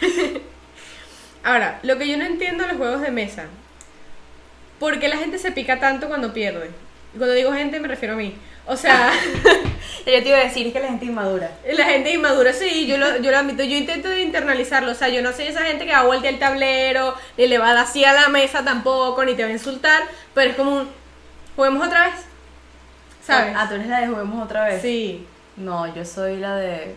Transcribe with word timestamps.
Ahora, 1.44 1.78
lo 1.82 1.98
que 1.98 2.08
yo 2.08 2.16
no 2.16 2.24
entiendo 2.24 2.64
de 2.64 2.70
los 2.70 2.78
juegos 2.78 3.02
de 3.02 3.10
mesa, 3.10 3.46
¿por 4.78 4.98
qué 4.98 5.08
la 5.08 5.18
gente 5.18 5.38
se 5.38 5.52
pica 5.52 5.78
tanto 5.78 6.08
cuando 6.08 6.32
pierde? 6.32 6.70
Y 7.14 7.18
cuando 7.18 7.34
digo 7.34 7.52
gente 7.52 7.80
me 7.80 7.88
refiero 7.88 8.14
a 8.14 8.16
mí. 8.16 8.34
O 8.66 8.76
sea, 8.76 9.12
Yo 10.06 10.22
te 10.22 10.28
iba 10.28 10.38
a 10.38 10.44
decir, 10.44 10.66
es 10.66 10.72
que 10.72 10.80
la 10.80 10.88
gente 10.88 11.06
inmadura. 11.06 11.50
la 11.66 11.84
gente 11.86 12.12
inmadura, 12.12 12.52
sí, 12.52 12.86
yo 12.86 12.98
lo, 12.98 13.16
yo 13.18 13.30
lo 13.30 13.38
admito, 13.38 13.62
yo 13.62 13.76
intento 13.76 14.08
de 14.08 14.22
internalizarlo, 14.22 14.92
o 14.92 14.94
sea, 14.94 15.08
yo 15.08 15.22
no 15.22 15.32
soy 15.32 15.46
esa 15.46 15.62
gente 15.62 15.86
que 15.86 15.92
va 15.92 16.00
a 16.00 16.04
voltear 16.04 16.34
el 16.34 16.38
tablero, 16.38 17.14
ni 17.38 17.46
le 17.46 17.56
va 17.56 17.70
a 17.70 17.74
dar 17.74 17.84
así 17.84 18.04
a 18.04 18.12
la 18.12 18.28
mesa 18.28 18.62
tampoco, 18.62 19.24
ni 19.24 19.34
te 19.34 19.44
va 19.44 19.48
a 19.48 19.52
insultar, 19.52 20.02
pero 20.34 20.50
es 20.50 20.56
como 20.56 20.76
un, 20.76 20.88
juguemos 21.56 21.86
otra 21.86 22.08
vez, 22.08 22.14
¿sabes? 23.22 23.54
Ah, 23.56 23.66
tú 23.66 23.76
eres 23.76 23.86
la 23.86 24.00
de 24.00 24.08
juguemos 24.08 24.44
otra 24.44 24.64
vez. 24.66 24.82
Sí. 24.82 25.26
No, 25.56 25.94
yo 25.94 26.04
soy 26.04 26.36
la 26.36 26.56
de. 26.56 26.94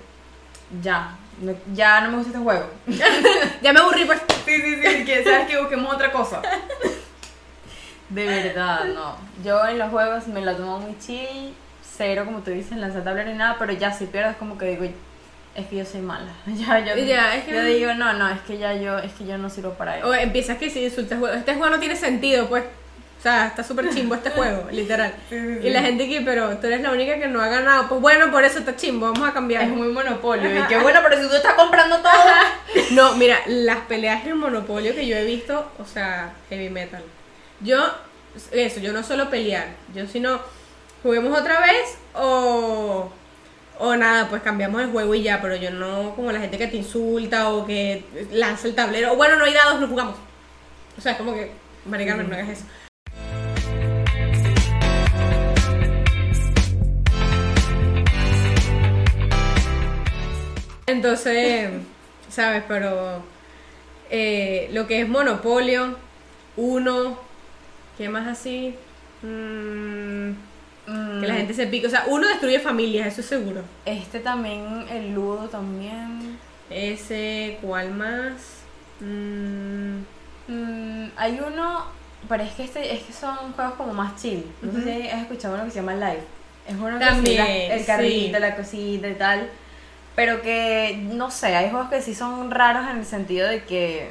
Ya. 0.81 1.15
No- 1.41 1.55
ya 1.73 2.01
no 2.01 2.09
me 2.11 2.17
gusta 2.17 2.31
este 2.31 2.43
juego. 2.43 2.65
Ya 3.61 3.73
me 3.73 3.79
aburrí, 3.79 4.05
pues. 4.05 4.19
Sí, 4.45 4.61
sí, 4.61 4.75
sí. 4.75 5.05
Que 5.05 5.23
sabes 5.23 5.47
que 5.47 5.57
busquemos 5.59 5.93
otra 5.93 6.11
cosa. 6.11 6.41
De 8.09 8.25
verdad, 8.25 8.85
no. 8.85 9.15
Yo 9.43 9.65
en 9.67 9.79
los 9.79 9.89
juegos 9.91 10.27
me 10.27 10.41
la 10.41 10.55
tomo 10.55 10.79
muy 10.79 10.97
chill. 10.99 11.53
Cero, 11.97 12.23
como 12.25 12.39
tú 12.39 12.51
dices, 12.51 12.77
lanzar 12.77 13.03
tablero 13.03 13.29
ni 13.31 13.37
nada. 13.37 13.55
Pero 13.59 13.73
ya 13.73 13.91
si 13.91 14.05
pierdo 14.05 14.29
es 14.31 14.37
como 14.37 14.57
que 14.57 14.65
digo, 14.67 14.85
es 15.55 15.65
que 15.67 15.75
yo 15.77 15.85
soy 15.85 16.01
mala. 16.01 16.31
Ya, 16.45 16.79
yo, 16.79 16.95
Ya, 17.03 17.35
es 17.35 17.43
que 17.45 17.51
yo 17.53 17.61
no- 17.61 17.67
digo, 17.67 17.93
no, 17.95 18.13
no, 18.13 18.29
es 18.29 18.39
que 18.41 18.57
ya 18.57 18.73
yo, 18.73 18.97
es 18.99 19.11
que 19.13 19.25
yo 19.25 19.37
no 19.37 19.49
sirvo 19.49 19.71
para 19.73 19.97
eso. 19.97 20.07
O 20.07 20.13
empiezas 20.13 20.57
que 20.57 20.69
si 20.69 20.83
insultas 20.85 21.19
este 21.35 21.55
juego 21.55 21.69
no 21.71 21.79
tiene 21.79 21.95
sentido, 21.95 22.47
pues. 22.47 22.63
Sea, 23.27 23.47
está 23.47 23.61
súper 23.61 23.93
chimbo 23.93 24.15
este 24.15 24.29
juego, 24.29 24.67
literal. 24.71 25.13
Sí, 25.27 25.37
sí, 25.37 25.59
sí. 25.61 25.67
Y 25.67 25.69
la 25.69 25.81
gente 25.81 26.07
que, 26.07 26.21
pero 26.21 26.57
tú 26.59 26.67
eres 26.67 26.79
la 26.79 26.91
única 26.91 27.19
que 27.19 27.27
no 27.27 27.41
ha 27.41 27.49
ganado. 27.49 27.89
Pues 27.89 27.99
bueno, 27.99 28.31
por 28.31 28.41
eso 28.45 28.59
está 28.59 28.77
chimbo, 28.77 29.11
vamos 29.11 29.27
a 29.27 29.33
cambiar. 29.33 29.63
Es 29.63 29.69
muy 29.69 29.89
monopolio. 29.89 30.49
Y 30.49 30.65
qué 30.67 30.77
bueno, 30.77 31.01
pero 31.03 31.21
si 31.21 31.27
tú 31.27 31.35
estás 31.35 31.55
comprando 31.55 31.97
todo. 31.97 32.11
No, 32.91 33.15
mira, 33.15 33.39
las 33.47 33.79
peleas 33.79 34.25
en 34.25 34.37
Monopolio 34.37 34.95
que 34.95 35.05
yo 35.05 35.17
he 35.17 35.25
visto, 35.25 35.69
o 35.77 35.85
sea, 35.85 36.33
heavy 36.49 36.69
metal. 36.69 37.03
Yo, 37.59 37.85
eso, 38.51 38.79
yo 38.79 38.93
no 38.93 39.03
solo 39.03 39.29
pelear, 39.29 39.67
yo 39.93 40.05
sino 40.07 40.39
juguemos 41.03 41.37
otra 41.37 41.59
vez 41.59 41.97
o, 42.13 43.11
o 43.79 43.95
nada, 43.97 44.29
pues 44.29 44.41
cambiamos 44.41 44.81
el 44.81 44.91
juego 44.91 45.15
y 45.15 45.23
ya, 45.23 45.41
pero 45.41 45.55
yo 45.57 45.71
no 45.71 46.15
como 46.15 46.31
la 46.31 46.39
gente 46.39 46.57
que 46.57 46.67
te 46.67 46.77
insulta 46.77 47.49
o 47.49 47.65
que 47.65 48.05
lanza 48.31 48.67
el 48.67 48.75
tablero, 48.75 49.13
o 49.13 49.15
bueno, 49.17 49.35
no 49.35 49.43
hay 49.43 49.53
dados, 49.53 49.81
no 49.81 49.87
jugamos. 49.87 50.15
O 50.97 51.01
sea, 51.01 51.13
es 51.13 51.17
como 51.17 51.33
que, 51.33 51.51
Mari 51.85 52.05
Carmen, 52.05 52.29
no 52.29 52.35
hagas 52.35 52.49
eso. 52.49 52.65
Entonces, 60.87 61.69
¿sabes? 62.29 62.63
Pero 62.67 63.21
eh, 64.09 64.69
lo 64.71 64.87
que 64.87 65.01
es 65.01 65.09
Monopolio, 65.09 65.97
Uno, 66.55 67.19
¿qué 67.97 68.07
más 68.09 68.27
así? 68.27 68.73
Mm, 69.21 70.31
que 71.19 71.27
la 71.27 71.35
gente 71.35 71.53
se 71.53 71.67
pica. 71.67 71.87
O 71.87 71.91
sea, 71.91 72.05
uno 72.07 72.27
destruye 72.27 72.59
familias, 72.59 73.07
eso 73.07 73.21
es 73.21 73.27
seguro. 73.27 73.61
Este 73.85 74.19
también, 74.21 74.85
el 74.89 75.13
ludo 75.13 75.49
también. 75.49 76.39
Ese, 76.69 77.57
¿cuál 77.61 77.91
más? 77.91 78.33
Mm, 78.99 79.97
Mm, 80.49 81.09
hay 81.17 81.41
uno, 81.45 81.83
pero 82.29 82.41
es 82.41 82.53
que 82.53 82.63
este, 82.63 82.93
es 82.95 83.03
que 83.03 83.11
son 83.11 83.51
juegos 83.51 83.73
como 83.73 83.93
más 83.93 84.15
chill. 84.21 84.45
No 84.61 84.71
sé 84.71 85.01
si 85.01 85.09
has 85.09 85.21
escuchado 85.23 85.55
uno 85.55 85.65
que 85.65 85.71
se 85.71 85.75
llama 85.81 85.93
Live. 85.95 86.21
Es 86.65 86.73
uno 86.75 86.97
que 86.97 87.03
sí, 87.03 87.09
También, 87.09 87.35
la- 87.35 87.73
el 87.75 87.79
sí. 87.81 87.85
carrito, 87.85 88.39
la 88.39 88.55
cosita 88.55 89.09
y 89.09 89.15
tal. 89.15 89.49
Pero 90.17 90.41
que, 90.41 90.99
no 91.11 91.29
sé, 91.29 91.55
hay 91.55 91.69
juegos 91.69 91.89
que 91.89 92.01
sí 92.01 92.15
son 92.15 92.49
raros 92.49 92.89
en 92.89 92.97
el 92.97 93.05
sentido 93.05 93.47
de 93.47 93.63
que. 93.65 94.09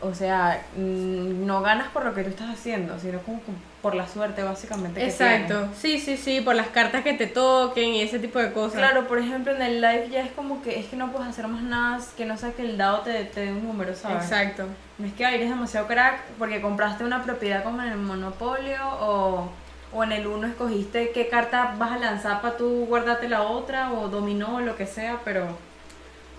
O 0.00 0.12
sea, 0.12 0.66
mm, 0.76 1.46
no 1.46 1.62
ganas 1.62 1.86
por 1.90 2.04
lo 2.04 2.12
que 2.12 2.24
tú 2.24 2.30
estás 2.30 2.50
haciendo, 2.50 2.98
sino 2.98 3.20
como 3.20 3.40
como 3.42 3.58
por 3.80 3.94
la 3.94 4.08
suerte, 4.08 4.42
básicamente. 4.42 4.98
que 4.98 5.06
exacto. 5.06 5.58
tienes. 5.60 5.78
Sí, 5.78 6.00
sí, 6.00 6.16
sí, 6.16 6.40
por 6.40 6.56
las 6.56 6.66
cartas 6.66 7.04
que 7.04 7.12
te 7.12 7.28
toquen 7.28 7.90
y 7.90 8.00
ese 8.00 8.18
tipo 8.18 8.40
de 8.40 8.52
cosas. 8.52 8.78
Claro, 8.78 9.06
por 9.06 9.20
ejemplo, 9.20 9.54
en 9.54 9.62
el 9.62 9.80
live 9.80 10.08
ya 10.10 10.24
es 10.24 10.32
como 10.32 10.62
que 10.62 10.80
es 10.80 10.86
que 10.86 10.96
no 10.96 11.12
puedes 11.12 11.28
hacer 11.28 11.46
más 11.46 11.62
nada 11.62 12.00
que 12.16 12.24
no 12.24 12.36
sea 12.36 12.50
que 12.50 12.62
el 12.62 12.76
dado 12.76 13.02
te, 13.02 13.22
te 13.26 13.42
dé 13.42 13.52
un 13.52 13.62
número, 13.64 13.94
¿sabes? 13.94 14.24
Exacto. 14.24 14.64
No 14.98 15.06
es 15.06 15.12
que 15.12 15.22
eres 15.22 15.48
demasiado 15.48 15.86
crack 15.86 16.22
porque 16.40 16.60
compraste 16.60 17.04
una 17.04 17.22
propiedad 17.22 17.62
como 17.62 17.80
en 17.82 17.90
el 17.90 17.98
Monopolio 17.98 18.80
o, 18.98 19.52
o 19.92 20.04
en 20.04 20.12
el 20.12 20.26
uno 20.26 20.46
escogiste 20.46 21.10
qué 21.12 21.28
carta 21.28 21.74
vas 21.78 21.92
a 21.92 21.98
lanzar 21.98 22.40
para 22.40 22.56
tú 22.56 22.86
guardarte 22.86 23.28
la 23.28 23.42
otra 23.42 23.92
o 23.92 24.08
dominó 24.08 24.56
o 24.56 24.60
lo 24.60 24.76
que 24.76 24.86
sea, 24.86 25.20
pero, 25.24 25.56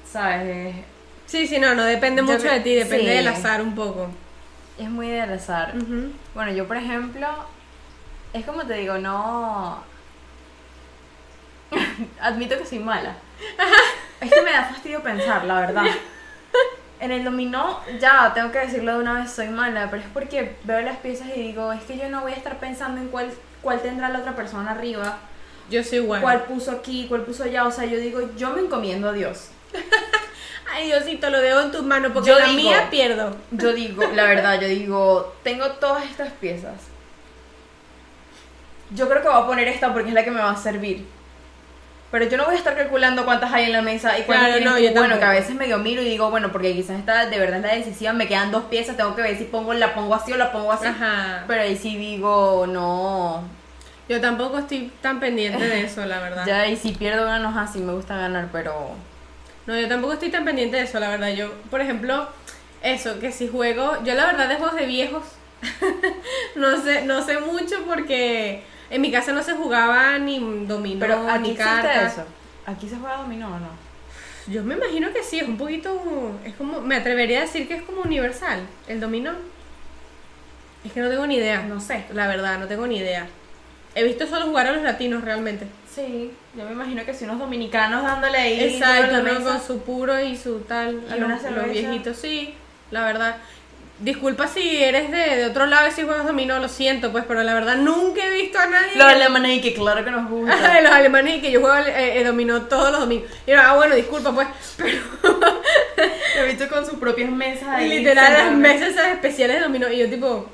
¿sabes? 0.05 0.75
Es, 0.75 0.85
Sí, 1.31 1.47
sí, 1.47 1.59
no, 1.59 1.73
no 1.75 1.85
depende 1.85 2.21
mucho 2.21 2.39
de 2.43 2.59
ti, 2.59 2.75
depende 2.75 3.05
sí. 3.05 3.17
del 3.17 3.27
azar 3.29 3.61
un 3.61 3.73
poco. 3.73 4.09
es 4.77 4.89
muy 4.89 5.07
de 5.07 5.21
al 5.21 5.31
azar. 5.31 5.73
Bueno, 6.35 6.51
yo 6.51 6.67
por 6.67 6.75
ejemplo, 6.75 7.25
es 8.33 8.45
como 8.45 8.63
te 8.65 8.73
digo, 8.73 8.97
no... 8.97 9.81
Admito 12.19 12.57
que 12.57 12.65
soy 12.65 12.79
mala. 12.79 13.15
Es 14.19 14.29
que 14.29 14.41
me 14.41 14.51
da 14.51 14.65
fastidio 14.65 15.01
pensar, 15.01 15.45
la 15.45 15.61
verdad. 15.61 15.85
En 17.01 17.11
el 17.11 17.23
dominó, 17.23 17.79
ya, 17.99 18.31
tengo 18.33 18.51
que 18.51 18.59
decirlo 18.59 18.93
de 18.93 18.99
una 18.99 19.13
vez, 19.13 19.31
soy 19.31 19.47
mala, 19.49 19.89
pero 19.89 20.03
es 20.03 20.07
porque 20.13 20.55
veo 20.65 20.81
las 20.81 20.97
piezas 20.97 21.27
y 21.35 21.41
digo, 21.41 21.73
es 21.73 21.81
que 21.83 21.97
yo 21.97 22.07
no 22.09 22.21
voy 22.21 22.31
a 22.31 22.35
estar 22.35 22.57
pensando 22.59 23.01
en 23.01 23.07
cuál, 23.07 23.31
cuál 23.63 23.81
tendrá 23.81 24.07
la 24.09 24.19
otra 24.19 24.35
persona 24.35 24.71
arriba, 24.71 25.17
Yo 25.69 25.83
soy 25.83 25.97
igual. 25.97 26.21
cuál 26.21 26.43
puso 26.43 26.69
aquí, 26.71 27.07
cuál 27.09 27.21
puso 27.23 27.43
allá, 27.43 27.65
o 27.65 27.71
sea, 27.71 27.85
yo 27.85 27.97
digo, 27.97 28.29
yo 28.37 28.51
me 28.51 28.61
encomiendo 28.61 29.09
a 29.09 29.13
Dios. 29.13 29.49
Ay, 30.73 30.85
Diosito, 30.85 31.29
lo 31.31 31.41
dejo 31.41 31.59
en 31.61 31.71
tus 31.71 31.81
manos 31.83 32.11
porque 32.13 32.29
Yo 32.29 32.37
la 32.39 32.45
digo- 32.45 32.69
mía 32.69 32.87
pierdo. 32.91 33.35
Yo 33.49 33.73
digo, 33.73 34.03
la 34.13 34.23
verdad, 34.25 34.61
yo 34.61 34.67
digo, 34.67 35.35
tengo 35.43 35.71
todas 35.71 36.05
estas 36.05 36.31
piezas. 36.33 36.75
Yo 38.91 39.09
creo 39.09 39.21
que 39.21 39.27
voy 39.27 39.41
a 39.41 39.45
poner 39.47 39.67
esta 39.67 39.91
porque 39.91 40.09
es 40.09 40.13
la 40.15 40.23
que 40.23 40.31
me 40.31 40.39
va 40.41 40.51
a 40.51 40.55
servir. 40.57 41.05
Pero 42.11 42.25
yo 42.25 42.37
no 42.37 42.45
voy 42.45 42.55
a 42.55 42.57
estar 42.57 42.75
calculando 42.75 43.23
cuántas 43.23 43.53
hay 43.53 43.65
en 43.65 43.71
la 43.71 43.81
mesa 43.81 44.19
y 44.19 44.23
cuántas 44.23 44.57
Claro, 44.57 44.71
no, 44.71 44.77
yo 44.77 44.91
Bueno, 44.93 45.17
que 45.17 45.23
a 45.23 45.31
veces 45.31 45.55
medio 45.55 45.77
miro 45.77 46.01
y 46.01 46.05
digo, 46.05 46.29
bueno, 46.29 46.51
porque 46.51 46.73
quizás 46.73 46.99
esta 46.99 47.27
de 47.27 47.39
verdad 47.39 47.59
es 47.59 47.63
la 47.63 47.75
decisiva, 47.75 48.11
me 48.11 48.27
quedan 48.27 48.51
dos 48.51 48.65
piezas, 48.65 48.97
tengo 48.97 49.15
que 49.15 49.21
ver 49.21 49.37
si 49.37 49.45
pongo 49.45 49.73
la 49.73 49.93
pongo 49.93 50.13
así 50.13 50.33
o 50.33 50.37
la 50.37 50.51
pongo 50.51 50.73
así. 50.73 50.87
Ajá. 50.87 51.45
Pero 51.47 51.61
ahí 51.61 51.77
sí 51.77 51.95
digo, 51.95 52.67
no. 52.67 53.43
Yo 54.09 54.19
tampoco 54.19 54.59
estoy 54.59 54.91
tan 55.01 55.21
pendiente 55.21 55.65
de 55.65 55.85
eso, 55.85 56.05
la 56.05 56.19
verdad. 56.19 56.43
Ya, 56.47 56.67
y 56.67 56.75
si 56.75 56.91
pierdo 56.91 57.23
una, 57.23 57.39
no 57.39 57.49
es 57.51 57.69
así, 57.69 57.79
me 57.79 57.93
gusta 57.93 58.17
ganar, 58.17 58.49
pero. 58.51 58.91
No, 59.65 59.79
yo 59.79 59.87
tampoco 59.87 60.13
estoy 60.13 60.29
tan 60.29 60.43
pendiente 60.43 60.75
de 60.75 60.83
eso, 60.83 60.99
la 60.99 61.07
verdad. 61.07 61.29
Yo, 61.29 61.53
por 61.69 61.79
ejemplo, 61.79 62.27
eso, 62.83 63.19
que 63.19 63.31
si 63.31 63.47
juego, 63.47 64.03
yo 64.03 64.15
la 64.15 64.25
verdad 64.25 64.49
de 64.49 64.55
juegos 64.55 64.75
de 64.75 64.85
viejos, 64.85 65.23
no 66.55 66.81
sé, 66.81 67.05
no 67.05 67.23
sé 67.23 67.39
mucho 67.39 67.75
porque 67.85 68.63
en 68.91 69.01
mi 69.01 69.11
casa 69.11 69.31
no 69.31 69.41
se 69.41 69.53
jugaba 69.53 70.19
ni 70.19 70.65
dominó, 70.65 70.99
Pero 70.99 71.27
aquí 71.29 71.51
ni 71.51 71.57
eso. 71.57 72.25
Aquí 72.65 72.87
se 72.87 72.97
juega 72.97 73.17
dominó 73.17 73.47
o 73.47 73.59
no. 73.59 73.91
Yo 74.47 74.63
me 74.63 74.75
imagino 74.75 75.11
que 75.13 75.23
sí, 75.23 75.39
es 75.39 75.47
un 75.47 75.57
poquito, 75.57 76.39
es 76.43 76.55
como, 76.55 76.81
me 76.81 76.95
atrevería 76.95 77.39
a 77.39 77.41
decir 77.41 77.67
que 77.67 77.75
es 77.75 77.83
como 77.83 78.01
universal, 78.01 78.59
el 78.87 78.99
dominó. 78.99 79.33
Es 80.83 80.91
que 80.91 80.99
no 80.99 81.09
tengo 81.09 81.25
ni 81.27 81.35
idea. 81.35 81.63
No 81.63 81.79
sé. 81.79 82.05
La 82.13 82.27
verdad, 82.27 82.59
no 82.59 82.67
tengo 82.67 82.87
ni 82.87 82.97
idea. 82.97 83.27
He 83.93 84.03
visto 84.03 84.25
solo 84.25 84.45
jugar 84.47 84.67
a 84.67 84.71
los 84.71 84.81
latinos 84.81 85.23
realmente. 85.23 85.67
Sí, 85.93 86.31
yo 86.55 86.65
me 86.65 86.71
imagino 86.71 87.05
que 87.05 87.13
si 87.13 87.25
unos 87.25 87.39
dominicanos 87.39 88.03
dándole 88.03 88.37
ahí. 88.37 88.59
Exacto, 88.75 89.21
¿no? 89.21 89.43
con 89.43 89.61
su 89.61 89.81
puro 89.81 90.19
y 90.19 90.35
su 90.37 90.59
tal. 90.61 91.01
Y 91.09 91.13
a 91.13 91.17
los, 91.17 91.69
viejitos, 91.69 92.17
sí, 92.17 92.53
la 92.89 93.03
verdad. 93.03 93.37
Disculpa 94.01 94.47
si 94.47 94.83
eres 94.83 95.11
de, 95.11 95.35
de 95.37 95.45
otro 95.45 95.67
lado 95.67 95.87
y 95.87 95.91
si 95.91 96.01
juegas 96.01 96.25
dominó, 96.25 96.57
lo 96.57 96.67
siento, 96.67 97.11
pues, 97.11 97.23
pero 97.27 97.43
la 97.43 97.53
verdad 97.53 97.75
nunca 97.77 98.25
he 98.25 98.31
visto 98.31 98.57
a 98.57 98.65
nadie. 98.65 98.95
Los 98.95 99.07
alemanes 99.07 99.57
y 99.57 99.61
que 99.61 99.75
claro 99.75 100.03
que 100.03 100.09
nos 100.09 100.27
gusta. 100.27 100.81
los 100.81 100.91
alemanes 100.91 101.35
y 101.37 101.41
que 101.41 101.51
yo 101.51 101.61
juego 101.61 101.75
eh, 101.85 102.19
eh, 102.19 102.23
dominó 102.23 102.63
todos 102.63 102.91
los 102.91 103.01
domingos. 103.01 103.29
Y 103.45 103.51
yo, 103.51 103.61
ah, 103.61 103.75
bueno, 103.75 103.93
disculpa, 103.93 104.33
pues, 104.33 104.47
pero 104.75 104.97
he 106.37 106.47
visto 106.47 106.67
con 106.67 106.83
sus 106.83 106.97
propias 106.97 107.29
mesas 107.29 107.69
ahí. 107.69 107.89
literal 107.99 108.33
las 108.33 108.51
mesas 108.53 108.89
esas 108.89 109.07
especiales 109.09 109.57
de 109.57 109.63
dominó. 109.63 109.87
Y 109.91 109.99
yo, 109.99 110.09
tipo, 110.09 110.47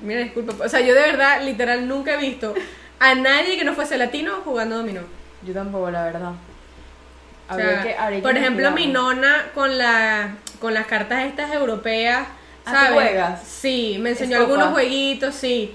mira, 0.00 0.20
disculpa, 0.20 0.54
pues, 0.54 0.66
o 0.66 0.70
sea, 0.70 0.80
yo 0.80 0.94
de 0.94 1.02
verdad, 1.02 1.42
literal, 1.42 1.86
nunca 1.86 2.14
he 2.14 2.16
visto 2.16 2.54
a 2.98 3.14
nadie 3.14 3.58
que 3.58 3.64
no 3.64 3.74
fuese 3.74 3.98
latino 3.98 4.40
jugando 4.42 4.78
dominó. 4.78 5.02
Yo 5.42 5.52
tampoco, 5.52 5.90
la 5.90 6.04
verdad. 6.04 6.32
O 7.50 7.54
sea, 7.56 7.82
que- 7.82 8.20
por 8.22 8.36
ejemplo, 8.36 8.70
mi 8.70 8.86
nona 8.86 9.48
con 9.54 9.76
la 9.76 10.36
con 10.60 10.72
las 10.72 10.86
cartas 10.86 11.24
estas 11.24 11.52
europeas, 11.52 12.20
Ah, 12.22 12.26
¿tú 12.26 12.39
¿sabes? 12.64 12.92
juegas? 12.92 13.42
Sí, 13.42 13.98
me 14.00 14.10
enseñó 14.10 14.38
algunos 14.38 14.68
jueguitos, 14.70 15.34
sí. 15.34 15.74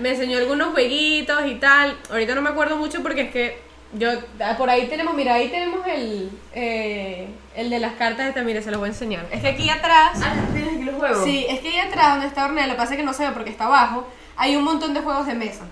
Me 0.00 0.10
enseñó 0.10 0.38
algunos 0.38 0.72
jueguitos 0.72 1.46
y 1.46 1.54
tal. 1.56 1.96
Ahorita 2.10 2.34
no 2.34 2.42
me 2.42 2.50
acuerdo 2.50 2.76
mucho 2.76 3.02
porque 3.02 3.22
es 3.22 3.30
que 3.30 3.64
yo 3.92 4.10
ah, 4.40 4.56
por 4.56 4.68
ahí 4.68 4.88
tenemos, 4.88 5.14
mira, 5.14 5.34
ahí 5.34 5.48
tenemos 5.48 5.86
el 5.86 6.30
eh, 6.52 7.28
el 7.54 7.70
de 7.70 7.78
las 7.78 7.92
cartas 7.94 8.28
esta, 8.28 8.42
mira, 8.42 8.60
se 8.60 8.70
los 8.70 8.80
voy 8.80 8.88
a 8.88 8.92
enseñar. 8.92 9.26
Es 9.30 9.40
que 9.40 9.48
aquí 9.48 9.70
atrás 9.70 10.18
Ah, 10.22 10.34
¿tienes 10.52 10.74
aquí 10.74 10.82
los 10.82 10.96
juegos? 10.96 11.24
Sí, 11.24 11.46
es 11.48 11.60
que 11.60 11.68
ahí 11.68 11.78
atrás 11.78 12.12
donde 12.14 12.26
está 12.26 12.44
Ornella, 12.44 12.66
lo 12.66 12.72
que 12.74 12.78
pasa 12.78 12.94
es 12.94 12.98
que 12.98 13.06
no 13.06 13.12
se 13.12 13.26
ve 13.26 13.32
porque 13.32 13.50
está 13.50 13.66
abajo, 13.66 14.08
hay 14.36 14.56
un 14.56 14.64
montón 14.64 14.94
de 14.94 15.00
juegos 15.00 15.26
de 15.26 15.34
mesa. 15.34 15.64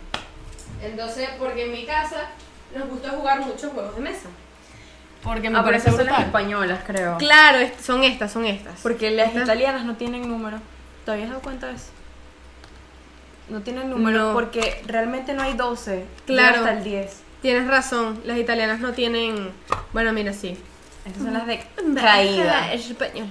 Entonces, 0.83 1.29
porque 1.39 1.65
en 1.65 1.73
mi 1.73 1.85
casa 1.85 2.29
nos 2.77 2.89
gusta 2.89 3.11
jugar 3.11 3.41
muchos 3.41 3.73
juegos 3.73 3.95
de 3.97 4.03
mesa. 4.03 4.29
Porque 5.23 5.51
me 5.51 5.59
Ah, 5.59 5.63
pero 5.63 5.73
parece 5.77 5.89
eso 5.91 5.99
son 5.99 6.07
las 6.07 6.21
españolas, 6.21 6.81
creo. 6.87 7.17
Claro, 7.19 7.59
son 7.81 8.03
estas, 8.05 8.33
son 8.33 8.45
estas. 8.45 8.81
Porque 8.81 9.11
las 9.11 9.29
Estas- 9.29 9.45
italianas 9.45 9.85
no 9.85 9.95
tienen 9.97 10.29
número. 10.29 10.59
¿Te 11.05 11.11
habías 11.13 11.29
dado 11.29 11.41
cuenta 11.41 11.69
de 11.69 11.75
eso? 11.75 11.87
No 13.49 13.61
tienen 13.63 13.91
número 13.91 14.29
No. 14.29 14.33
porque 14.35 14.83
realmente 14.87 15.35
no 15.35 15.43
hay 15.43 15.55
12. 15.55 16.05
Claro. 16.27 16.59
Hasta 16.59 16.73
el 16.75 16.85
10. 16.85 17.21
Tienes 17.43 17.67
razón, 17.67 18.21
las 18.25 18.39
italianas 18.39 18.81
no 18.81 18.93
tienen. 18.93 19.51
Bueno, 19.93 20.13
mira, 20.13 20.33
sí. 20.33 20.57
Estas 21.05 21.23
son 21.23 21.33
las 21.35 21.47
de 21.47 21.65
caída. 22.01 22.73
española. 22.73 23.31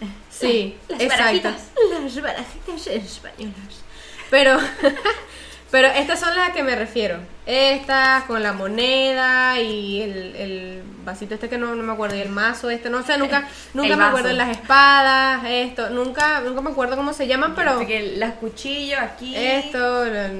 Sí, 0.30 0.76
Las 0.88 1.00
exacto. 1.00 1.22
barajitas. 1.22 1.68
Las 2.02 2.20
barajitas 2.22 2.86
españolas. 2.88 3.82
Pero, 4.30 4.58
pero 5.74 5.88
estas 5.88 6.20
son 6.20 6.36
las 6.36 6.50
a 6.50 6.52
que 6.52 6.62
me 6.62 6.76
refiero. 6.76 7.16
Estas 7.46 8.22
con 8.26 8.44
la 8.44 8.52
moneda 8.52 9.58
y 9.58 10.02
el, 10.02 10.36
el 10.36 10.82
vasito 11.04 11.34
este 11.34 11.48
que 11.48 11.58
no, 11.58 11.74
no 11.74 11.82
me 11.82 11.92
acuerdo, 11.92 12.14
y 12.14 12.20
el 12.20 12.28
mazo 12.28 12.70
este, 12.70 12.90
no 12.90 13.04
sé, 13.04 13.18
nunca, 13.18 13.48
nunca 13.72 13.94
El 13.94 13.96
me 13.96 14.04
acuerdo 14.04 14.28
de 14.28 14.34
las 14.34 14.56
espadas, 14.56 15.42
esto, 15.44 15.90
nunca, 15.90 16.42
nunca 16.42 16.60
me 16.60 16.70
acuerdo 16.70 16.94
cómo 16.94 17.12
se 17.12 17.26
llaman, 17.26 17.56
pero 17.56 17.72
Así 17.72 17.86
que 17.86 18.14
las 18.18 18.34
cuchillos 18.34 19.00
aquí. 19.00 19.34
esto, 19.34 20.04
la, 20.04 20.30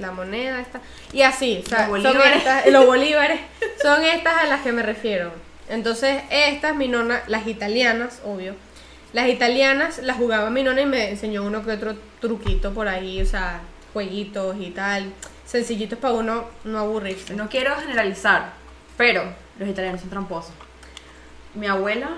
la 0.00 0.12
moneda 0.12 0.60
esta, 0.60 0.82
y 1.14 1.22
así, 1.22 1.62
o 1.64 1.66
sea, 1.66 1.88
Los 1.88 2.02
son 2.02 2.20
estas, 2.20 2.66
los 2.66 2.84
bolívares, 2.94 3.40
son 3.80 4.04
estas 4.04 4.34
a 4.42 4.44
las 4.44 4.60
que 4.60 4.72
me 4.72 4.82
refiero. 4.82 5.32
Entonces, 5.70 6.24
estas, 6.28 6.76
mi 6.76 6.88
nona, 6.88 7.22
las 7.26 7.46
italianas, 7.46 8.20
obvio, 8.22 8.54
las 9.14 9.28
italianas 9.28 10.00
las 10.00 10.18
jugaba 10.18 10.50
mi 10.50 10.62
nona 10.62 10.82
y 10.82 10.86
me 10.86 11.08
enseñó 11.08 11.42
uno 11.42 11.64
que 11.64 11.70
otro 11.70 11.94
truquito 12.20 12.74
por 12.74 12.88
ahí, 12.88 13.22
o 13.22 13.26
sea, 13.26 13.62
jueguitos 13.94 14.56
y 14.60 14.70
tal, 14.72 15.10
sencillitos 15.46 15.98
para 15.98 16.12
uno 16.14 16.44
no 16.64 16.78
aburrirse. 16.80 17.32
No 17.34 17.48
quiero 17.48 17.74
generalizar, 17.76 18.52
pero 18.98 19.24
los 19.58 19.68
italianos 19.68 20.02
son 20.02 20.10
tramposos. 20.10 20.52
Mi 21.54 21.66
abuela. 21.66 22.10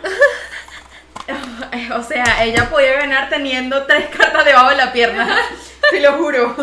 o 1.97 2.03
sea, 2.03 2.45
ella 2.45 2.69
podía 2.69 2.95
ganar 2.95 3.29
teniendo 3.29 3.85
tres 3.85 4.07
cartas 4.07 4.45
debajo 4.45 4.71
de 4.71 4.77
la 4.77 4.93
pierna. 4.93 5.39
Te 5.91 6.01
lo 6.01 6.15
juro. 6.15 6.57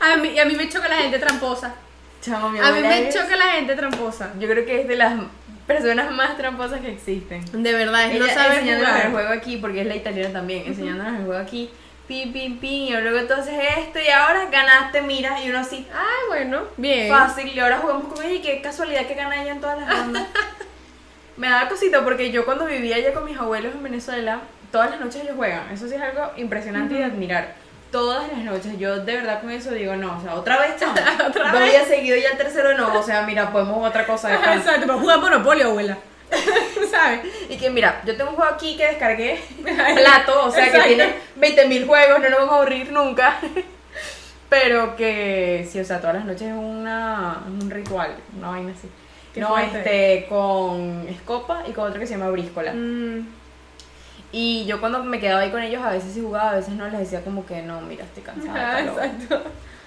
A 0.00 0.16
mí, 0.16 0.38
a 0.38 0.44
mí 0.44 0.56
me 0.56 0.68
choca 0.68 0.88
la 0.88 0.96
gente 0.96 1.18
tramposa. 1.18 1.74
Chamo, 2.22 2.48
mi 2.48 2.58
A 2.58 2.72
mí 2.72 2.80
me 2.80 3.08
es- 3.08 3.14
choca 3.14 3.36
la 3.36 3.52
gente 3.52 3.76
tramposa. 3.76 4.32
Yo 4.40 4.48
creo 4.48 4.64
que 4.64 4.80
es 4.80 4.88
de 4.88 4.96
las 4.96 5.14
personas 5.66 6.10
más 6.12 6.36
tramposas 6.36 6.80
que 6.80 6.92
existen. 6.92 7.44
De 7.62 7.72
verdad, 7.72 8.10
es 8.10 8.18
no 8.18 8.24
Ella 8.24 8.54
enseñándonos 8.54 9.04
el 9.04 9.10
juego 9.12 9.28
aquí, 9.30 9.56
porque 9.58 9.82
es 9.82 9.86
la 9.86 9.96
italiana 9.96 10.32
también, 10.32 10.64
enseñándonos 10.66 11.20
el 11.20 11.26
juego 11.26 11.40
aquí, 11.40 11.70
pim, 12.08 12.32
pim, 12.32 12.58
pim, 12.58 12.88
y 12.88 13.00
luego 13.00 13.18
entonces 13.18 13.54
esto, 13.78 13.98
y 13.98 14.08
ahora 14.08 14.46
ganaste, 14.50 15.02
mira, 15.02 15.42
y 15.42 15.50
uno 15.50 15.58
así, 15.60 15.86
Ay, 15.92 16.26
bueno, 16.28 16.62
bien. 16.76 17.08
fácil, 17.10 17.48
y 17.48 17.58
ahora 17.58 17.78
jugamos 17.78 18.12
con 18.12 18.24
ella, 18.24 18.34
y 18.34 18.40
qué 18.42 18.60
casualidad 18.62 19.06
que 19.06 19.14
gana 19.14 19.42
ella 19.42 19.52
en 19.52 19.60
todas 19.60 19.80
las 19.80 19.88
rondas. 19.90 20.26
Me 21.36 21.48
da 21.48 21.68
cosita 21.68 22.02
porque 22.02 22.30
yo 22.30 22.44
cuando 22.46 22.64
vivía 22.64 22.96
allá 22.96 23.12
con 23.12 23.24
mis 23.24 23.36
abuelos 23.38 23.74
en 23.74 23.82
Venezuela, 23.82 24.40
todas 24.72 24.90
las 24.90 25.00
noches 25.00 25.22
ellos 25.22 25.36
juegan, 25.36 25.68
eso 25.70 25.86
sí 25.88 25.94
es 25.94 26.00
algo 26.00 26.30
impresionante 26.36 26.94
y 26.94 26.98
de 26.98 27.04
admirar. 27.04 27.54
Todas 27.90 28.26
las 28.32 28.38
noches, 28.38 28.78
yo 28.78 28.96
de 29.04 29.16
verdad 29.16 29.40
con 29.40 29.50
eso 29.50 29.70
digo, 29.70 29.94
no, 29.96 30.16
o 30.18 30.20
sea, 30.22 30.34
otra 30.34 30.58
vez, 30.58 30.76
chamo. 30.78 30.92
Otra 31.28 31.52
Dos 31.52 31.60
vez. 31.60 31.70
días 31.70 31.86
seguidos 31.86 32.22
ya 32.22 32.30
el 32.30 32.36
tercero 32.38 32.76
no, 32.76 32.98
o 32.98 33.02
sea, 33.02 33.22
mira, 33.22 33.50
podemos 33.52 33.86
otra 33.86 34.04
cosa. 34.06 34.34
Exacto, 34.54 34.86
para 34.86 34.98
jugar 34.98 35.20
Monopolio, 35.20 35.66
abuela. 35.68 35.96
¿Sabes? 36.90 37.20
Y 37.48 37.56
que 37.56 37.70
mira, 37.70 38.02
yo 38.04 38.16
tengo 38.16 38.30
un 38.30 38.36
juego 38.36 38.52
aquí 38.52 38.76
que 38.76 38.86
descargué, 38.86 39.40
plato, 39.96 40.46
o 40.46 40.50
sea 40.50 40.66
Exacto. 40.66 40.88
que 40.88 40.94
tiene 40.94 41.14
20.000 41.38 41.86
juegos, 41.86 42.20
no 42.20 42.28
nos 42.30 42.38
vamos 42.40 42.54
a 42.54 42.56
aburrir 42.58 42.92
nunca. 42.92 43.38
Pero 44.48 44.94
que 44.96 45.66
sí, 45.70 45.80
o 45.80 45.84
sea, 45.84 45.98
todas 46.00 46.16
las 46.16 46.24
noches 46.24 46.42
es 46.42 46.54
una, 46.54 47.42
un 47.48 47.68
ritual, 47.70 48.14
una 48.38 48.50
vaina 48.50 48.72
así. 48.72 48.88
No, 49.40 49.48
fuerte. 49.48 49.78
este, 49.78 50.26
con 50.28 51.06
escopa 51.08 51.62
y 51.68 51.72
con 51.72 51.88
otro 51.88 52.00
que 52.00 52.06
se 52.06 52.16
llama 52.16 52.30
bríscola. 52.30 52.72
Mm, 52.72 53.26
Y 54.32 54.64
yo 54.66 54.80
cuando 54.80 55.02
me 55.04 55.18
quedaba 55.20 55.40
ahí 55.42 55.50
con 55.50 55.62
ellos, 55.62 55.82
a 55.82 55.90
veces 55.90 56.12
sí 56.14 56.20
jugaba, 56.22 56.50
a 56.52 56.56
veces 56.56 56.74
no, 56.74 56.88
les 56.88 57.00
decía 57.00 57.22
como 57.22 57.44
que 57.44 57.60
no, 57.62 57.80
mira, 57.82 58.04
estoy 58.04 58.22
cansada. 58.22 58.76
ah, 58.76 58.80
exacto. 58.80 59.42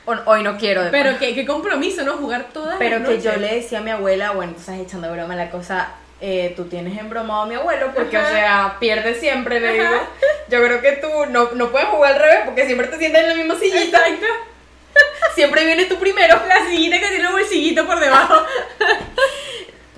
o- 0.05 0.29
hoy 0.31 0.43
no 0.43 0.57
quiero. 0.57 0.83
de 0.83 0.89
Pero 0.91 1.17
qué, 1.17 1.33
qué 1.33 1.45
compromiso, 1.45 2.03
¿no? 2.03 2.17
Jugar 2.17 2.47
todas 2.53 2.75
Pero 2.77 2.99
las 2.99 3.07
que 3.07 3.15
noches. 3.15 3.33
yo 3.33 3.39
le 3.39 3.55
decía 3.55 3.79
a 3.79 3.81
mi 3.81 3.91
abuela, 3.91 4.31
bueno, 4.31 4.53
tú 4.53 4.59
estás 4.59 4.77
echando 4.77 5.11
broma 5.11 5.35
la 5.35 5.49
cosa, 5.49 5.89
eh, 6.21 6.53
tú 6.55 6.65
tienes 6.65 6.97
embromado 6.99 7.43
a 7.43 7.45
mi 7.45 7.55
abuelo 7.55 7.91
porque, 7.95 8.17
Ajá. 8.17 8.27
o 8.27 8.31
sea, 8.31 8.77
pierde 8.79 9.15
siempre, 9.15 9.59
le 9.59 9.73
digo. 9.73 10.07
Yo 10.49 10.63
creo 10.63 10.81
que 10.81 10.93
tú 10.93 11.07
no, 11.29 11.51
no 11.51 11.71
puedes 11.71 11.87
jugar 11.89 12.13
al 12.13 12.19
revés 12.19 12.39
porque 12.45 12.65
siempre 12.65 12.87
te 12.87 12.97
sientas 12.97 13.23
en 13.23 13.29
la 13.29 13.35
misma 13.35 13.55
sillita. 13.57 14.07
Exacto. 14.07 14.25
Siempre 15.35 15.63
vienes 15.63 15.87
tú 15.87 15.97
primero. 15.97 16.41
La 16.47 16.65
sillita 16.65 16.99
que 16.99 17.07
tiene 17.07 17.27
un 17.27 17.33
bolsillito 17.33 17.85
por 17.85 17.99
debajo. 17.99 18.35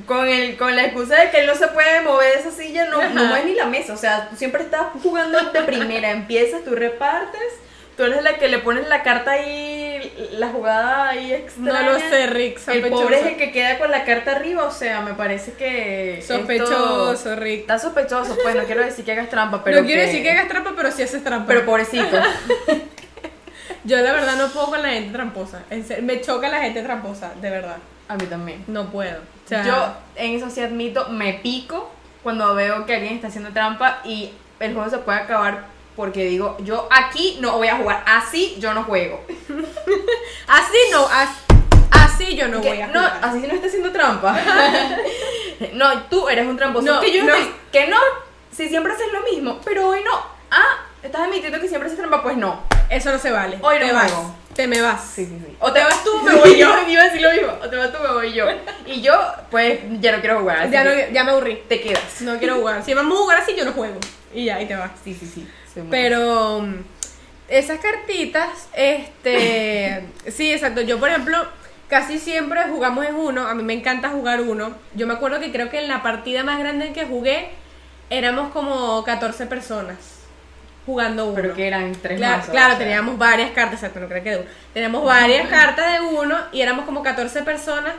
Con, 0.05 0.27
el, 0.27 0.57
con 0.57 0.75
la 0.75 0.85
excusa 0.85 1.15
de 1.21 1.29
que 1.29 1.39
él 1.39 1.47
no 1.47 1.55
se 1.55 1.69
puede 1.69 2.01
mover 2.01 2.33
de 2.33 2.39
esa 2.41 2.51
silla, 2.51 2.85
no, 2.85 3.01
no 3.09 3.23
mueves 3.25 3.45
ni 3.45 3.53
la 3.53 3.67
mesa. 3.67 3.93
O 3.93 3.97
sea, 3.97 4.27
tú 4.29 4.35
siempre 4.35 4.63
estás 4.63 4.87
jugando 5.01 5.39
de 5.39 5.61
primera. 5.61 6.11
Empiezas, 6.11 6.65
tú 6.65 6.75
repartes. 6.75 7.53
Tú 7.97 8.03
eres 8.03 8.23
la 8.23 8.37
que 8.37 8.47
le 8.47 8.59
pones 8.59 8.87
la 8.87 9.03
carta 9.03 9.31
ahí, 9.31 10.11
la 10.33 10.47
jugada 10.49 11.09
ahí 11.09 11.33
extraña. 11.33 11.83
No 11.83 11.91
lo 11.91 11.99
sé, 11.99 12.27
Rick. 12.27 12.55
El 12.57 12.61
Sospechoso. 12.63 13.01
pobre 13.03 13.19
es 13.19 13.25
el 13.27 13.37
que 13.37 13.51
queda 13.51 13.77
con 13.77 13.91
la 13.91 14.05
carta 14.05 14.31
arriba, 14.31 14.63
o 14.65 14.71
sea, 14.71 15.01
me 15.01 15.13
parece 15.13 15.53
que. 15.53 16.19
esto- 16.19 16.37
Sospechoso, 16.37 17.35
Rick. 17.35 17.61
Está 17.61 17.77
sospechoso, 17.79 18.37
pues 18.41 18.55
no 18.55 18.63
quiero 18.63 18.81
decir 18.83 19.03
que 19.05 19.11
hagas 19.11 19.29
trampa, 19.29 19.63
pero. 19.63 19.81
no 19.81 19.85
quiero 19.85 20.01
decir 20.01 20.23
que 20.23 20.31
hagas 20.31 20.47
trampa, 20.47 20.71
pero 20.75 20.89
sí 20.91 21.03
haces 21.03 21.23
trampa. 21.23 21.47
Pero 21.47 21.65
pobrecito. 21.65 22.17
Yo 23.83 23.97
la 23.97 24.11
verdad 24.13 24.35
no 24.35 24.47
puedo 24.49 24.67
con 24.67 24.81
la 24.81 24.89
gente 24.89 25.11
tramposa. 25.11 25.63
Me 26.01 26.21
choca 26.21 26.49
la 26.49 26.61
gente 26.61 26.81
tramposa, 26.83 27.31
de 27.41 27.49
verdad. 27.49 27.77
A 28.07 28.15
mí 28.15 28.25
también. 28.25 28.63
No 28.67 28.89
puedo. 28.91 29.19
O 29.19 29.47
sea, 29.47 29.63
Yo 29.63 29.93
en 30.15 30.35
eso 30.35 30.49
sí 30.49 30.61
admito, 30.61 31.09
me 31.09 31.33
pico 31.35 31.91
cuando 32.23 32.53
veo 32.53 32.85
que 32.85 32.95
alguien 32.95 33.15
está 33.15 33.27
haciendo 33.27 33.51
trampa 33.51 33.99
y 34.03 34.31
el 34.59 34.73
juego 34.73 34.89
se 34.89 34.99
puede 34.99 35.19
acabar 35.19 35.63
porque 35.95 36.25
digo, 36.25 36.57
yo 36.61 36.87
aquí 36.91 37.37
no 37.41 37.57
voy 37.57 37.67
a 37.67 37.77
jugar, 37.77 38.03
así 38.05 38.55
yo 38.59 38.73
no 38.73 38.83
juego. 38.83 39.23
Así 40.47 40.77
no, 40.91 41.05
as- 41.07 41.43
así 41.91 42.35
yo 42.35 42.47
no 42.47 42.61
Que- 42.61 42.69
voy 42.69 42.81
a 42.81 42.87
no, 42.87 42.99
jugar. 42.99 43.19
así 43.21 43.39
no 43.39 43.53
está 43.53 43.67
haciendo 43.67 43.91
trampa. 43.91 44.37
no, 45.73 46.03
tú 46.03 46.27
eres 46.29 46.45
un 46.47 46.57
tramposo. 46.57 46.85
No, 46.85 46.99
que 46.99 47.11
yo 47.13 47.23
no. 47.23 47.33
estoy- 47.33 47.53
que 47.71 47.87
no, 47.87 47.97
si 48.51 48.67
siempre 48.69 48.93
haces 48.93 49.07
lo 49.13 49.21
mismo, 49.21 49.59
pero 49.63 49.87
hoy 49.89 50.01
no. 50.03 50.11
Ah, 50.49 50.85
estás 51.01 51.21
admitiendo 51.21 51.59
que 51.59 51.67
siempre 51.67 51.87
haces 51.87 51.97
trampa, 51.97 52.21
pues 52.21 52.35
no. 52.37 52.61
Eso 52.89 53.11
no 53.11 53.19
se 53.19 53.31
vale. 53.31 53.57
Hoy 53.61 53.79
no 53.79 53.85
te 53.87 53.93
vas. 53.93 54.11
juego. 54.11 54.35
Te 54.55 54.67
me 54.67 54.81
vas. 54.81 55.01
Sí, 55.15 55.25
sí, 55.25 55.37
sí. 55.45 55.55
O 55.59 55.71
te 55.71 55.81
vas 55.81 56.03
tú, 56.03 56.21
me 56.23 56.35
voy 56.35 56.57
yo. 56.57 56.69
Iba 56.87 57.01
a 57.03 57.05
decir 57.05 57.21
lo 57.21 57.31
mismo. 57.31 57.53
O 57.63 57.69
te 57.69 57.77
vas 57.77 57.91
tú, 57.93 57.99
me 58.03 58.11
voy 58.11 58.33
yo. 58.33 58.45
Y 58.85 59.01
yo, 59.01 59.13
pues, 59.49 59.79
ya 60.01 60.11
no 60.11 60.19
quiero 60.19 60.39
jugar. 60.39 60.69
Ya, 60.69 60.83
no, 60.83 60.91
ya 61.13 61.23
me 61.23 61.31
aburrí. 61.31 61.63
te 61.69 61.79
quedas. 61.79 62.19
No 62.21 62.37
quiero 62.37 62.55
jugar. 62.55 62.83
Si 62.83 62.93
vamos 62.93 63.17
a 63.17 63.21
jugar 63.21 63.37
así, 63.41 63.55
yo 63.55 63.63
no 63.63 63.71
juego. 63.71 63.97
Y 64.33 64.45
ya, 64.45 64.61
y 64.61 64.65
te 64.67 64.75
vas. 64.75 64.91
Sí, 65.05 65.15
sí, 65.17 65.25
sí. 65.25 65.47
Pero 65.89 66.61
mm, 66.61 66.75
esas 67.49 67.79
cartitas, 67.79 68.67
este, 68.73 70.03
sí, 70.31 70.51
exacto. 70.51 70.81
Yo, 70.81 70.99
por 70.99 71.09
ejemplo, 71.09 71.37
casi 71.89 72.19
siempre 72.19 72.61
jugamos 72.69 73.05
en 73.05 73.15
uno. 73.15 73.47
A 73.47 73.55
mí 73.55 73.63
me 73.63 73.73
encanta 73.73 74.09
jugar 74.09 74.41
uno. 74.41 74.73
Yo 74.95 75.07
me 75.07 75.13
acuerdo 75.13 75.39
que 75.39 75.51
creo 75.51 75.69
que 75.69 75.79
en 75.79 75.87
la 75.87 76.01
partida 76.03 76.43
más 76.43 76.59
grande 76.59 76.87
en 76.87 76.93
que 76.93 77.05
jugué 77.05 77.49
éramos 78.09 78.51
como 78.51 79.03
14 79.03 79.45
personas 79.45 79.97
jugando 80.85 81.25
uno. 81.25 81.35
Pero 81.35 81.53
que 81.53 81.67
eran 81.67 81.91
tres 81.93 82.17
Claro, 82.17 82.37
mazos, 82.37 82.51
claro 82.51 82.73
o 82.73 82.77
sea. 82.77 82.85
teníamos 82.85 83.17
varias 83.17 83.51
cartas, 83.51 83.75
exacto, 83.75 83.99
no 83.99 84.07
creo 84.07 84.23
que 84.23 84.29
de 84.31 84.37
uno. 84.37 84.49
Teníamos 84.73 85.05
varias 85.05 85.47
cartas 85.47 85.93
de 85.93 86.01
uno 86.01 86.37
y 86.51 86.61
éramos 86.61 86.85
como 86.85 87.03
14 87.03 87.43
personas. 87.43 87.93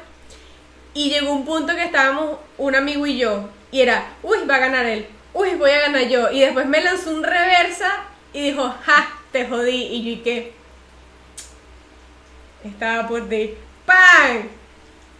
Y 0.94 1.08
llegó 1.08 1.32
un 1.32 1.44
punto 1.46 1.74
que 1.74 1.84
estábamos 1.84 2.36
un 2.58 2.74
amigo 2.74 3.06
y 3.06 3.16
yo. 3.18 3.48
Y 3.70 3.80
era, 3.80 4.04
uy, 4.22 4.38
va 4.48 4.56
a 4.56 4.58
ganar 4.58 4.84
él. 4.84 5.06
Uy, 5.34 5.50
voy 5.54 5.70
a 5.70 5.80
ganar 5.80 6.08
yo. 6.08 6.30
Y 6.30 6.40
después 6.40 6.66
me 6.66 6.80
lanzó 6.82 7.10
un 7.10 7.22
reversa 7.22 7.90
y 8.32 8.50
dijo, 8.50 8.74
ja, 8.84 9.08
te 9.32 9.46
jodí. 9.46 9.74
Y 9.84 10.02
yo, 10.04 10.10
¿y 10.10 10.16
qué? 10.22 10.52
Estaba 12.64 13.08
por 13.08 13.28
ti. 13.28 13.54
¡Pam! 13.86 14.48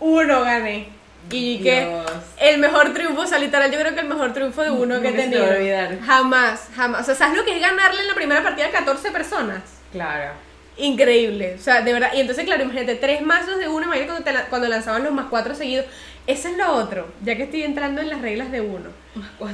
Uno 0.00 0.42
gané. 0.42 0.88
Y 1.30 1.54
yo, 1.56 1.60
¿y 1.60 1.62
qué? 1.62 1.80
Dios. 1.86 2.10
El 2.38 2.58
mejor 2.58 2.92
triunfo, 2.92 3.22
o 3.22 3.26
sea, 3.26 3.38
literal, 3.38 3.70
yo 3.70 3.78
creo 3.78 3.94
que 3.94 4.00
el 4.00 4.08
mejor 4.08 4.32
triunfo 4.32 4.62
de 4.62 4.70
uno 4.70 5.00
que 5.00 5.08
he 5.08 5.12
tenido. 5.12 5.44
olvidar. 5.48 5.98
Jamás, 6.00 6.68
jamás. 6.74 7.02
O 7.02 7.04
sea, 7.04 7.14
¿sabes 7.14 7.36
lo 7.36 7.44
que 7.44 7.54
es 7.56 7.60
ganarle 7.60 8.00
en 8.02 8.08
la 8.08 8.14
primera 8.14 8.42
partida 8.42 8.66
a 8.66 8.70
14 8.70 9.10
personas? 9.10 9.62
Claro. 9.92 10.32
Increíble. 10.76 11.56
O 11.58 11.62
sea, 11.62 11.82
de 11.82 11.92
verdad. 11.92 12.10
Y 12.14 12.20
entonces, 12.20 12.44
claro, 12.44 12.62
imagínate, 12.64 12.94
tres 12.96 13.22
mazos 13.22 13.58
de 13.58 13.68
uno, 13.68 13.84
imagínate 13.86 14.06
cuando, 14.08 14.24
te 14.24 14.32
la- 14.32 14.46
cuando 14.46 14.68
lanzaban 14.68 15.04
los 15.04 15.12
más 15.12 15.26
cuatro 15.30 15.54
seguidos. 15.54 15.86
Eso 16.26 16.48
es 16.48 16.56
lo 16.56 16.72
otro, 16.72 17.08
ya 17.24 17.36
que 17.36 17.44
estoy 17.44 17.62
entrando 17.64 18.00
en 18.00 18.08
las 18.10 18.20
reglas 18.22 18.50
de 18.52 18.60
uno. 18.60 18.90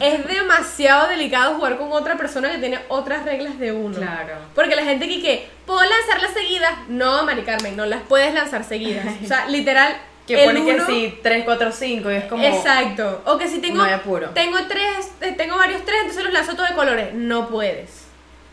Es 0.00 0.26
demasiado 0.28 1.08
delicado 1.08 1.54
jugar 1.56 1.78
con 1.78 1.90
otra 1.92 2.16
persona 2.16 2.50
que 2.50 2.58
tiene 2.58 2.78
otras 2.88 3.24
reglas 3.24 3.58
de 3.58 3.72
uno. 3.72 3.96
Claro. 3.96 4.34
Porque 4.54 4.76
la 4.76 4.84
gente 4.84 5.08
que, 5.08 5.20
que 5.20 5.48
¿puedo 5.66 5.80
lanzarlas 5.82 6.32
seguidas? 6.32 6.72
No, 6.88 7.24
Mari 7.24 7.42
Carmen, 7.42 7.76
no 7.76 7.84
las 7.86 8.02
puedes 8.02 8.32
lanzar 8.34 8.62
seguidas. 8.64 9.04
O 9.22 9.26
sea, 9.26 9.46
literal. 9.48 9.96
Que 10.26 10.44
el 10.44 10.46
pone 10.50 10.64
que 10.64 10.74
uno- 10.74 10.86
sí, 10.86 11.18
3, 11.22 11.44
4, 11.44 11.72
5 11.72 12.10
y 12.12 12.14
es 12.14 12.24
como... 12.26 12.44
Exacto. 12.44 13.22
O 13.24 13.38
que 13.38 13.48
si 13.48 13.60
tengo, 13.60 13.78
No 13.78 13.84
hay 13.84 13.94
apuro. 13.94 14.28
tengo 14.30 14.58
tres, 14.68 15.10
eh, 15.22 15.32
tengo 15.38 15.56
varios 15.56 15.82
tres, 15.86 15.96
entonces 16.02 16.22
los 16.22 16.32
lanzo 16.34 16.54
todos 16.54 16.68
de 16.68 16.74
colores. 16.74 17.14
No 17.14 17.48
puedes. 17.48 18.04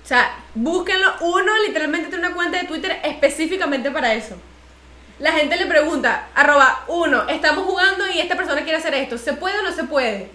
O 0.03 0.07
sea, 0.07 0.37
búsquenlo. 0.53 1.13
Uno 1.19 1.51
literalmente 1.67 2.07
tiene 2.07 2.25
una 2.27 2.35
cuenta 2.35 2.59
de 2.59 2.63
Twitter 2.67 2.97
específicamente 3.03 3.91
para 3.91 4.13
eso. 4.13 4.35
la 5.19 5.31
gente 5.33 5.55
le 5.57 5.65
pregunta, 5.65 6.27
arroba, 6.33 6.83
uno, 6.87 7.27
estamos 7.27 7.65
jugando 7.65 8.09
y 8.09 8.19
esta 8.19 8.35
persona 8.35 8.61
quiere 8.63 8.77
hacer 8.77 8.93
esto, 8.95 9.17
¿se 9.17 9.33
puede 9.33 9.59
o 9.59 9.63
no 9.63 9.71
se 9.73 9.83
puede? 9.85 10.29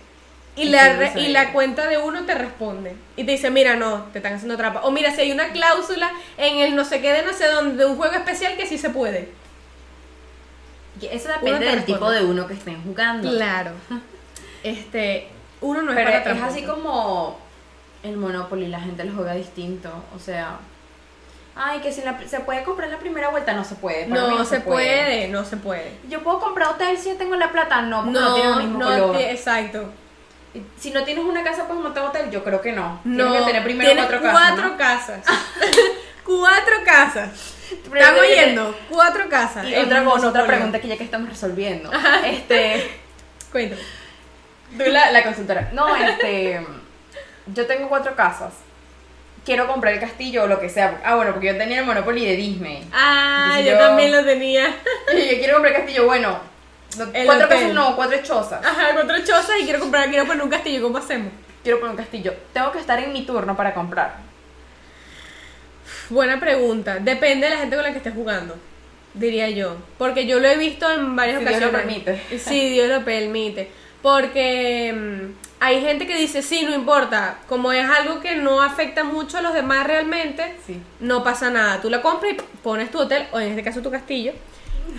Y, 0.57 0.65
la, 0.69 0.95
no 0.95 1.21
y 1.21 1.29
la 1.29 1.53
cuenta 1.53 1.87
de 1.87 1.97
uno 1.99 2.25
te 2.25 2.35
responde. 2.35 2.95
Y 3.17 3.25
te 3.25 3.33
dice, 3.33 3.51
mira, 3.51 3.77
no, 3.77 4.05
te 4.13 4.19
están 4.19 4.35
haciendo 4.35 4.57
trampa. 4.57 4.81
O 4.83 4.91
mira, 4.91 5.11
si 5.13 5.21
hay 5.23 5.33
una 5.33 5.49
cláusula 5.53 6.11
en 6.37 6.59
el 6.59 6.75
no 6.77 6.85
sé 6.85 7.01
qué 7.01 7.13
de 7.13 7.23
no 7.23 7.33
sé 7.33 7.47
dónde, 7.47 7.77
de 7.85 7.89
un 7.91 7.97
juego 7.97 8.15
especial 8.15 8.57
que 8.57 8.67
sí 8.67 8.77
se 8.77 8.91
puede. 8.91 9.31
Eso 11.01 11.29
depende 11.29 11.65
del 11.65 11.77
responde. 11.77 11.85
tipo 11.87 12.11
de 12.11 12.25
uno 12.25 12.47
que 12.47 12.55
estén 12.55 12.83
jugando. 12.83 13.31
Claro. 13.31 13.73
Este, 14.63 15.27
uno 15.63 15.81
no 15.81 15.91
es 15.93 15.97
Pero 15.97 16.09
para 16.09 16.19
es 16.19 16.25
tramposo. 16.25 16.51
así 16.51 16.63
como 16.65 17.39
el 18.03 18.19
Monopoly, 18.19 18.67
la 18.69 18.79
gente 18.81 19.05
lo 19.05 19.15
juega 19.15 19.33
distinto. 19.33 19.91
O 20.15 20.19
sea, 20.19 20.59
ay, 21.57 21.81
que 21.81 21.91
si 21.91 22.03
la- 22.03 22.21
se 22.29 22.41
puede 22.41 22.63
comprar 22.63 22.89
en 22.91 22.93
la 22.97 23.01
primera 23.01 23.31
vuelta, 23.31 23.55
no 23.55 23.65
se 23.65 23.77
puede. 23.77 24.05
para 24.05 24.27
mí 24.29 24.37
No, 24.37 24.45
se 24.45 24.61
puede. 24.61 25.29
no 25.29 25.47
se 25.47 25.57
puede. 25.57 25.93
Yo 26.11 26.23
puedo 26.23 26.41
comprar 26.41 26.69
hotel 26.73 26.99
si 26.99 27.15
tengo 27.15 27.37
la 27.37 27.51
plata, 27.51 27.81
no, 27.81 28.05
porque 28.05 28.21
no, 28.21 28.35
tiene 28.35 28.51
el 28.51 28.57
mismo 28.59 28.79
no 28.81 28.85
color. 28.91 29.17
exacto. 29.17 29.91
Si 30.79 30.91
no 30.91 31.05
tienes 31.05 31.25
una 31.25 31.45
casa, 31.45 31.67
puedes 31.69 31.83
montar 31.83 32.05
hotel, 32.05 32.31
yo 32.31 32.43
creo 32.43 32.61
que 32.61 32.73
no. 32.73 33.01
No, 33.05 33.25
Tienes 33.27 33.41
que 33.43 33.47
tener 33.47 33.63
primero 33.65 33.91
tienes 33.91 34.07
cuatro 34.07 34.23
casas. 34.23 34.41
cuatro 34.57 34.77
casas. 34.77 35.25
cuatro 36.25 36.75
casas. 36.85 37.55
Estamos 37.95 38.23
yendo, 38.29 38.77
cuatro 38.89 39.29
casas. 39.29 39.67
Y 39.67 39.77
otra 39.77 40.05
cosa, 40.05 40.29
otra 40.29 40.47
pregunta 40.47 40.81
que 40.81 40.89
ya 40.89 40.97
que 40.97 41.05
estamos 41.05 41.29
resolviendo. 41.29 41.91
Este, 42.25 42.91
Cuéntame. 43.53 43.81
tú 44.77 44.85
la, 44.91 45.13
la 45.13 45.23
consultora. 45.23 45.71
No, 45.73 45.95
este, 45.97 46.67
yo 47.47 47.67
tengo 47.67 47.89
cuatro 47.89 48.17
casas. 48.17 48.53
Quiero 49.45 49.67
comprar 49.69 49.95
el 49.95 50.01
castillo 50.01 50.45
o 50.45 50.47
lo 50.49 50.61
que 50.61 50.69
sea. 50.69 51.01
Ah, 51.05 51.15
bueno, 51.15 51.31
porque 51.33 51.47
yo 51.47 51.57
tenía 51.57 51.79
el 51.81 51.87
Monopoly 51.87 52.27
de 52.27 52.37
Disney. 52.37 52.89
Ah, 52.93 53.59
yo, 53.65 53.71
yo- 53.73 53.79
también 53.79 54.11
lo 54.13 54.25
tenía. 54.25 54.67
Yo 54.67 55.15
quiero 55.39 55.55
comprar 55.55 55.75
el 55.75 55.81
castillo, 55.81 56.07
bueno. 56.07 56.50
No- 56.99 57.11
El 57.13 57.27
cuatro 57.27 57.47
hotel. 57.47 57.59
casas 57.59 57.75
no, 57.75 57.97
cuatro 57.97 58.19
chozas. 58.23 58.65
Ajá, 58.65 58.89
cuatro 58.95 59.17
chozas 59.21 59.53
y 59.61 59.65
quiero 59.65 59.81
comprar, 59.81 60.09
quiero 60.11 60.27
poner 60.27 60.43
un 60.43 60.51
castillo. 60.51 60.83
¿Cómo 60.83 60.99
hacemos? 60.99 61.33
Quiero 61.63 61.79
poner 61.81 61.93
un 61.93 61.97
castillo. 61.99 62.35
Tengo 62.53 62.73
que 62.73 62.79
estar 62.79 62.99
en 62.99 63.13
mi 63.13 63.25
turno 63.27 63.57
para 63.57 63.75
comprar. 63.75 64.17
Buena 66.09 66.41
pregunta. 66.41 66.99
Depende 66.99 67.47
de 67.49 67.55
la 67.55 67.61
gente 67.61 67.77
con 67.77 67.85
la 67.85 67.93
que 67.93 67.99
estés 67.99 68.15
jugando, 68.15 68.57
diría 69.15 69.49
yo. 69.51 69.77
Porque 69.99 70.27
yo 70.27 70.41
lo 70.41 70.49
he 70.49 70.57
visto 70.57 70.91
en 70.91 71.15
varias 71.15 71.39
Si 71.39 71.45
Dios 71.45 71.57
ocasiones. 71.57 71.73
lo 71.73 71.79
permite. 72.07 72.39
Sí, 72.39 72.71
Dios 72.71 72.89
lo 72.89 73.05
permite. 73.05 73.71
Porque 74.03 74.93
mm, 74.97 75.33
hay 75.61 75.81
gente 75.83 76.07
que 76.07 76.17
dice, 76.17 76.43
sí, 76.43 76.63
no 76.65 76.75
importa. 76.75 77.39
Como 77.49 77.71
es 77.73 77.89
algo 77.89 78.21
que 78.21 78.35
no 78.37 78.63
afecta 78.63 79.05
mucho 79.05 79.39
a 79.39 79.43
los 79.43 79.55
demás 79.55 79.87
realmente, 79.87 80.55
Sí. 80.67 80.81
no 81.01 81.23
pasa 81.23 81.51
nada. 81.51 81.81
Tú 81.81 81.91
la 81.91 82.03
compras 82.03 82.33
y 82.33 82.37
pones 82.63 82.91
tu 82.91 82.99
hotel, 83.01 83.27
o 83.33 83.39
en 83.39 83.51
este 83.51 83.63
caso 83.63 83.81
tu 83.83 83.91
castillo, 83.91 84.33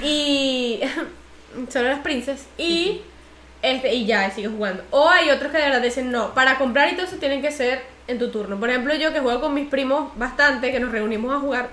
y 0.04 0.80
solo 1.70 1.90
las 1.90 2.00
princes, 2.00 2.46
y 2.58 3.02
este 3.62 3.94
y 3.94 4.06
ya, 4.06 4.28
y 4.28 4.32
sigues 4.32 4.52
jugando. 4.52 4.84
O 4.92 5.08
hay 5.10 5.30
otros 5.30 5.52
que 5.52 5.58
de 5.58 5.64
verdad 5.66 5.82
dicen, 5.82 6.12
no, 6.12 6.34
para 6.34 6.58
comprar 6.58 6.90
y 6.92 6.96
todo 6.96 7.06
eso 7.06 7.18
tienen 7.18 7.42
que 7.42 7.52
ser 7.52 7.82
en 8.08 8.18
tu 8.20 8.30
turno. 8.32 8.60
Por 8.60 8.70
ejemplo, 8.70 8.94
yo 8.96 9.14
que 9.14 9.20
juego 9.20 9.40
con 9.42 9.54
mis 9.54 9.68
primos 9.70 10.12
bastante, 10.18 10.72
que 10.72 10.80
nos 10.80 10.92
reunimos 10.92 11.34
a 11.36 11.40
jugar 11.40 11.70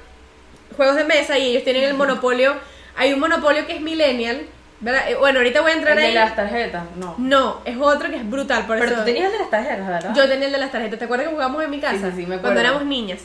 juegos 0.76 0.96
de 0.96 1.04
mesa 1.04 1.38
y 1.38 1.50
ellos 1.50 1.64
tienen 1.64 1.84
el 1.84 1.94
monopolio. 1.94 2.54
Hay 2.96 3.12
un 3.12 3.20
monopolio 3.20 3.66
que 3.66 3.76
es 3.76 3.80
millennial, 3.80 4.42
¿verdad? 4.80 5.10
Eh, 5.10 5.14
Bueno, 5.14 5.38
ahorita 5.38 5.60
voy 5.62 5.70
a 5.70 5.74
entrar 5.74 5.96
El 5.96 6.02
de 6.02 6.08
ahí. 6.08 6.14
las 6.14 6.36
tarjetas, 6.36 6.84
no. 6.96 7.14
No, 7.18 7.60
es 7.64 7.76
otro 7.78 8.10
que 8.10 8.16
es 8.16 8.28
brutal, 8.28 8.66
por 8.66 8.78
Pero 8.78 8.90
eso. 8.90 9.00
tú 9.00 9.04
tenías 9.06 9.26
el 9.26 9.32
de 9.32 9.38
las 9.38 9.50
tarjetas, 9.50 9.86
¿verdad? 9.88 10.14
Yo 10.14 10.28
tenía 10.28 10.46
el 10.46 10.52
de 10.52 10.58
las 10.58 10.70
tarjetas. 10.72 10.98
¿Te 10.98 11.04
acuerdas 11.06 11.28
que 11.28 11.32
jugamos 11.32 11.64
en 11.64 11.70
mi 11.70 11.80
casa? 11.80 12.10
Sí, 12.10 12.16
sí, 12.16 12.16
sí, 12.16 12.26
me 12.26 12.38
Cuando 12.38 12.48
acuerdo. 12.50 12.60
éramos 12.60 12.84
niñas. 12.84 13.20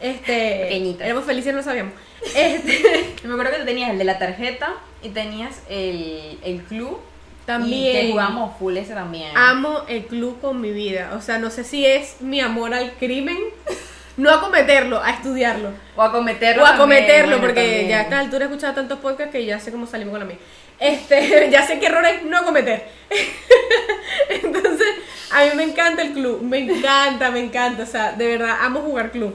Este, 0.00 0.60
Pequeñitas. 0.62 1.06
Éramos 1.06 1.24
felices 1.24 1.48
y 1.48 1.52
no 1.52 1.58
lo 1.58 1.64
sabíamos. 1.64 1.92
Este, 2.34 3.14
me 3.24 3.32
acuerdo 3.34 3.52
que 3.52 3.58
tú 3.58 3.64
tenías 3.66 3.90
el 3.90 3.98
de 3.98 4.04
la 4.04 4.18
tarjeta 4.18 4.74
y 5.06 5.10
tenías 5.10 5.60
el, 5.68 6.38
el 6.42 6.62
club. 6.62 6.98
También. 7.46 7.96
Y 7.96 8.00
que 8.00 8.10
jugamos 8.10 8.58
full 8.58 8.76
ese 8.76 8.92
también. 8.92 9.30
amo 9.36 9.82
el 9.88 10.04
club 10.06 10.40
con 10.40 10.60
mi 10.60 10.72
vida. 10.72 11.12
O 11.16 11.20
sea, 11.20 11.38
no 11.38 11.50
sé 11.50 11.62
si 11.62 11.86
es 11.86 12.20
mi 12.20 12.40
amor 12.40 12.74
al 12.74 12.92
crimen. 12.92 13.38
No 14.16 14.30
a 14.30 14.40
cometerlo, 14.40 15.02
a 15.02 15.10
estudiarlo. 15.10 15.72
O 15.94 16.00
a 16.00 16.10
cometerlo. 16.10 16.62
O 16.62 16.64
a 16.64 16.70
también, 16.70 17.00
cometerlo, 17.00 17.36
bueno, 17.36 17.42
porque 17.42 17.60
también. 17.60 17.88
ya 17.88 17.98
a 17.98 18.02
esta 18.04 18.18
altura 18.18 18.46
he 18.46 18.48
escuchado 18.48 18.72
tantos 18.72 18.98
podcasts 19.00 19.30
que 19.30 19.44
ya 19.44 19.60
sé 19.60 19.70
cómo 19.70 19.86
salimos 19.86 20.12
con 20.12 20.20
la 20.20 20.24
mía. 20.24 20.38
Este, 20.80 21.48
ya 21.52 21.66
sé 21.66 21.78
qué 21.78 21.86
errores 21.86 22.22
no 22.24 22.42
cometer. 22.42 22.88
Entonces, 24.30 24.88
a 25.30 25.44
mí 25.44 25.50
me 25.54 25.64
encanta 25.64 26.00
el 26.00 26.12
club, 26.14 26.40
me 26.40 26.58
encanta, 26.60 27.30
me 27.30 27.40
encanta, 27.40 27.82
o 27.82 27.86
sea, 27.86 28.12
de 28.12 28.26
verdad 28.26 28.56
amo 28.62 28.80
jugar 28.80 29.10
club. 29.10 29.34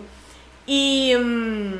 Y 0.66 1.14
mm, 1.16 1.76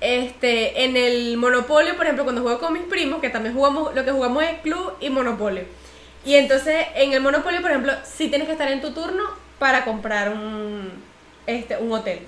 este, 0.00 0.84
en 0.84 0.96
el 0.96 1.36
Monopolio, 1.36 1.96
por 1.96 2.04
ejemplo, 2.04 2.24
cuando 2.24 2.42
juego 2.42 2.58
con 2.58 2.72
mis 2.72 2.82
primos, 2.82 3.20
que 3.20 3.30
también 3.30 3.54
jugamos, 3.54 3.94
lo 3.94 4.04
que 4.04 4.10
jugamos 4.12 4.42
es 4.44 4.60
club 4.60 4.92
y 5.00 5.10
Monopolio. 5.10 5.64
Y 6.24 6.34
entonces, 6.34 6.86
en 6.94 7.12
el 7.12 7.20
Monopolio, 7.20 7.60
por 7.62 7.70
ejemplo, 7.70 7.92
sí 8.04 8.28
tienes 8.28 8.46
que 8.46 8.52
estar 8.52 8.70
en 8.70 8.80
tu 8.80 8.92
turno 8.92 9.22
para 9.58 9.84
comprar 9.84 10.30
un, 10.30 10.90
este, 11.46 11.76
un 11.78 11.92
hotel 11.92 12.20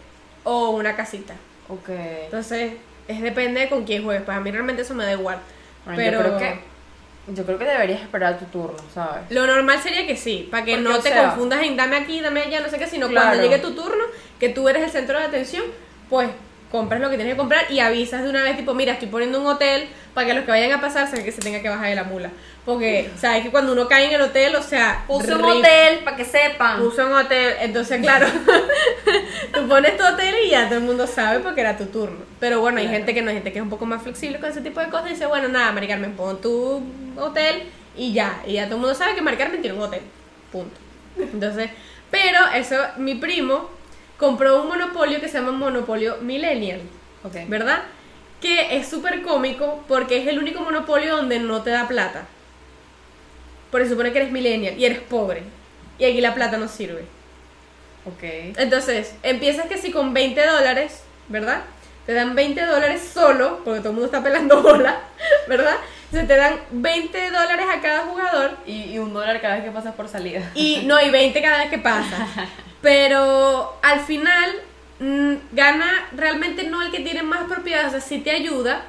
o 0.44 0.70
una 0.70 0.96
casita. 0.96 1.34
Ok. 1.68 1.88
Entonces, 2.24 2.72
es 3.08 3.20
depende 3.20 3.60
de 3.60 3.68
con 3.68 3.84
quién 3.84 4.04
juegues. 4.04 4.22
Pues 4.24 4.36
a 4.36 4.40
mí 4.40 4.50
realmente 4.50 4.82
eso 4.82 4.94
me 4.94 5.04
da 5.04 5.12
igual. 5.12 5.38
Bueno, 5.84 5.96
pero 5.98 6.18
yo 6.22 6.36
creo 6.36 6.38
que. 6.38 6.60
Yo 7.34 7.44
creo 7.44 7.58
que 7.58 7.64
deberías 7.66 8.00
esperar 8.00 8.38
tu 8.38 8.46
turno, 8.46 8.78
¿sabes? 8.94 9.24
lo 9.28 9.46
normal 9.46 9.78
sería 9.82 10.06
que 10.06 10.16
sí, 10.16 10.48
para 10.50 10.64
que 10.64 10.76
Porque, 10.76 10.88
no 10.88 10.98
te 11.00 11.10
sea- 11.10 11.24
confundas 11.26 11.62
en 11.62 11.76
dame 11.76 11.96
aquí, 11.96 12.20
dame 12.22 12.40
allá, 12.40 12.60
no 12.60 12.70
sé 12.70 12.78
qué, 12.78 12.86
sino 12.86 13.06
Claro. 13.08 13.26
cuando 13.26 13.42
llegue 13.44 13.58
tu 13.58 13.72
turno, 13.74 14.02
que 14.40 14.48
tú 14.48 14.66
eres 14.66 14.82
el 14.82 14.88
centro 14.90 15.18
de 15.18 15.26
atención, 15.26 15.64
pues 16.08 16.30
compras 16.70 17.00
lo 17.00 17.08
que 17.10 17.16
tienes 17.16 17.34
que 17.34 17.38
comprar 17.38 17.70
y 17.70 17.80
avisas 17.80 18.22
de 18.22 18.28
una 18.30 18.42
vez, 18.42 18.56
tipo, 18.56 18.74
mira, 18.74 18.92
estoy 18.92 19.08
poniendo 19.08 19.40
un 19.40 19.46
hotel 19.46 19.88
para 20.14 20.26
que 20.26 20.34
los 20.34 20.44
que 20.44 20.50
vayan 20.50 20.72
a 20.72 20.80
pasar 20.80 21.08
que 21.10 21.32
se 21.32 21.40
tenga 21.40 21.60
que 21.62 21.68
bajar 21.68 21.88
de 21.88 21.94
la 21.94 22.04
mula. 22.04 22.30
Porque, 22.64 23.10
sabes 23.18 23.42
que 23.42 23.50
cuando 23.50 23.72
uno 23.72 23.88
cae 23.88 24.06
en 24.06 24.12
el 24.12 24.20
hotel, 24.20 24.54
o 24.56 24.62
sea, 24.62 25.04
Puse 25.06 25.34
un 25.34 25.42
hotel 25.42 26.00
para 26.04 26.16
que 26.16 26.24
sepan. 26.26 26.78
Puso 26.80 27.06
un 27.06 27.14
hotel, 27.14 27.54
entonces 27.60 28.00
claro, 28.02 28.26
tú 29.54 29.66
pones 29.68 29.96
tu 29.96 30.04
hotel 30.04 30.34
y 30.44 30.50
ya 30.50 30.66
todo 30.68 30.78
el 30.78 30.84
mundo 30.84 31.06
sabe 31.06 31.40
porque 31.40 31.62
era 31.62 31.76
tu 31.78 31.86
turno. 31.86 32.18
Pero 32.40 32.60
bueno, 32.60 32.78
hay 32.78 32.84
Claro. 32.84 32.98
gente 32.98 33.14
que 33.14 33.22
no, 33.22 33.28
hay 33.30 33.36
gente 33.36 33.52
que 33.52 33.58
es 33.58 33.62
un 33.62 33.70
poco 33.70 33.86
más 33.86 34.02
flexible 34.02 34.38
con 34.38 34.50
ese 34.50 34.60
tipo 34.60 34.80
de 34.80 34.88
cosas 34.88 35.06
y 35.08 35.14
dice, 35.14 35.26
bueno, 35.26 35.48
nada, 35.48 35.72
Mari 35.72 35.88
Carmen, 35.88 36.12
pon 36.12 36.40
tu 36.40 36.82
hotel 37.16 37.62
y 37.96 38.12
ya, 38.12 38.42
y 38.46 38.52
ya 38.54 38.66
todo 38.66 38.74
el 38.76 38.80
mundo 38.82 38.94
sabe 38.94 39.14
que 39.14 39.22
Mari 39.22 39.36
Carmen 39.38 39.62
tiene 39.62 39.76
un 39.76 39.82
hotel, 39.84 40.02
punto. 40.52 40.78
Entonces, 41.18 41.70
pero 42.10 42.38
eso, 42.54 42.76
mi 42.98 43.14
primo 43.14 43.70
compró 44.18 44.60
un 44.62 44.68
monopolio 44.68 45.20
que 45.20 45.28
se 45.28 45.38
llama 45.38 45.52
Monopolio 45.52 46.18
Millennial. 46.20 46.80
¿verdad? 47.48 47.82
Que 48.40 48.76
es 48.76 48.86
súper 48.88 49.22
cómico 49.22 49.84
porque 49.88 50.18
es 50.18 50.28
el 50.28 50.38
único 50.38 50.60
monopolio 50.60 51.16
donde 51.16 51.38
no 51.40 51.62
te 51.62 51.70
da 51.70 51.88
plata. 51.88 52.26
Porque 53.70 53.84
se 53.86 53.90
supone 53.92 54.12
que 54.12 54.18
eres 54.18 54.32
millennial 54.32 54.78
y 54.78 54.84
eres 54.84 55.00
pobre. 55.00 55.42
Y 55.98 56.04
aquí 56.04 56.20
la 56.20 56.34
plata 56.34 56.56
no 56.56 56.68
sirve. 56.68 57.04
Ok. 58.06 58.22
Entonces, 58.56 59.14
empiezas 59.22 59.66
que 59.66 59.76
si 59.76 59.90
con 59.90 60.14
20 60.14 60.46
dólares, 60.46 61.02
¿verdad? 61.28 61.62
Te 62.06 62.14
dan 62.14 62.34
20 62.34 62.64
dólares 62.64 63.10
solo, 63.12 63.60
porque 63.64 63.80
todo 63.80 63.90
el 63.90 63.94
mundo 63.96 64.06
está 64.06 64.22
pelando 64.22 64.62
bola, 64.62 65.00
¿verdad? 65.48 65.74
Se 66.10 66.22
te 66.22 66.36
dan 66.36 66.58
20 66.70 67.30
dólares 67.30 67.66
a 67.70 67.82
cada 67.82 68.06
jugador 68.06 68.56
Y, 68.64 68.84
y 68.92 68.98
un 68.98 69.12
dólar 69.12 69.42
cada 69.42 69.56
vez 69.56 69.64
que 69.64 69.70
pasas 69.70 69.94
por 69.94 70.08
salida. 70.08 70.50
y 70.54 70.84
no, 70.86 70.98
y 71.02 71.10
20 71.10 71.42
cada 71.42 71.58
vez 71.58 71.68
que 71.70 71.78
pasa. 71.78 72.26
Pero 72.80 73.78
al 73.82 74.00
final 74.00 74.60
mm, 75.00 75.34
gana 75.52 76.08
realmente 76.16 76.64
no 76.64 76.82
el 76.82 76.90
que 76.90 77.00
tiene 77.00 77.22
más 77.22 77.44
propiedades, 77.48 77.88
o 77.88 77.90
sea, 77.92 78.00
sí 78.00 78.18
te 78.18 78.30
ayuda, 78.30 78.82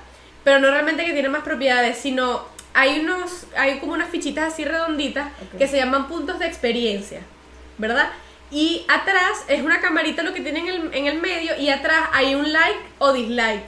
pero 0.43 0.59
no 0.59 0.69
realmente 0.69 1.01
el 1.01 1.07
que 1.07 1.13
tiene 1.13 1.29
más 1.29 1.43
propiedades, 1.43 1.97
sino 1.97 2.45
hay 2.73 2.99
unos, 2.99 3.45
hay 3.57 3.79
como 3.79 3.93
unas 3.93 4.09
fichitas 4.09 4.53
así 4.53 4.63
redonditas 4.63 5.29
que 5.57 5.67
se 5.67 5.77
llaman 5.77 6.07
puntos 6.07 6.39
de 6.39 6.45
experiencia, 6.45 7.21
¿verdad? 7.77 8.09
Y 8.51 8.85
atrás 8.87 9.43
es 9.47 9.61
una 9.61 9.79
camarita 9.79 10.23
lo 10.23 10.33
que 10.33 10.41
tiene 10.41 10.59
en 10.59 10.67
el, 10.67 10.93
en 10.93 11.05
el 11.05 11.21
medio 11.21 11.55
y 11.57 11.69
atrás 11.69 12.09
hay 12.13 12.35
un 12.35 12.51
like 12.51 12.79
o 12.99 13.13
dislike. 13.13 13.63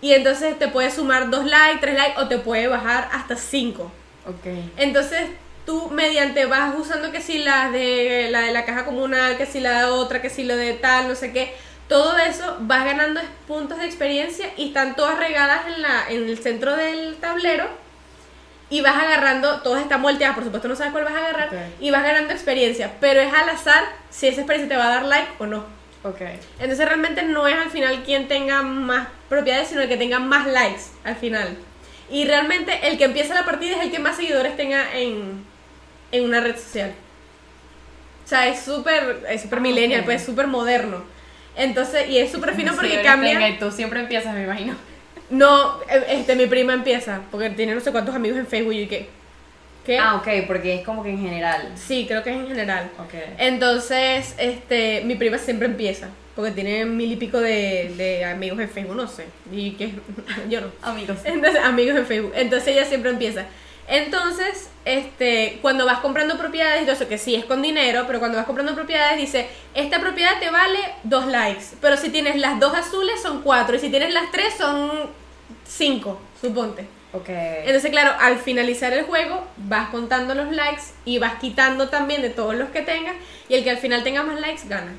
Y 0.00 0.12
entonces 0.12 0.58
te 0.58 0.68
puede 0.68 0.90
sumar 0.90 1.30
dos 1.30 1.44
likes, 1.44 1.80
tres 1.80 1.94
likes 1.94 2.20
o 2.20 2.28
te 2.28 2.38
puede 2.38 2.68
bajar 2.68 3.08
hasta 3.12 3.36
cinco. 3.36 3.92
Ok. 4.26 4.46
Entonces 4.76 5.28
tú 5.66 5.90
mediante 5.90 6.46
vas 6.46 6.74
usando 6.76 7.12
que 7.12 7.20
si 7.20 7.38
la 7.38 7.70
de 7.70 8.28
la 8.30 8.40
de 8.40 8.52
la 8.52 8.64
caja 8.64 8.84
comunal, 8.84 9.36
que 9.36 9.46
si 9.46 9.60
la 9.60 9.80
de 9.80 9.84
otra, 9.90 10.22
que 10.22 10.30
si 10.30 10.44
lo 10.44 10.56
de 10.56 10.74
tal, 10.74 11.08
no 11.08 11.14
sé 11.14 11.32
qué, 11.32 11.54
todo 11.88 12.16
eso 12.18 12.56
vas 12.60 12.84
ganando 12.84 13.20
puntos 13.46 13.78
de 13.78 13.86
experiencia 13.86 14.50
y 14.56 14.68
están 14.68 14.96
todas 14.96 15.18
regadas 15.18 15.66
en 15.66 15.82
la 15.82 16.08
en 16.08 16.28
el 16.28 16.38
centro 16.38 16.76
del 16.76 17.16
tablero 17.16 17.68
y 18.70 18.80
vas 18.82 18.96
agarrando, 18.96 19.62
todas 19.62 19.82
están 19.82 20.00
volteadas, 20.00 20.36
por 20.36 20.44
supuesto 20.44 20.68
no 20.68 20.76
sabes 20.76 20.92
cuál 20.92 21.04
vas 21.04 21.14
a 21.14 21.18
agarrar 21.18 21.50
y 21.80 21.90
vas 21.90 22.04
ganando 22.04 22.32
experiencia, 22.32 22.92
pero 23.00 23.20
es 23.20 23.32
al 23.32 23.48
azar 23.48 23.84
si 24.10 24.28
esa 24.28 24.42
experiencia 24.42 24.76
te 24.76 24.80
va 24.80 24.86
a 24.86 24.94
dar 24.94 25.04
like 25.04 25.30
o 25.38 25.46
no. 25.46 25.64
Ok. 26.02 26.20
Entonces 26.58 26.86
realmente 26.86 27.22
no 27.24 27.46
es 27.46 27.56
al 27.56 27.70
final 27.70 28.02
quien 28.04 28.28
tenga 28.28 28.62
más 28.62 29.08
propiedades, 29.28 29.68
sino 29.68 29.82
el 29.82 29.88
que 29.88 29.96
tenga 29.96 30.18
más 30.18 30.46
likes 30.46 30.82
al 31.04 31.16
final. 31.16 31.58
Y 32.10 32.24
realmente 32.24 32.88
el 32.88 32.98
que 32.98 33.04
empieza 33.04 33.34
la 33.34 33.44
partida 33.44 33.76
es 33.76 33.82
el 33.82 33.90
que 33.90 33.98
más 33.98 34.16
seguidores 34.16 34.56
tenga 34.56 34.96
en, 34.96 35.44
en 36.12 36.24
una 36.24 36.40
red 36.40 36.56
social. 36.56 36.92
O 38.24 38.28
sea, 38.28 38.48
es 38.48 38.60
súper 38.60 39.24
es 39.28 39.42
súper 39.42 39.58
Ah, 39.58 39.62
millennial, 39.62 40.04
pues 40.04 40.20
es 40.20 40.26
súper 40.26 40.46
moderno. 40.46 41.02
Entonces, 41.56 42.08
y 42.08 42.18
es 42.18 42.30
súper 42.30 42.54
fino 42.54 42.74
porque 42.74 43.02
cambia... 43.02 43.32
tenga 43.32 43.48
y 43.48 43.58
tú 43.58 43.70
siempre 43.70 44.00
empiezas, 44.00 44.34
me 44.34 44.44
imagino. 44.44 44.74
No, 45.30 45.80
eh, 45.88 46.04
este, 46.08 46.34
mi 46.34 46.46
prima 46.46 46.74
empieza, 46.74 47.20
porque 47.30 47.50
tiene 47.50 47.74
no 47.74 47.80
sé 47.80 47.92
cuántos 47.92 48.14
amigos 48.14 48.38
en 48.38 48.46
Facebook 48.46 48.72
y 48.72 48.86
que... 48.86 49.08
¿Qué? 49.84 49.98
Ah, 49.98 50.16
ok, 50.16 50.28
porque 50.46 50.74
es 50.74 50.84
como 50.84 51.02
que 51.02 51.10
en 51.10 51.20
general. 51.20 51.72
Sí, 51.74 52.04
creo 52.06 52.22
que 52.22 52.30
es 52.30 52.36
en 52.36 52.48
general. 52.48 52.90
Ok. 52.98 53.14
Entonces, 53.38 54.34
este, 54.38 55.02
mi 55.04 55.14
prima 55.14 55.38
siempre 55.38 55.66
empieza, 55.66 56.08
porque 56.40 56.54
tiene 56.54 56.84
mil 56.84 57.12
y 57.12 57.16
pico 57.16 57.38
de, 57.38 57.92
de 57.96 58.24
amigos 58.24 58.58
en 58.60 58.68
Facebook, 58.68 58.96
no 58.96 59.06
sé, 59.06 59.26
y 59.52 59.72
que 59.72 59.92
yo 60.48 60.60
no. 60.60 60.68
Amigos. 60.82 61.18
Entonces, 61.24 61.62
amigos 61.62 61.96
en 61.96 62.06
Facebook. 62.06 62.32
Entonces 62.34 62.68
ella 62.68 62.84
siempre 62.84 63.10
empieza. 63.10 63.46
Entonces, 63.86 64.70
este, 64.84 65.58
cuando 65.62 65.84
vas 65.84 65.98
comprando 65.98 66.38
propiedades, 66.38 66.86
yo 66.86 66.94
sé 66.94 67.08
que 67.08 67.18
sí 67.18 67.34
es 67.34 67.44
con 67.44 67.60
dinero, 67.60 68.04
pero 68.06 68.20
cuando 68.20 68.38
vas 68.38 68.46
comprando 68.46 68.74
propiedades 68.74 69.18
dice, 69.18 69.48
esta 69.74 70.00
propiedad 70.00 70.38
te 70.38 70.48
vale 70.48 70.78
dos 71.02 71.26
likes, 71.26 71.64
pero 71.80 71.96
si 71.96 72.08
tienes 72.08 72.36
las 72.36 72.60
dos 72.60 72.72
azules 72.72 73.20
son 73.20 73.42
cuatro, 73.42 73.76
y 73.76 73.80
si 73.80 73.90
tienes 73.90 74.14
las 74.14 74.30
tres 74.30 74.54
son 74.56 75.10
cinco, 75.66 76.20
suponte. 76.40 76.86
Ok. 77.12 77.28
Entonces, 77.28 77.90
claro, 77.90 78.12
al 78.20 78.38
finalizar 78.38 78.92
el 78.92 79.04
juego 79.04 79.44
vas 79.56 79.90
contando 79.90 80.34
los 80.34 80.52
likes 80.52 80.82
y 81.04 81.18
vas 81.18 81.40
quitando 81.40 81.88
también 81.88 82.22
de 82.22 82.30
todos 82.30 82.54
los 82.54 82.68
que 82.70 82.82
tengas 82.82 83.16
y 83.48 83.54
el 83.54 83.64
que 83.64 83.70
al 83.70 83.78
final 83.78 84.04
tenga 84.04 84.22
más 84.22 84.40
likes 84.40 84.62
gana. 84.68 84.92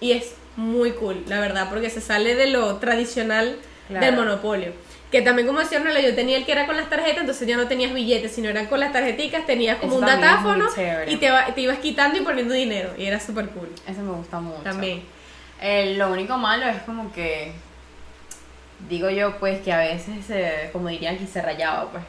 Y 0.00 0.12
es 0.12 0.34
muy 0.56 0.92
cool, 0.92 1.24
la 1.26 1.40
verdad, 1.40 1.68
porque 1.70 1.90
se 1.90 2.00
sale 2.00 2.34
de 2.34 2.48
lo 2.48 2.76
tradicional 2.76 3.56
Claro. 3.88 4.06
del 4.06 4.16
monopolio. 4.16 4.72
Que 5.10 5.20
también 5.20 5.46
como 5.46 5.60
decía 5.60 5.78
Ornella, 5.78 6.00
yo 6.00 6.14
tenía 6.14 6.38
el 6.38 6.46
que 6.46 6.52
era 6.52 6.66
con 6.66 6.76
las 6.76 6.88
tarjetas, 6.88 7.20
entonces 7.20 7.46
ya 7.46 7.58
no 7.58 7.68
tenías 7.68 7.92
billetes, 7.92 8.32
sino 8.32 8.48
eran 8.48 8.66
con 8.66 8.80
las 8.80 8.92
tarjeticas, 8.92 9.44
tenías 9.44 9.76
como 9.76 9.92
Eso 9.92 10.00
un 10.00 10.06
datáfono 10.06 10.66
y 11.06 11.16
te, 11.16 11.26
ibas 11.60 11.78
quitando 11.80 12.18
y 12.18 12.22
poniendo 12.22 12.54
dinero 12.54 12.94
y 12.96 13.04
era 13.04 13.20
súper 13.20 13.48
cool. 13.50 13.68
Eso 13.86 14.00
me 14.00 14.12
gusta 14.12 14.40
mucho. 14.40 14.62
También. 14.62 15.02
Eh, 15.60 15.96
lo 15.96 16.10
único 16.10 16.38
malo 16.38 16.66
es 16.66 16.80
como 16.82 17.12
que. 17.12 17.52
Digo 18.88 19.10
yo, 19.10 19.38
pues, 19.38 19.60
que 19.60 19.72
a 19.72 19.78
veces, 19.78 20.28
eh, 20.30 20.70
como 20.72 20.88
dirían 20.88 21.14
aquí, 21.14 21.26
se 21.26 21.42
rayaba, 21.42 21.90
pues. 21.90 22.02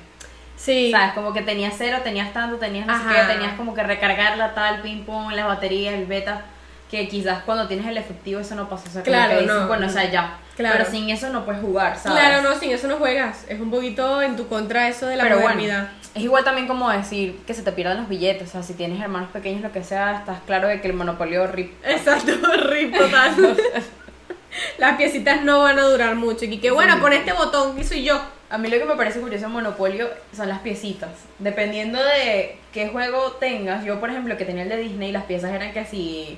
Sí. 0.55 0.89
¿Sabes? 0.91 1.13
Como 1.13 1.33
que 1.33 1.41
tenías 1.41 1.75
cero, 1.77 1.99
tenías 2.03 2.31
tanto, 2.31 2.55
tenías 2.57 2.87
no 2.87 2.97
sé 2.97 3.03
qué, 3.13 3.33
tenías 3.33 3.53
como 3.55 3.73
que 3.75 3.83
recargarla, 3.83 4.53
tal, 4.55 4.81
ping 4.81 5.03
pong, 5.03 5.33
las 5.33 5.45
baterías, 5.45 5.93
el 5.93 6.05
beta. 6.05 6.45
Que 6.93 7.07
quizás 7.07 7.41
cuando 7.43 7.67
tienes 7.67 7.87
el 7.87 7.97
efectivo 7.97 8.39
eso 8.39 8.53
no 8.53 8.69
pasa. 8.69 8.87
O 8.87 8.91
sea, 8.91 9.01
Claro, 9.01 9.33
que 9.33 9.41
dices, 9.41 9.55
no. 9.55 9.67
bueno, 9.67 9.87
o 9.87 9.89
sea, 9.89 10.11
ya. 10.11 10.37
Claro. 10.55 10.75
Pero 10.77 10.91
sin 10.91 11.09
eso 11.09 11.29
no 11.29 11.43
puedes 11.43 11.59
jugar, 11.59 11.97
¿sabes? 11.97 12.19
Claro, 12.19 12.43
no, 12.47 12.53
sin 12.59 12.69
eso 12.71 12.87
no 12.87 12.97
juegas. 12.97 13.45
Es 13.49 13.59
un 13.59 13.71
poquito 13.71 14.21
en 14.21 14.35
tu 14.35 14.47
contra 14.47 14.87
eso 14.87 15.07
de 15.07 15.15
la 15.15 15.23
Pero 15.23 15.37
bueno, 15.37 15.55
modernidad. 15.55 15.89
es 16.13 16.21
igual 16.21 16.43
también 16.43 16.67
como 16.67 16.91
decir 16.91 17.39
que 17.47 17.55
se 17.55 17.63
te 17.63 17.71
pierdan 17.71 17.97
los 17.97 18.07
billetes. 18.09 18.49
O 18.49 18.51
sea, 18.51 18.61
si 18.61 18.75
tienes 18.75 19.01
hermanos 19.01 19.29
pequeños, 19.33 19.61
lo 19.63 19.71
que 19.71 19.83
sea, 19.83 20.17
estás 20.19 20.39
claro 20.45 20.67
de 20.67 20.79
que 20.81 20.87
el 20.87 20.93
monopolio 20.93 21.47
rip. 21.47 21.73
Exacto, 21.83 22.31
rip 22.69 22.95
total. 22.95 23.57
Las 24.77 24.97
piecitas 24.97 25.41
no 25.41 25.63
van 25.63 25.79
a 25.79 25.83
durar 25.83 26.13
mucho. 26.15 26.45
Y 26.45 26.59
que 26.59 26.69
bueno, 26.69 26.99
pon 26.99 27.13
este 27.13 27.33
botón 27.33 27.79
y 27.79 27.83
soy 27.83 28.03
yo. 28.03 28.21
A 28.51 28.59
mí 28.59 28.69
lo 28.69 28.77
que 28.77 28.85
me 28.85 28.95
parece 28.95 29.19
curioso 29.19 29.47
en 29.47 29.51
Monopolio 29.51 30.07
son 30.35 30.47
las 30.47 30.59
piecitas. 30.59 31.09
Dependiendo 31.39 31.97
de 31.97 32.59
qué 32.71 32.89
juego 32.89 33.31
tengas, 33.39 33.83
yo 33.83 33.99
por 33.99 34.11
ejemplo 34.11 34.37
que 34.37 34.45
tenía 34.45 34.61
el 34.61 34.69
de 34.69 34.77
Disney, 34.77 35.11
las 35.11 35.23
piezas 35.23 35.51
eran 35.51 35.73
que 35.73 35.79
así 35.79 36.37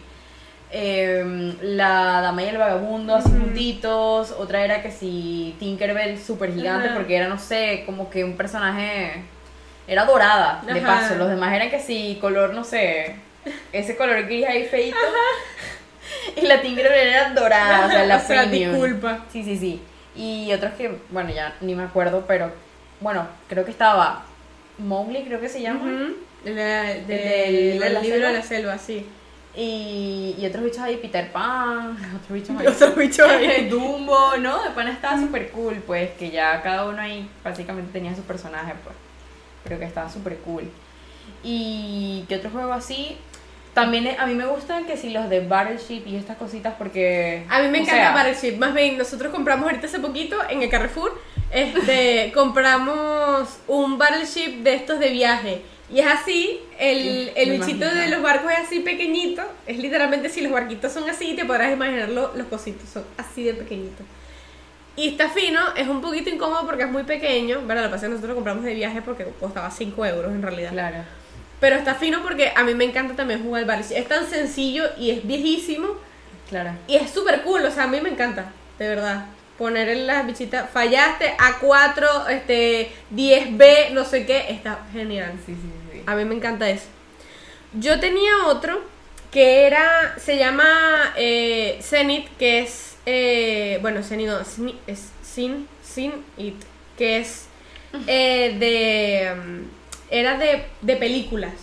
em, 0.72 1.56
la 1.62 2.22
dama 2.22 2.44
y 2.44 2.48
el 2.50 2.58
vagabundo 2.58 3.16
así 3.16 3.30
juntitos, 3.30 4.32
otra 4.32 4.64
era 4.66 4.82
que 4.82 4.92
si 4.92 5.56
Tinkerbell 5.60 6.20
super 6.20 6.54
gigante 6.54 6.90
porque 6.94 7.16
era 7.16 7.28
no 7.28 7.38
sé, 7.40 7.84
como 7.86 8.10
que 8.10 8.24
un 8.24 8.36
personaje 8.36 9.24
era 9.88 10.06
dorada, 10.06 10.62
de 10.66 10.80
Ajá. 10.80 10.86
paso, 11.02 11.16
los 11.16 11.30
demás 11.30 11.54
eran 11.54 11.70
que 11.70 11.80
si 11.80 12.18
color 12.20 12.54
no 12.54 12.64
sé, 12.64 13.16
ese 13.72 13.96
color 13.96 14.24
gris 14.26 14.46
ahí 14.48 14.66
feito. 14.66 14.98
Y 16.36 16.42
la 16.42 16.62
Tinkerbell 16.62 17.08
era 17.08 17.30
dorada, 17.32 17.88
o 17.88 17.90
sea, 17.90 18.06
la 18.06 18.18
O 18.24 18.28
sea, 18.28 18.44
premium. 18.44 18.72
disculpa. 18.74 19.26
Sí, 19.32 19.44
sí, 19.44 19.58
sí. 19.58 19.82
Y 20.16 20.52
otros 20.54 20.74
que, 20.74 20.96
bueno, 21.10 21.32
ya 21.32 21.56
ni 21.62 21.74
me 21.76 21.84
acuerdo, 21.84 22.26
pero 22.28 22.52
bueno, 23.02 23.28
creo 23.50 23.66
que 23.66 23.72
estaba 23.72 24.24
Mowgli, 24.78 25.24
creo 25.24 25.42
que 25.42 25.50
se 25.50 25.62
llama. 25.62 26.10
La- 26.44 26.84
de- 26.84 27.04
Del- 27.08 27.80
libro 27.80 28.02
selva. 28.04 28.28
de 28.28 28.34
la 28.34 28.42
selva, 28.44 28.78
sí. 28.78 29.08
Y, 29.58 30.36
y 30.38 30.46
otros 30.46 30.64
bichos 30.64 30.80
ahí, 30.80 30.98
Peter 30.98 31.32
Pan, 31.32 31.92
otros 32.16 32.32
bichos 32.32 32.58
ahí. 32.60 32.68
Otros 32.68 32.96
bichos 32.96 33.30
ahí. 33.30 33.68
Dumbo, 33.70 34.38
¿no? 34.38 34.64
De 34.64 34.72
pan 34.72 34.88
estaba 34.88 35.20
súper 35.20 35.50
cool, 35.52 35.76
pues, 35.86 36.12
que 36.12 36.30
ya 36.30 36.62
cada 36.62 36.86
uno 36.86 37.02
ahí 37.02 37.30
básicamente 37.44 37.92
tenía 37.94 38.16
su 38.16 38.24
personaje, 38.24 38.74
pues. 38.84 38.96
Pero 39.64 39.80
que 39.80 39.86
estaba 39.86 40.10
súper 40.10 40.38
cool. 40.40 40.70
Y 41.44 42.26
que 42.28 42.36
otro 42.36 42.50
juego 42.50 42.74
así. 42.74 43.18
También 43.74 44.08
a 44.18 44.26
mí 44.26 44.36
me 44.36 44.46
gustan 44.46 44.86
que 44.86 44.96
si 44.96 45.10
los 45.10 45.30
de 45.30 45.42
Battleship 45.42 46.04
y 46.06 46.16
estas 46.16 46.38
cositas 46.38 46.76
porque... 46.78 47.46
A 47.50 47.62
mí 47.62 47.68
me 47.68 47.80
encanta 47.80 48.04
sea, 48.04 48.14
Battleship. 48.14 48.58
Más 48.58 48.74
bien, 48.74 48.98
nosotros 48.98 49.34
compramos 49.34 49.66
ahorita 49.66 49.88
hace 49.88 50.00
poquito 50.00 50.38
en 50.50 50.62
el 50.62 50.70
Carrefour. 50.70 51.20
Este, 51.52 52.32
compramos 52.36 53.60
un 53.68 53.98
Battleship 53.98 54.64
de 54.64 54.76
estos 54.76 55.00
de 55.00 55.10
viaje. 55.10 55.62
Y 55.94 56.00
es 56.00 56.08
así, 56.08 56.60
el, 56.80 57.32
el 57.36 57.52
bichito 57.52 57.86
imagino. 57.86 58.02
de 58.02 58.08
los 58.10 58.22
barcos 58.24 58.52
es 58.52 58.60
así 58.60 58.80
pequeñito. 58.80 59.44
Es 59.68 59.78
literalmente 59.78 60.30
si 60.30 60.42
los 60.42 60.52
barquitos 60.52 60.92
son 60.92 61.08
así, 61.10 61.36
te 61.36 61.46
podrás 61.46 61.72
imaginar 61.72 62.10
lo- 62.10 62.36
los 62.36 62.48
cositos, 62.48 62.90
son 62.90 63.04
así 63.18 63.44
de 63.44 63.54
pequeñitos. 63.54 64.06
Y 64.96 65.10
está 65.10 65.30
fino, 65.30 65.60
es 65.76 65.88
un 65.88 66.02
poquito 66.02 66.30
incómodo 66.30 66.66
porque 66.66 66.84
es 66.84 66.90
muy 66.90 67.04
pequeño. 67.04 67.62
Bueno, 67.66 67.82
lo 67.82 67.88
que 67.88 67.92
pasa 67.92 67.96
es 67.98 68.02
que 68.04 68.10
nosotros 68.10 68.30
lo 68.30 68.36
compramos 68.36 68.64
de 68.64 68.74
viaje 68.74 69.02
porque 69.04 69.26
costaba 69.40 69.70
5 69.70 70.06
euros 70.06 70.32
en 70.32 70.42
realidad. 70.42 70.72
Claro. 70.72 70.98
Pero 71.60 71.76
está 71.76 71.96
fino 71.96 72.24
porque 72.24 72.52
a 72.56 72.64
mí 72.64 72.74
me 72.74 72.86
encanta 72.86 73.14
también 73.16 73.44
jugar 73.44 73.62
al 73.64 73.68
Battleship. 73.68 73.96
Es 73.98 74.08
tan 74.08 74.26
sencillo 74.28 74.86
y 74.98 75.12
es 75.12 75.26
viejísimo. 75.28 75.90
Claro. 76.50 76.72
Y 76.88 76.96
es 76.96 77.12
súper 77.12 77.42
cool, 77.44 77.64
o 77.66 77.72
sea, 77.72 77.84
a 77.84 77.88
mí 77.88 78.00
me 78.02 78.10
encanta, 78.10 78.52
de 78.80 78.88
verdad. 78.88 79.26
Poner 79.58 79.88
en 79.90 80.06
las 80.06 80.26
bichitas, 80.26 80.70
fallaste 80.70 81.36
A4, 81.38 82.30
este, 82.30 82.92
10B, 83.14 83.92
no 83.92 84.04
sé 84.04 84.26
qué, 84.26 84.46
está 84.50 84.86
genial. 84.92 85.34
Sí, 85.46 85.54
sí, 85.54 85.70
sí. 85.94 86.04
A 86.06 86.16
mí 86.16 86.26
me 86.26 86.36
encanta 86.36 86.70
eso. 86.70 86.88
Yo 87.74 88.00
tenía 88.00 88.48
otro 88.48 88.82
que 89.32 89.66
era, 89.66 90.16
se 90.18 90.38
llama 90.38 91.14
eh, 91.16 91.80
Zenith, 91.82 92.28
que 92.38 92.60
es, 92.60 92.98
eh, 93.06 93.80
bueno, 93.82 94.04
Zenith 94.04 94.28
no, 94.28 94.40
es 94.88 95.10
Sin, 95.22 95.68
Sin 95.84 96.14
It, 96.38 96.62
que 96.98 97.20
es 97.20 97.48
eh, 98.08 98.56
de, 98.60 99.36
era 100.10 100.38
de, 100.38 100.66
de 100.82 100.96
películas 100.96 101.54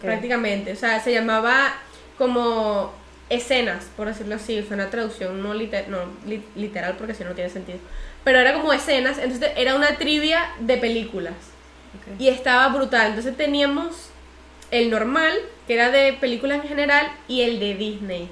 prácticamente. 0.00 0.72
O 0.72 0.76
sea, 0.76 1.00
se 1.00 1.12
llamaba 1.12 1.74
como 2.16 2.92
escenas, 3.28 3.84
por 3.96 4.08
decirlo 4.08 4.34
así. 4.36 4.62
Fue 4.62 4.74
una 4.76 4.90
traducción 4.90 5.42
no, 5.42 5.54
liter- 5.54 5.88
no 5.88 5.98
li- 6.26 6.44
literal 6.54 6.94
porque 6.98 7.14
si 7.14 7.24
no 7.24 7.32
tiene 7.34 7.50
sentido. 7.50 7.78
Pero 8.24 8.38
era 8.38 8.52
como 8.54 8.72
escenas, 8.72 9.18
entonces 9.18 9.50
era 9.56 9.74
una 9.74 9.96
trivia 9.96 10.50
de 10.60 10.76
películas. 10.76 11.34
Y 12.18 12.28
estaba 12.28 12.68
brutal. 12.68 13.08
Entonces 13.08 13.36
teníamos 13.36 14.08
el 14.70 14.90
normal, 14.90 15.32
que 15.66 15.74
era 15.74 15.90
de 15.90 16.14
películas 16.14 16.62
en 16.62 16.68
general, 16.68 17.06
y 17.28 17.42
el 17.42 17.58
de 17.60 17.74
Disney. 17.74 18.28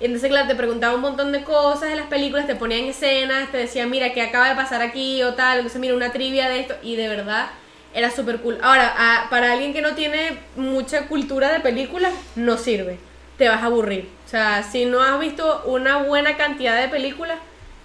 Y 0.00 0.06
entonces, 0.06 0.28
claro, 0.30 0.48
te 0.48 0.54
preguntaba 0.54 0.94
un 0.94 1.00
montón 1.02 1.30
de 1.32 1.44
cosas 1.44 1.90
de 1.90 1.96
las 1.96 2.06
películas, 2.06 2.46
te 2.46 2.54
ponían 2.56 2.84
escenas, 2.84 3.50
te 3.52 3.58
decían, 3.58 3.90
mira, 3.90 4.12
¿qué 4.12 4.22
acaba 4.22 4.48
de 4.48 4.54
pasar 4.54 4.80
aquí 4.82 5.22
o 5.22 5.34
tal? 5.34 5.58
Entonces, 5.58 5.80
mira, 5.80 5.94
una 5.94 6.10
trivia 6.12 6.48
de 6.48 6.60
esto, 6.60 6.74
y 6.82 6.96
de 6.96 7.08
verdad 7.08 7.48
era 7.94 8.10
súper 8.10 8.38
cool. 8.40 8.58
Ahora, 8.62 8.94
a- 8.96 9.28
para 9.30 9.52
alguien 9.52 9.72
que 9.72 9.82
no 9.82 9.94
tiene 9.94 10.38
mucha 10.56 11.06
cultura 11.06 11.52
de 11.52 11.60
películas, 11.60 12.12
no 12.36 12.56
sirve. 12.56 12.98
Te 13.40 13.48
vas 13.48 13.62
a 13.62 13.66
aburrir. 13.66 14.06
O 14.26 14.28
sea, 14.28 14.62
si 14.62 14.84
no 14.84 15.00
has 15.00 15.18
visto 15.18 15.62
una 15.64 16.02
buena 16.02 16.36
cantidad 16.36 16.78
de 16.78 16.88
películas, 16.88 17.38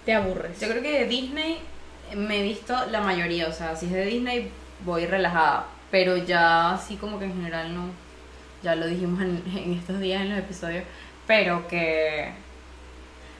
te 0.04 0.12
aburres. 0.12 0.60
Yo 0.60 0.68
creo 0.68 0.82
que 0.82 0.98
de 0.98 1.06
Disney 1.06 1.60
me 2.14 2.40
he 2.40 2.42
visto 2.42 2.76
la 2.90 3.00
mayoría, 3.00 3.48
o 3.48 3.52
sea, 3.52 3.74
si 3.74 3.86
es 3.86 3.92
de 3.92 4.04
Disney 4.04 4.50
voy 4.84 5.06
relajada, 5.06 5.64
pero 5.90 6.18
ya 6.18 6.74
así 6.74 6.96
como 6.96 7.18
que 7.18 7.24
en 7.24 7.36
general 7.36 7.74
no, 7.74 7.86
ya 8.62 8.74
lo 8.74 8.86
dijimos 8.86 9.22
en, 9.22 9.42
en 9.56 9.72
estos 9.72 9.98
días 9.98 10.20
en 10.20 10.28
los 10.28 10.40
episodios, 10.40 10.84
pero 11.26 11.66
que 11.68 12.32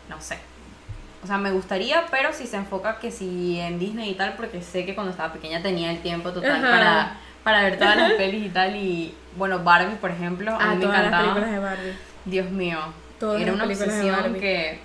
no 0.08 0.18
sé. 0.18 0.38
O 1.22 1.26
sea, 1.26 1.36
me 1.36 1.50
gustaría, 1.50 2.06
pero 2.10 2.32
si 2.32 2.46
se 2.46 2.56
enfoca 2.56 2.98
que 2.98 3.10
si 3.10 3.60
en 3.60 3.78
Disney 3.78 4.12
y 4.12 4.14
tal, 4.14 4.36
porque 4.36 4.62
sé 4.62 4.86
que 4.86 4.94
cuando 4.94 5.10
estaba 5.10 5.34
pequeña 5.34 5.60
tenía 5.60 5.90
el 5.90 6.00
tiempo 6.00 6.30
total 6.30 6.64
Ajá. 6.64 6.70
para, 6.70 7.20
para 7.46 7.62
ver 7.62 7.78
todas 7.78 7.96
las 7.96 8.12
pelis 8.18 8.44
y 8.46 8.48
tal. 8.50 8.74
Y 8.76 9.14
bueno, 9.36 9.60
Barbie, 9.60 9.94
por 9.96 10.10
ejemplo, 10.10 10.50
a 10.52 10.58
Ah, 10.60 10.68
mí 10.74 10.76
me 10.76 10.82
todas 10.82 10.98
las 10.98 11.06
encantaba. 11.06 11.34
películas 11.34 11.50
de 11.52 11.58
Barbie. 11.60 11.92
Dios 12.24 12.50
mío. 12.50 12.78
Todas 13.20 13.40
Era 13.40 13.52
las 13.52 13.54
una 13.54 13.66
de 13.66 13.72
obsesión 13.84 14.34
que. 14.34 14.80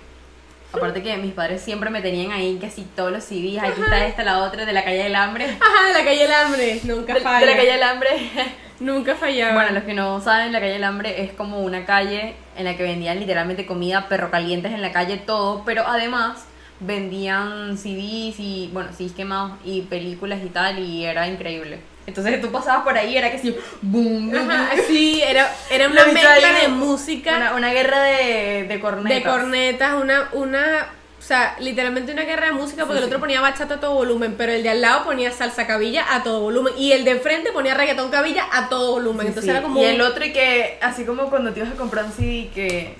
Aparte 0.72 1.02
que 1.02 1.16
mis 1.18 1.34
padres 1.34 1.60
siempre 1.60 1.90
me 1.90 2.00
tenían 2.00 2.32
ahí 2.32 2.56
que 2.58 2.70
si 2.70 2.82
todos 2.84 3.12
los 3.12 3.22
CDs, 3.24 3.58
aquí 3.62 3.82
está 3.82 4.06
esta, 4.06 4.22
la 4.24 4.38
otra, 4.38 4.64
de 4.64 4.72
la 4.72 4.82
calle 4.82 5.02
del 5.02 5.14
hambre. 5.16 5.44
Ajá, 5.60 5.88
de 5.88 5.92
la 5.92 6.02
calle 6.04 6.22
del 6.22 6.32
hambre, 6.32 6.80
nunca 6.84 7.12
De, 7.14 7.20
falla. 7.20 7.40
de 7.40 7.46
la 7.46 7.56
calle 7.58 7.72
del 7.72 7.82
hambre. 7.82 8.08
Nunca 8.80 9.14
fallaba. 9.14 9.52
bueno, 9.54 9.70
los 9.72 9.84
que 9.84 9.94
no 9.94 10.20
saben, 10.20 10.50
la 10.50 10.58
calle 10.58 10.72
del 10.72 10.82
hambre 10.82 11.22
es 11.22 11.32
como 11.32 11.60
una 11.60 11.84
calle 11.84 12.34
en 12.56 12.64
la 12.64 12.76
que 12.76 12.82
vendían 12.82 13.20
literalmente 13.20 13.64
comida, 13.64 14.08
perro 14.08 14.30
calientes 14.32 14.72
en 14.72 14.82
la 14.82 14.90
calle, 14.90 15.18
todo, 15.18 15.62
pero 15.64 15.86
además 15.86 16.46
vendían 16.80 17.76
CDs 17.78 18.40
y, 18.40 18.70
bueno, 18.72 18.90
CDs 18.92 19.12
quemados 19.12 19.52
y 19.64 19.82
películas 19.82 20.40
y 20.44 20.48
tal, 20.48 20.80
y 20.80 21.04
era 21.04 21.28
increíble. 21.28 21.78
Entonces 22.06 22.40
tú 22.40 22.50
pasabas 22.50 22.82
por 22.82 22.96
ahí, 22.98 23.16
era 23.16 23.30
que 23.30 23.38
sí, 23.38 23.56
boom, 23.80 24.30
boom, 24.30 24.50
Ajá, 24.50 24.70
boom. 24.74 24.84
sí, 24.88 25.22
era, 25.22 25.54
era 25.70 25.88
una 25.90 26.06
mezcla 26.06 26.52
de 26.60 26.68
música, 26.68 27.36
Una, 27.36 27.54
una 27.54 27.72
guerra 27.72 28.02
de, 28.02 28.64
de 28.68 28.80
cornetas. 28.80 29.16
de 29.16 29.22
cornetas, 29.30 29.94
una, 29.94 30.28
una 30.32 30.88
o 31.18 31.24
sea, 31.24 31.54
literalmente 31.60 32.10
una 32.12 32.22
guerra 32.24 32.46
de 32.46 32.52
música 32.52 32.84
porque 32.84 32.94
Sí, 32.94 32.98
el 32.98 33.04
otro 33.04 33.18
sí. 33.18 33.20
ponía 33.20 33.40
bachata 33.40 33.74
a 33.74 33.80
todo 33.80 33.94
volumen, 33.94 34.34
pero 34.36 34.50
el 34.50 34.64
de 34.64 34.70
al 34.70 34.80
lado 34.80 35.04
ponía 35.04 35.30
salsa 35.30 35.68
cabilla 35.68 36.04
a 36.12 36.24
todo 36.24 36.40
volumen 36.40 36.74
y 36.76 36.90
el 36.90 37.04
de 37.04 37.12
enfrente 37.12 37.52
ponía 37.52 37.74
reggaetón 37.74 38.10
cabilla 38.10 38.44
a 38.52 38.68
todo 38.68 38.90
volumen. 38.90 39.28
Entonces 39.28 39.48
era 39.50 39.62
como 39.62 39.80
Y 39.80 39.84
el 39.84 40.00
otro 40.00 40.24
y 40.24 40.32
que, 40.32 40.78
así 40.82 41.04
como 41.04 41.30
cuando 41.30 41.52
te 41.52 41.60
ibas 41.60 41.70
a 41.72 41.76
comprar 41.76 42.06
un 42.06 42.12
CD 42.12 42.50
que... 42.52 42.96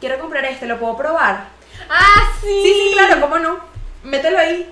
Quiero 0.00 0.18
comprar 0.18 0.46
este, 0.46 0.64
¿lo 0.66 0.78
puedo 0.80 0.96
probar? 0.96 1.48
Ah, 1.90 2.32
sí. 2.40 2.48
Sí, 2.62 2.72
sí, 2.72 2.90
claro, 2.94 3.20
¿cómo 3.20 3.38
no? 3.38 3.58
Mételo 4.02 4.38
ahí. 4.38 4.66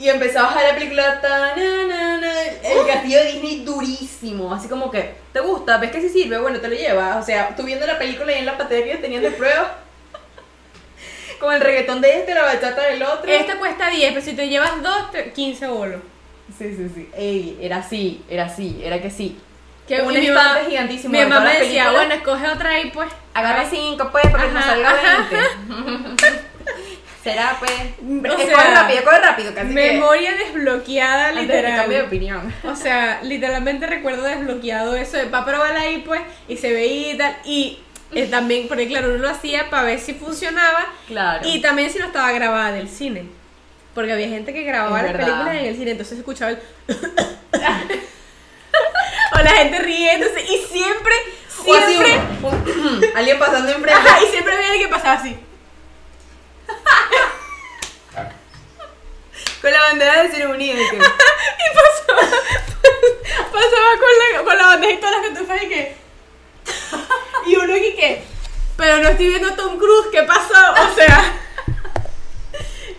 Y 0.00 0.08
empezabas 0.08 0.52
a 0.56 0.58
ver 0.60 0.68
la 0.68 0.74
película 0.74 1.20
ta, 1.20 1.54
na, 1.54 1.86
na, 1.86 2.16
na, 2.16 2.42
El 2.42 2.86
castillo 2.86 3.18
de 3.18 3.32
Disney 3.32 3.64
durísimo. 3.64 4.52
Así 4.54 4.66
como 4.66 4.90
que, 4.90 5.14
¿te 5.32 5.40
gusta? 5.40 5.76
¿Ves 5.76 5.90
que 5.92 6.00
sí 6.00 6.08
sirve? 6.08 6.38
Bueno, 6.38 6.58
te 6.58 6.68
lo 6.68 6.74
llevas. 6.74 7.16
O 7.18 7.22
sea, 7.22 7.54
tú 7.54 7.64
viendo 7.64 7.86
la 7.86 7.98
película 7.98 8.32
y 8.32 8.36
en 8.38 8.46
la 8.46 8.56
ellos 8.70 9.00
tenían 9.02 9.22
de 9.22 9.30
prueba. 9.30 9.76
Con 11.38 11.52
el 11.54 11.60
reggaetón 11.60 12.00
de 12.00 12.18
este, 12.18 12.34
la 12.34 12.42
bachata 12.42 12.82
del 12.82 13.02
otro. 13.02 13.30
Este 13.30 13.56
cuesta 13.56 13.90
10, 13.90 14.12
pero 14.14 14.24
si 14.24 14.32
te 14.34 14.48
llevas 14.48 14.82
dos, 14.82 15.10
te- 15.10 15.32
15 15.32 15.66
bolos. 15.68 16.00
Sí, 16.58 16.74
sí, 16.74 16.90
sí. 16.94 17.08
Ey, 17.14 17.58
era 17.60 17.76
así, 17.76 18.22
era 18.28 18.44
así, 18.46 18.80
era 18.82 19.00
que 19.02 19.10
sí. 19.10 19.38
Que 19.86 20.00
un 20.02 20.12
mi 20.14 20.26
estante 20.26 20.32
mamá- 20.60 20.68
gigantísimo. 20.68 21.12
Mi 21.12 21.18
de 21.18 21.24
mamá 21.26 21.40
todas 21.40 21.52
las 21.54 21.62
decía, 21.62 21.84
películas. 21.84 22.06
bueno, 22.08 22.14
escoge 22.22 22.48
otra 22.48 22.70
ahí 22.70 22.90
pues. 22.92 23.08
Agarra 23.34 23.68
cinco, 23.68 24.08
pues, 24.10 24.26
para 24.28 24.44
que 24.46 24.50
nos 24.52 24.62
Ajá, 24.64 24.70
salga 24.72 24.90
ajá. 24.90 25.28
20. 25.30 26.26
Será, 27.22 27.56
pues. 27.58 27.70
Pero 28.22 28.34
O 28.34 28.38
sea, 28.38 28.52
coge 28.54 28.70
rápido, 28.74 29.04
coge 29.04 29.18
rápido, 29.18 29.54
casi 29.54 29.68
que. 29.68 29.74
Memoria 29.74 30.32
desbloqueada, 30.36 31.28
Antes 31.28 31.48
de 31.48 31.54
que 31.54 31.62
cambie 31.62 31.98
de 31.98 32.04
literal. 32.04 32.06
opinión. 32.06 32.54
O 32.64 32.74
sea, 32.76 33.20
literalmente 33.22 33.86
recuerdo 33.86 34.22
desbloqueado 34.22 34.96
eso 34.96 35.16
de 35.18 35.26
para 35.26 35.44
probar 35.44 35.76
ahí 35.76 36.02
pues 36.06 36.20
y 36.48 36.56
se 36.56 36.72
veía 36.72 37.12
y 37.12 37.18
tal. 37.18 37.36
Y 37.44 37.80
eh, 38.12 38.26
también, 38.26 38.68
porque 38.68 38.88
claro, 38.88 39.08
uno 39.10 39.18
lo 39.18 39.28
hacía 39.28 39.68
para 39.70 39.82
ver 39.84 40.00
si 40.00 40.14
funcionaba 40.14 40.86
Claro. 41.06 41.46
y 41.46 41.60
también 41.60 41.90
si 41.90 41.98
no 41.98 42.06
estaba 42.06 42.32
grabada 42.32 42.72
del 42.72 42.88
cine. 42.88 43.24
Porque 43.94 44.12
había 44.12 44.28
gente 44.28 44.52
que 44.54 44.62
grababa 44.62 45.02
las 45.02 45.12
películas 45.12 45.54
en 45.56 45.66
el 45.66 45.76
cine, 45.76 45.90
entonces 45.90 46.16
escuchaba 46.18 46.52
el. 46.52 46.58
o 49.32 49.38
la 49.42 49.50
gente 49.50 49.78
riéndose 49.80 50.40
y 50.42 50.56
siempre, 50.72 51.12
O 51.66 51.74
así 51.74 51.92
siempre. 51.96 52.18
un- 52.42 52.54
un- 52.94 53.04
alguien 53.16 53.38
pasando 53.38 53.72
enfrente. 53.72 53.92
Ajá, 54.08 54.22
y 54.24 54.26
siempre 54.30 54.54
había 54.54 54.68
alguien 54.70 54.88
que 54.88 54.94
pasaba 54.94 55.14
así. 55.20 55.36
Con 59.60 59.70
la 59.72 59.80
bandera 60.28 60.46
de 60.48 60.74
de 60.74 60.90
que- 60.90 60.96
Y 60.96 61.68
pasaba, 61.74 62.20
pasaba 63.52 63.90
con 63.98 64.08
la, 64.18 64.44
con 64.44 64.58
la 64.58 64.66
bandeja 64.66 64.92
y 64.92 64.96
todas 64.98 65.14
las 65.16 65.28
cotufas 65.30 65.62
y 65.62 65.68
que. 65.68 65.96
Y 67.46 67.56
uno 67.56 67.76
y 67.76 67.94
que. 67.94 68.22
Pero 68.76 68.98
no 68.98 69.08
estoy 69.08 69.28
viendo 69.28 69.48
a 69.48 69.56
Tom 69.56 69.76
Cruise, 69.78 70.08
¿qué 70.12 70.22
pasó? 70.22 70.54
O 70.90 70.94
sea. 70.94 71.32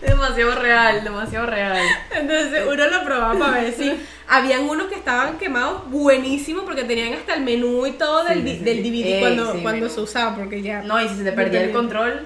demasiado 0.00 0.54
real, 0.56 1.04
demasiado 1.04 1.46
real. 1.46 1.78
Entonces 2.10 2.64
uno 2.66 2.86
lo 2.86 3.04
probaba 3.04 3.38
para 3.38 3.62
ver 3.62 3.74
si. 3.74 4.06
Habían 4.28 4.62
unos 4.62 4.86
que 4.86 4.94
estaban 4.94 5.36
quemados 5.38 5.90
buenísimo 5.90 6.64
porque 6.64 6.84
tenían 6.84 7.12
hasta 7.12 7.34
el 7.34 7.42
menú 7.42 7.84
y 7.86 7.92
todo 7.92 8.24
del, 8.24 8.42
Sí, 8.44 8.56
sí, 8.58 8.64
del. 8.64 8.82
DVD 8.82 9.06
Ey, 9.06 9.20
cuando, 9.20 9.52
cuando 9.62 9.88
se 9.90 10.00
usaba, 10.00 10.34
porque 10.36 10.62
ya. 10.62 10.80
No, 10.82 11.00
y 11.02 11.08
si 11.08 11.16
se 11.16 11.24
te 11.24 11.32
perdía 11.32 11.62
el 11.62 11.72
control, 11.72 12.24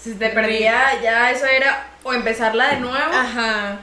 si 0.00 0.12
se 0.12 0.18
te 0.18 0.30
perdía, 0.30 1.00
ya 1.02 1.30
eso 1.30 1.44
era 1.46 1.88
o 2.02 2.14
empezarla 2.14 2.68
de 2.68 2.80
nuevo, 2.80 3.12
Ajá. 3.12 3.78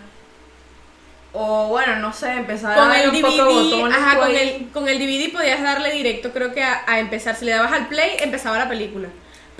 O 1.34 1.68
bueno, 1.68 1.96
no 1.98 2.12
sé, 2.14 2.32
empezar 2.34 2.78
Con 2.78 2.92
a 2.92 3.02
el 3.02 3.10
un 3.10 3.22
poco 3.22 3.46
botones 3.46 3.98
ajá, 3.98 4.18
con 4.18 4.36
el, 4.36 4.70
con 4.74 4.90
el 4.90 5.00
DVD 5.00 5.32
podías 5.32 5.62
darle 5.62 5.92
directo, 5.92 6.32
creo 6.32 6.54
que 6.54 6.64
a, 6.64 6.84
a 6.88 7.00
empezar. 7.00 7.36
Si 7.36 7.46
le 7.46 7.52
dabas 7.52 7.72
al 7.72 7.88
play, 7.88 8.18
empezaba 8.20 8.58
la 8.58 8.68
película. 8.68 9.08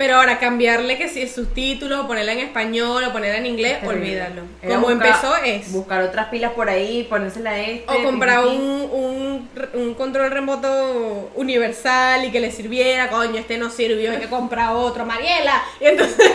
Pero 0.02 0.16
ahora 0.16 0.40
cambiarle 0.40 0.98
que 0.98 1.08
si 1.08 1.22
es 1.22 1.30
subtítulos, 1.30 2.00
o 2.00 2.08
ponerla 2.08 2.32
en 2.32 2.40
español, 2.40 3.04
o 3.04 3.12
ponerla 3.12 3.38
en 3.38 3.46
inglés, 3.46 3.78
olvídalo. 3.86 4.42
Era 4.60 4.74
Como 4.74 4.90
empezó 4.90 5.36
es. 5.36 5.70
Buscar 5.70 6.02
otras 6.02 6.26
pilas 6.26 6.50
por 6.54 6.68
ahí, 6.68 7.04
ponérsela 7.04 7.50
a 7.50 7.60
este. 7.60 7.84
O 7.86 8.02
comprar 8.02 8.44
un, 8.44 8.58
un, 8.58 9.48
un 9.74 9.94
control 9.94 10.32
remoto 10.32 11.30
universal 11.36 12.24
y 12.24 12.32
que 12.32 12.40
le 12.40 12.50
sirviera, 12.50 13.10
coño, 13.10 13.38
este 13.38 13.58
no 13.58 13.70
sirvió, 13.70 14.10
hay 14.10 14.18
que 14.18 14.26
comprar 14.26 14.74
otro, 14.74 15.06
Mariela. 15.06 15.62
Y 15.80 15.84
entonces, 15.84 16.32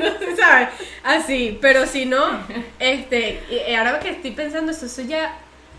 no 0.00 0.18
se 0.18 0.34
sabe, 0.34 0.66
así. 1.04 1.58
Pero 1.60 1.86
si 1.86 2.04
no, 2.04 2.24
este, 2.80 3.38
y 3.48 3.74
ahora 3.74 4.00
que 4.00 4.08
estoy 4.08 4.32
pensando, 4.32 4.72
eso, 4.72 4.86
eso 4.86 5.02
ya, 5.02 5.36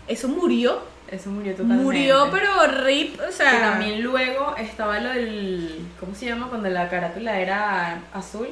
eso 0.08 0.26
murió. 0.28 0.93
Eso 1.14 1.30
murió 1.30 1.52
totalmente. 1.52 1.82
Murió, 1.84 2.28
pero 2.32 2.66
rip, 2.84 3.18
o 3.28 3.32
sea. 3.32 3.50
Que 3.52 3.58
también 3.58 4.02
luego 4.02 4.54
estaba 4.56 4.98
lo 5.00 5.10
del. 5.10 5.86
¿Cómo 6.00 6.14
se 6.14 6.26
llama? 6.26 6.48
Cuando 6.48 6.68
la 6.70 6.88
carátula 6.88 7.38
era 7.38 7.98
azul. 8.12 8.48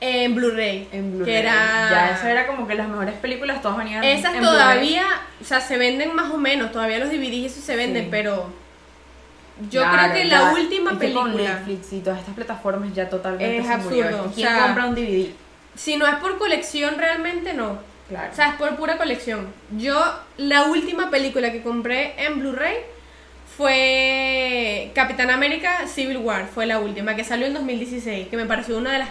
En 0.00 0.34
Blu-ray. 0.34 0.88
En 0.92 1.12
Blu-ray. 1.12 1.32
Que 1.32 1.38
era. 1.40 1.88
Ya, 1.90 2.10
eso 2.16 2.26
era 2.26 2.46
como 2.46 2.66
que 2.66 2.74
las 2.74 2.88
mejores 2.88 3.14
películas 3.14 3.62
todas 3.62 3.78
venían. 3.78 4.04
Esas 4.04 4.34
en 4.34 4.42
todavía, 4.42 5.04
o 5.40 5.44
sea, 5.44 5.60
se 5.60 5.78
venden 5.78 6.14
más 6.14 6.30
o 6.32 6.36
menos, 6.38 6.72
todavía 6.72 6.98
los 6.98 7.08
DVDs 7.10 7.32
y 7.32 7.46
eso 7.46 7.60
se 7.60 7.74
venden, 7.76 8.04
Sí. 8.04 8.08
pero 8.10 8.52
yo 9.70 9.82
Claro, 9.82 10.12
creo 10.12 10.14
que 10.14 10.24
la 10.28 10.52
última 10.52 10.92
Es 10.92 10.98
que 10.98 11.12
con 11.12 11.32
película, 11.32 11.54
Netflix 11.54 11.92
y 11.92 12.00
todas 12.00 12.18
estas 12.18 12.34
plataformas 12.34 12.92
ya 12.92 13.08
totalmente 13.08 13.58
Es 13.58 13.66
se 13.66 13.76
murió. 13.78 14.04
absurdo, 14.04 14.08
Es 14.08 14.14
que 14.22 14.28
o 14.30 14.34
¿Quién 14.34 14.48
sea- 14.48 14.62
compra 14.66 14.86
un 14.86 14.94
DVD? 14.94 15.30
si 15.76 15.96
no 15.96 16.06
es 16.06 16.14
por 16.16 16.38
colección 16.38 16.98
realmente 16.98 17.54
no, 17.54 17.78
Claro. 18.08 18.30
o 18.32 18.34
sea, 18.36 18.48
es 18.50 18.54
por 18.56 18.76
pura 18.76 18.98
colección. 18.98 19.46
Yo, 19.78 19.98
la 20.36 20.64
última 20.64 21.10
película 21.10 21.50
que 21.52 21.62
compré 21.62 22.14
en 22.22 22.38
Blu-ray 22.40 22.76
fue 23.56 24.90
Capitán 24.94 25.30
América 25.30 25.86
Civil 25.86 26.18
War, 26.18 26.46
fue 26.46 26.66
la 26.66 26.78
última, 26.80 27.16
que 27.16 27.24
salió 27.24 27.46
en 27.46 27.54
2016, 27.54 28.28
que 28.28 28.36
me 28.36 28.46
pareció 28.46 28.76
una 28.78 28.92
de 28.92 28.98
las 29.00 29.08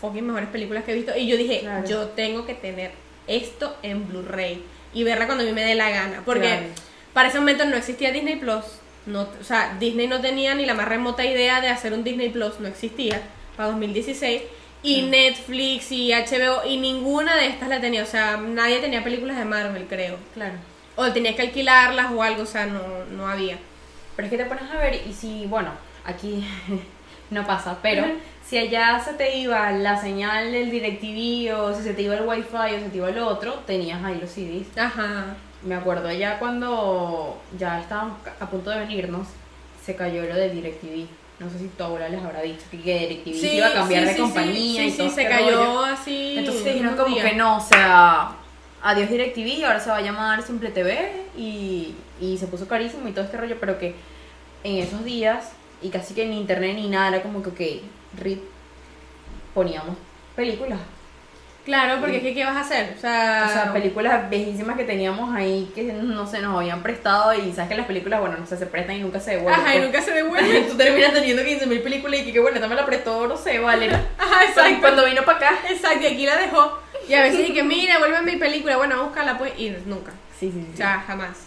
fucking 0.00 0.26
mejores 0.26 0.48
películas 0.50 0.84
que 0.84 0.92
he 0.92 0.94
visto, 0.94 1.12
y 1.16 1.26
yo 1.26 1.36
dije, 1.36 1.60
Claro. 1.60 1.86
yo 1.88 2.04
tengo 2.08 2.46
que 2.46 2.54
tener 2.54 2.92
esto 3.26 3.76
en 3.82 4.06
Blu-ray 4.08 4.62
y 4.92 5.02
verla 5.04 5.26
cuando 5.26 5.42
a 5.42 5.46
mí 5.46 5.52
me 5.52 5.64
dé 5.64 5.74
la 5.74 5.90
gana, 5.90 6.22
porque 6.24 6.48
Claro. 6.48 6.66
para 7.12 7.28
ese 7.28 7.38
momento 7.38 7.64
no 7.64 7.76
existía 7.76 8.12
Disney 8.12 8.36
Plus, 8.36 8.64
no, 9.06 9.22
o 9.40 9.44
sea, 9.44 9.76
Disney 9.80 10.06
no 10.06 10.20
tenía 10.20 10.54
ni 10.54 10.66
la 10.66 10.74
más 10.74 10.86
remota 10.88 11.24
idea 11.24 11.60
de 11.60 11.68
hacer 11.68 11.92
un 11.92 12.04
Disney 12.04 12.28
Plus, 12.28 12.60
no 12.60 12.68
existía 12.68 13.22
para 13.56 13.70
2016. 13.70 14.42
Y. 14.86 15.02
Netflix 15.02 15.90
y 15.92 16.12
HBO 16.12 16.64
y 16.66 16.76
ninguna 16.78 17.36
de 17.36 17.46
estas 17.48 17.68
la 17.68 17.80
tenía, 17.80 18.02
o 18.02 18.06
sea, 18.06 18.36
nadie 18.36 18.78
tenía 18.80 19.02
películas 19.04 19.36
de 19.38 19.44
Marvel, 19.44 19.86
creo. 19.88 20.16
Claro. 20.34 20.54
O 20.96 21.12
tenías 21.12 21.34
que 21.34 21.42
alquilarlas 21.42 22.10
o 22.12 22.22
algo, 22.22 22.42
o 22.42 22.46
sea, 22.46 22.66
no, 22.66 22.80
no 23.10 23.28
había. 23.28 23.58
Pero 24.14 24.26
es 24.26 24.30
que 24.30 24.38
te 24.38 24.46
pones 24.46 24.70
a 24.70 24.76
ver 24.78 25.02
y 25.06 25.12
si, 25.12 25.46
bueno, 25.46 25.70
aquí 26.04 26.46
no 27.30 27.46
pasa, 27.46 27.78
pero 27.82 28.04
si 28.46 28.56
allá 28.58 29.00
se 29.04 29.12
te 29.14 29.36
iba 29.38 29.70
la 29.72 30.00
señal 30.00 30.52
del 30.52 30.70
DirecTV 30.70 31.54
o 31.58 31.74
si 31.74 31.82
se 31.82 31.94
te 31.94 32.02
iba 32.02 32.14
el 32.14 32.22
Wi-Fi 32.26 32.76
o 32.76 32.80
se 32.80 32.88
te 32.88 32.96
iba 32.98 33.08
el 33.10 33.18
otro, 33.18 33.54
tenías 33.66 34.02
ahí 34.04 34.18
los 34.20 34.30
CDs. 34.30 34.76
Ajá. 34.78 35.34
Me 35.62 35.74
acuerdo 35.74 36.06
allá 36.08 36.38
cuando 36.38 37.42
ya 37.58 37.80
estábamos 37.80 38.18
ca- 38.22 38.34
a 38.38 38.48
punto 38.48 38.70
de 38.70 38.78
venirnos, 38.80 39.26
se 39.84 39.96
cayó 39.96 40.22
lo 40.22 40.34
de 40.34 40.50
DirecTV. 40.50 41.06
No 41.38 41.50
sé 41.50 41.58
si 41.58 41.70
abuela 41.82 42.08
les 42.08 42.22
habrá 42.22 42.40
dicho 42.40 42.64
que 42.70 42.76
DirecTV 42.78 43.34
se 43.40 43.54
iba 43.56 43.66
a 43.66 43.72
cambiar 43.74 44.02
sí, 44.04 44.08
de 44.08 44.14
sí, 44.14 44.20
compañía 44.22 44.80
sí, 44.82 44.86
y 44.86 44.90
sí, 44.90 44.96
todo 44.96 45.08
sí, 45.08 45.14
se 45.14 45.22
este 45.22 45.34
cayó 45.34 45.50
rollo. 45.50 45.84
así. 45.84 46.34
Entonces 46.38 46.64
dijeron 46.64 46.96
como 46.96 47.16
que 47.16 47.32
no, 47.34 47.56
o 47.58 47.60
sea, 47.60 48.36
adiós 48.82 49.10
DirecTV, 49.10 49.64
ahora 49.66 49.80
se 49.80 49.90
va 49.90 49.98
a 49.98 50.00
llamar 50.02 50.42
Simple 50.42 50.70
TV 50.70 51.24
y, 51.36 51.94
y 52.20 52.38
se 52.38 52.46
puso 52.46 52.66
carísimo 52.66 53.06
y 53.08 53.12
todo 53.12 53.24
este 53.26 53.36
rollo, 53.36 53.58
pero 53.60 53.78
que 53.78 53.94
en 54.64 54.78
esos 54.78 55.04
días, 55.04 55.52
y 55.82 55.90
casi 55.90 56.14
que 56.14 56.24
ni 56.26 56.40
internet 56.40 56.74
ni 56.74 56.88
nada, 56.88 57.08
era 57.08 57.22
como 57.22 57.42
que, 57.42 57.50
ok, 57.50 57.82
RIP, 58.18 58.42
poníamos 59.54 59.96
películas. 60.34 60.80
Claro, 61.66 62.00
porque 62.00 62.18
es 62.18 62.22
que, 62.22 62.32
¿qué 62.32 62.44
vas 62.44 62.56
a 62.56 62.60
hacer? 62.60 62.94
O 62.96 63.00
sea, 63.00 63.46
O 63.50 63.52
sea, 63.52 63.72
películas 63.72 64.30
viejísimas 64.30 64.76
que 64.76 64.84
teníamos 64.84 65.34
ahí 65.34 65.68
que 65.74 65.82
no 65.82 66.24
se 66.24 66.40
nos 66.40 66.56
habían 66.56 66.80
prestado 66.80 67.34
y 67.34 67.52
sabes 67.52 67.68
que 67.68 67.76
las 67.76 67.86
películas, 67.86 68.20
bueno, 68.20 68.36
no 68.38 68.46
sé, 68.46 68.56
se 68.56 68.66
prestan 68.66 68.94
y 68.94 69.00
nunca 69.00 69.18
se 69.18 69.32
devuelven. 69.32 69.60
Ajá, 69.60 69.74
y 69.74 69.78
pues. 69.78 69.86
nunca 69.86 70.00
se 70.00 70.12
devuelven. 70.14 70.68
Tú 70.68 70.76
terminas 70.76 71.12
teniendo 71.12 71.42
15.000 71.42 71.82
películas 71.82 72.20
y 72.20 72.24
que, 72.24 72.32
que 72.32 72.38
bueno, 72.38 72.54
esta 72.58 72.68
me 72.68 72.76
la 72.76 72.86
prestó, 72.86 73.26
no 73.26 73.36
sé, 73.36 73.58
vale. 73.58 73.90
Ajá, 74.16 74.44
exacto. 74.44 74.80
cuando 74.80 75.04
vino 75.06 75.24
para 75.24 75.38
acá. 75.38 75.58
Exacto, 75.68 76.04
y 76.04 76.06
aquí 76.06 76.24
la 76.24 76.36
dejó. 76.36 76.78
Y 77.08 77.14
a 77.14 77.22
veces 77.22 77.48
dije, 77.48 77.62
mira, 77.64 77.98
vuelve 77.98 78.22
mi 78.22 78.36
película, 78.36 78.76
bueno, 78.76 78.94
vamos 78.94 79.06
a 79.06 79.08
buscarla 79.08 79.38
pues, 79.38 79.52
y 79.58 79.70
nunca. 79.86 80.12
Sí, 80.38 80.52
sí, 80.52 80.62
sí. 80.62 80.70
O 80.72 80.76
sea, 80.76 81.02
jamás. 81.04 81.45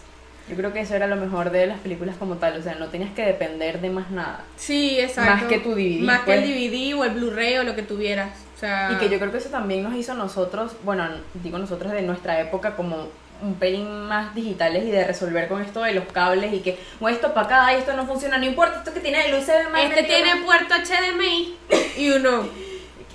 Yo 0.50 0.56
creo 0.56 0.72
que 0.72 0.80
eso 0.80 0.96
era 0.96 1.06
lo 1.06 1.14
mejor 1.14 1.50
de 1.50 1.66
las 1.66 1.78
películas 1.78 2.16
como 2.18 2.36
tal, 2.36 2.58
o 2.58 2.62
sea, 2.62 2.74
no 2.74 2.88
tenías 2.88 3.12
que 3.14 3.24
depender 3.24 3.80
de 3.80 3.88
más 3.88 4.10
nada. 4.10 4.42
Sí, 4.56 4.98
exacto. 4.98 5.30
Más 5.30 5.42
que 5.44 5.58
tu 5.60 5.70
DVD, 5.76 6.00
Más 6.00 6.20
que 6.22 6.34
el 6.34 6.40
pues. 6.40 6.54
DVD 6.56 6.94
o 6.96 7.04
el 7.04 7.10
Blu-ray 7.12 7.58
o 7.58 7.62
lo 7.62 7.76
que 7.76 7.82
tuvieras. 7.82 8.30
O 8.56 8.58
sea, 8.58 8.90
Y 8.92 8.96
que 8.96 9.08
yo 9.08 9.18
creo 9.20 9.30
que 9.30 9.38
eso 9.38 9.48
también 9.48 9.84
nos 9.84 9.94
hizo 9.94 10.12
nosotros, 10.14 10.72
bueno, 10.82 11.06
digo 11.34 11.56
nosotros 11.58 11.92
de 11.92 12.02
nuestra 12.02 12.40
época 12.40 12.74
como 12.74 13.08
un 13.42 13.54
pelín 13.54 13.88
más 14.02 14.34
digitales 14.34 14.84
y 14.84 14.90
de 14.90 15.04
resolver 15.04 15.48
con 15.48 15.62
esto 15.62 15.82
de 15.82 15.94
los 15.94 16.04
cables 16.06 16.52
y 16.52 16.60
que 16.60 16.78
o 17.00 17.08
esto 17.08 17.32
para 17.32 17.46
acá 17.46 17.72
y 17.72 17.78
esto 17.78 17.94
no 17.94 18.04
funciona, 18.06 18.36
no 18.36 18.44
importa, 18.44 18.78
esto 18.78 18.92
que 18.92 19.00
tiene 19.00 19.24
el 19.26 19.34
USB 19.34 19.52
Este 19.82 20.02
tiene 20.02 20.42
puerto 20.44 20.74
HDMI 20.74 21.56
y 21.96 22.10
uno. 22.10 22.48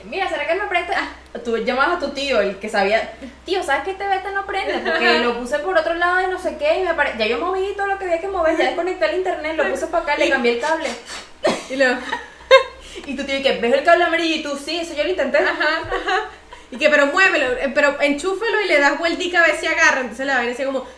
Mira, 0.09 0.29
¿será 0.29 0.47
que 0.47 0.55
me 0.55 0.67
presta? 0.67 0.93
Ah, 0.97 1.09
Tú 1.43 1.57
llamabas 1.57 1.97
a 1.97 1.99
tu 1.99 2.11
tío, 2.11 2.39
el 2.39 2.57
que 2.59 2.69
sabía, 2.69 3.13
tío, 3.45 3.61
¿sabes 3.61 3.83
que 3.83 3.91
este 3.91 4.07
beta 4.07 4.31
no 4.31 4.45
prende? 4.45 4.77
Porque 4.89 5.19
lo 5.19 5.37
puse 5.37 5.59
por 5.59 5.77
otro 5.77 5.93
lado 5.93 6.21
y 6.21 6.27
no 6.27 6.39
sé 6.39 6.55
qué, 6.57 6.79
y 6.79 6.83
me 6.83 6.93
pare... 6.93 7.13
ya 7.17 7.25
yo 7.27 7.39
moví 7.39 7.73
todo 7.75 7.87
lo 7.87 7.97
que 7.97 8.05
había 8.05 8.21
que 8.21 8.27
mover, 8.29 8.57
ya 8.57 8.65
desconecté 8.65 9.05
el 9.05 9.17
internet, 9.17 9.57
lo 9.57 9.69
puse 9.69 9.87
para 9.87 10.03
acá, 10.03 10.15
le 10.17 10.29
cambié 10.29 10.53
el 10.53 10.59
cable. 10.61 10.89
Y 11.69 11.75
luego. 11.75 11.97
Y 13.05 13.15
tú 13.15 13.23
tienes 13.25 13.43
que, 13.43 13.59
¿ves 13.59 13.73
el 13.73 13.83
cable 13.83 14.05
amarillo? 14.05 14.35
Y 14.35 14.43
tú, 14.43 14.57
sí, 14.57 14.79
eso 14.79 14.95
yo 14.95 15.03
lo 15.03 15.09
intenté. 15.09 15.37
Ajá, 15.39 15.81
ajá. 15.83 16.29
Y 16.71 16.77
que, 16.77 16.89
pero 16.89 17.07
muévelo, 17.07 17.51
eh, 17.51 17.71
pero 17.73 18.01
enchúfelo 18.01 18.61
y 18.61 18.67
le 18.67 18.79
das 18.79 18.97
vueltica 18.97 19.43
a 19.43 19.47
ver 19.47 19.57
si 19.57 19.67
agarra. 19.67 20.01
Entonces 20.01 20.25
la 20.25 20.37
vaina 20.37 20.53
así 20.53 20.63
como. 20.63 20.85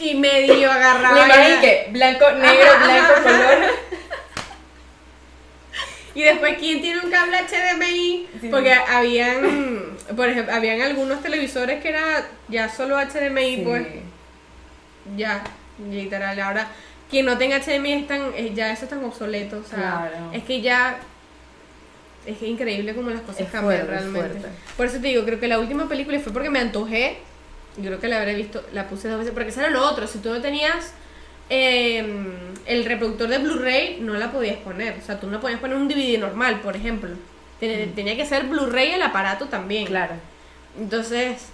Y 0.00 0.14
medio 0.14 0.72
agarraba. 0.72 1.14
Le 1.14 1.20
ya. 1.20 1.26
imaginé 1.26 1.60
que 1.60 1.86
blanco, 1.92 2.30
negro, 2.32 2.72
Ajá, 2.72 2.84
blanco, 2.84 3.22
color. 3.22 3.70
Y 6.14 6.22
después, 6.22 6.56
¿quién 6.58 6.80
tiene 6.80 7.00
un 7.00 7.10
cable 7.10 7.36
HDMI? 7.38 8.26
Sí. 8.40 8.48
Porque 8.48 8.72
habían, 8.72 9.96
por 10.16 10.28
ejemplo, 10.28 10.54
habían 10.54 10.80
algunos 10.80 11.20
televisores 11.22 11.82
que 11.82 11.88
era 11.88 12.26
ya 12.48 12.68
solo 12.68 12.96
HDMI, 12.98 13.62
pues 13.64 13.86
ya, 15.16 15.42
literal. 15.90 16.38
Ahora, 16.40 16.68
quien 17.10 17.26
no 17.26 17.36
tenga 17.36 17.58
HDMI 17.60 17.92
están, 17.94 18.30
eh, 18.36 18.52
ya 18.54 18.72
eso 18.72 18.84
es 18.84 18.90
tan 18.90 19.04
obsoleto. 19.04 19.58
O 19.58 19.64
sea, 19.68 20.08
Claro. 20.10 20.30
es 20.32 20.44
que 20.44 20.60
ya 20.60 20.98
es 22.26 22.38
que 22.38 22.46
increíble 22.46 22.94
como 22.94 23.10
las 23.10 23.20
cosas 23.20 23.42
Es 23.42 23.50
cambian 23.50 23.84
fuerte, 23.86 23.94
es 24.06 24.12
realmente. 24.12 24.48
Por 24.76 24.86
eso 24.86 24.96
te 25.00 25.08
digo, 25.08 25.24
creo 25.24 25.38
que 25.40 25.48
la 25.48 25.58
última 25.58 25.88
película 25.88 26.18
fue 26.20 26.32
porque 26.32 26.48
me 26.50 26.60
antojé. 26.60 27.18
Y 27.76 27.82
creo 27.82 27.98
que 28.00 28.06
la 28.08 28.18
habré 28.18 28.34
visto, 28.36 28.64
la 28.72 28.86
puse 28.88 29.08
dos 29.08 29.18
veces. 29.18 29.34
Porque 29.34 29.50
eso 29.50 29.60
era 29.60 29.68
lo 29.70 29.84
otro. 29.84 30.06
Si 30.06 30.20
tú 30.20 30.30
no 30.30 30.40
tenías 30.40 30.92
eh, 31.50 32.04
el 32.66 32.84
reproductor 32.84 33.28
de 33.28 33.38
Blu-ray, 33.38 33.98
no 34.00 34.14
la 34.14 34.30
podías 34.32 34.56
poner. 34.58 34.96
O 34.98 35.02
sea, 35.04 35.20
tú 35.20 35.26
no 35.28 35.40
podías 35.40 35.60
poner 35.60 35.76
un 35.76 35.88
DVD 35.88 36.18
normal, 36.18 36.60
por 36.60 36.76
ejemplo. 36.76 37.10
Ten- 37.60 37.94
Tenía 37.94 38.16
que 38.16 38.26
ser 38.26 38.44
Blu-ray 38.44 38.92
el 38.92 39.02
aparato 39.02 39.46
también. 39.46 39.86
Claro. 39.86 40.14
Entonces, 40.78 41.48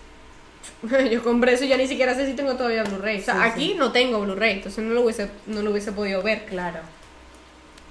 yo 1.10 1.22
compré 1.22 1.52
eso 1.54 1.64
y 1.64 1.68
ya 1.68 1.76
ni 1.76 1.86
siquiera 1.86 2.14
sé 2.14 2.26
si 2.26 2.34
tengo 2.34 2.54
todavía 2.54 2.84
Blu-ray. 2.84 3.20
O 3.20 3.22
sea, 3.22 3.34
Sí, 3.34 3.40
aquí 3.42 3.68
sí. 3.70 3.74
no 3.78 3.92
tengo 3.92 4.20
Blu-ray, 4.20 4.52
entonces 4.54 4.84
no 4.84 4.94
lo 4.94 5.02
hubiese, 5.02 5.30
no 5.46 5.62
lo 5.62 5.70
hubiese 5.70 5.92
podido 5.92 6.22
ver. 6.22 6.44
Claro. 6.46 6.78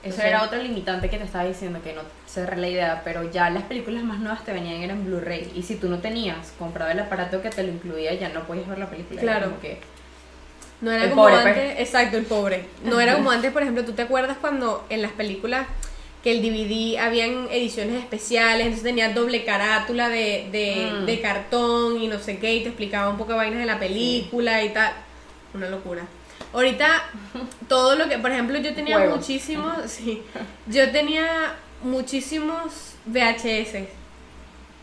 Eso 0.02 0.12
Entonces- 0.16 0.26
era 0.28 0.44
otra 0.44 0.60
limitante 0.60 1.10
que 1.10 1.18
te 1.18 1.26
estaba 1.26 1.44
diciendo, 1.44 1.82
que 1.84 1.92
no 1.94 2.02
cerré 2.26 2.56
la 2.56 2.70
idea, 2.70 3.02
pero 3.04 3.30
ya 3.30 3.50
las 3.50 3.64
películas 3.64 4.02
más 4.04 4.20
nuevas 4.20 4.46
te 4.46 4.54
venían 4.54 4.82
eran 4.82 5.04
Blu-ray. 5.06 5.52
Y 5.56 5.64
si 5.64 5.76
tú 5.76 5.90
no 5.90 6.00
tenías 6.00 6.54
comprado 6.58 6.90
el 6.90 7.00
aparato 7.02 7.42
que 7.42 7.50
te 7.50 7.64
lo 7.64 7.70
incluía, 7.70 8.14
ya 8.14 8.30
no 8.30 8.44
podías 8.48 8.68
ver 8.70 8.78
la 8.80 8.90
película. 8.90 9.20
Claro. 9.20 9.60
que- 9.62 9.80
No 10.82 10.92
era 10.92 11.04
El 11.06 11.10
como 11.10 11.24
pobre, 11.24 11.36
antes, 11.38 11.54
pues. 11.76 11.80
exacto, 11.80 12.18
el 12.18 12.26
pobre. 12.26 12.66
No 12.84 13.00
era 13.02 13.16
como 13.16 13.32
antes, 13.32 13.52
por 13.52 13.62
ejemplo, 13.62 13.84
¿tú 13.84 13.92
te 13.94 14.02
acuerdas 14.04 14.38
cuando 14.40 14.86
en 14.90 15.02
las 15.02 15.12
películas 15.12 15.68
que 16.24 16.32
el 16.32 16.42
DVD 16.42 16.98
habían 17.00 17.48
ediciones 17.52 17.96
especiales, 17.96 18.62
entonces 18.68 18.84
tenía 18.84 19.14
doble 19.14 19.44
carátula 19.46 20.10
de, 20.10 20.48
de, 20.52 20.92
Mm. 21.02 21.06
de 21.06 21.22
cartón 21.22 22.02
y 22.02 22.08
no 22.08 22.20
sé 22.20 22.38
qué, 22.40 22.56
y 22.56 22.62
te 22.64 22.70
explicaba 22.70 23.10
un 23.10 23.18
poco 23.18 23.32
de 23.32 23.38
vainas 23.38 23.60
de 23.60 23.66
la 23.66 23.80
película 23.80 24.64
y 24.64 24.70
tal? 24.70 24.94
Una 25.54 25.70
locura. 25.70 26.04
Ahorita, 26.54 27.04
todo 27.70 27.96
lo 27.96 28.08
que, 28.10 28.18
por 28.18 28.32
ejemplo, 28.32 28.58
yo 28.60 28.74
tenía 28.74 28.98
Juegos. 28.98 29.18
muchísimos, 29.20 29.76
sí, 29.86 30.22
yo 30.68 30.92
tenía 30.92 31.56
muchísimos 31.84 32.94
VHS, 33.06 33.88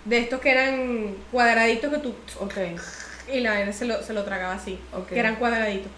de 0.04 0.18
estos 0.18 0.40
que 0.40 0.50
eran 0.50 1.14
cuadraditos 1.32 1.90
que 1.92 1.98
tú 1.98 2.14
Ok. 2.40 2.54
Y 3.32 3.40
la 3.40 3.50
vaina 3.50 3.72
se 3.72 3.84
lo, 3.84 4.02
se 4.02 4.12
lo 4.12 4.24
tragaba 4.24 4.54
así, 4.54 4.78
que 5.08 5.18
eran 5.18 5.36
cuadraditos. 5.36 5.90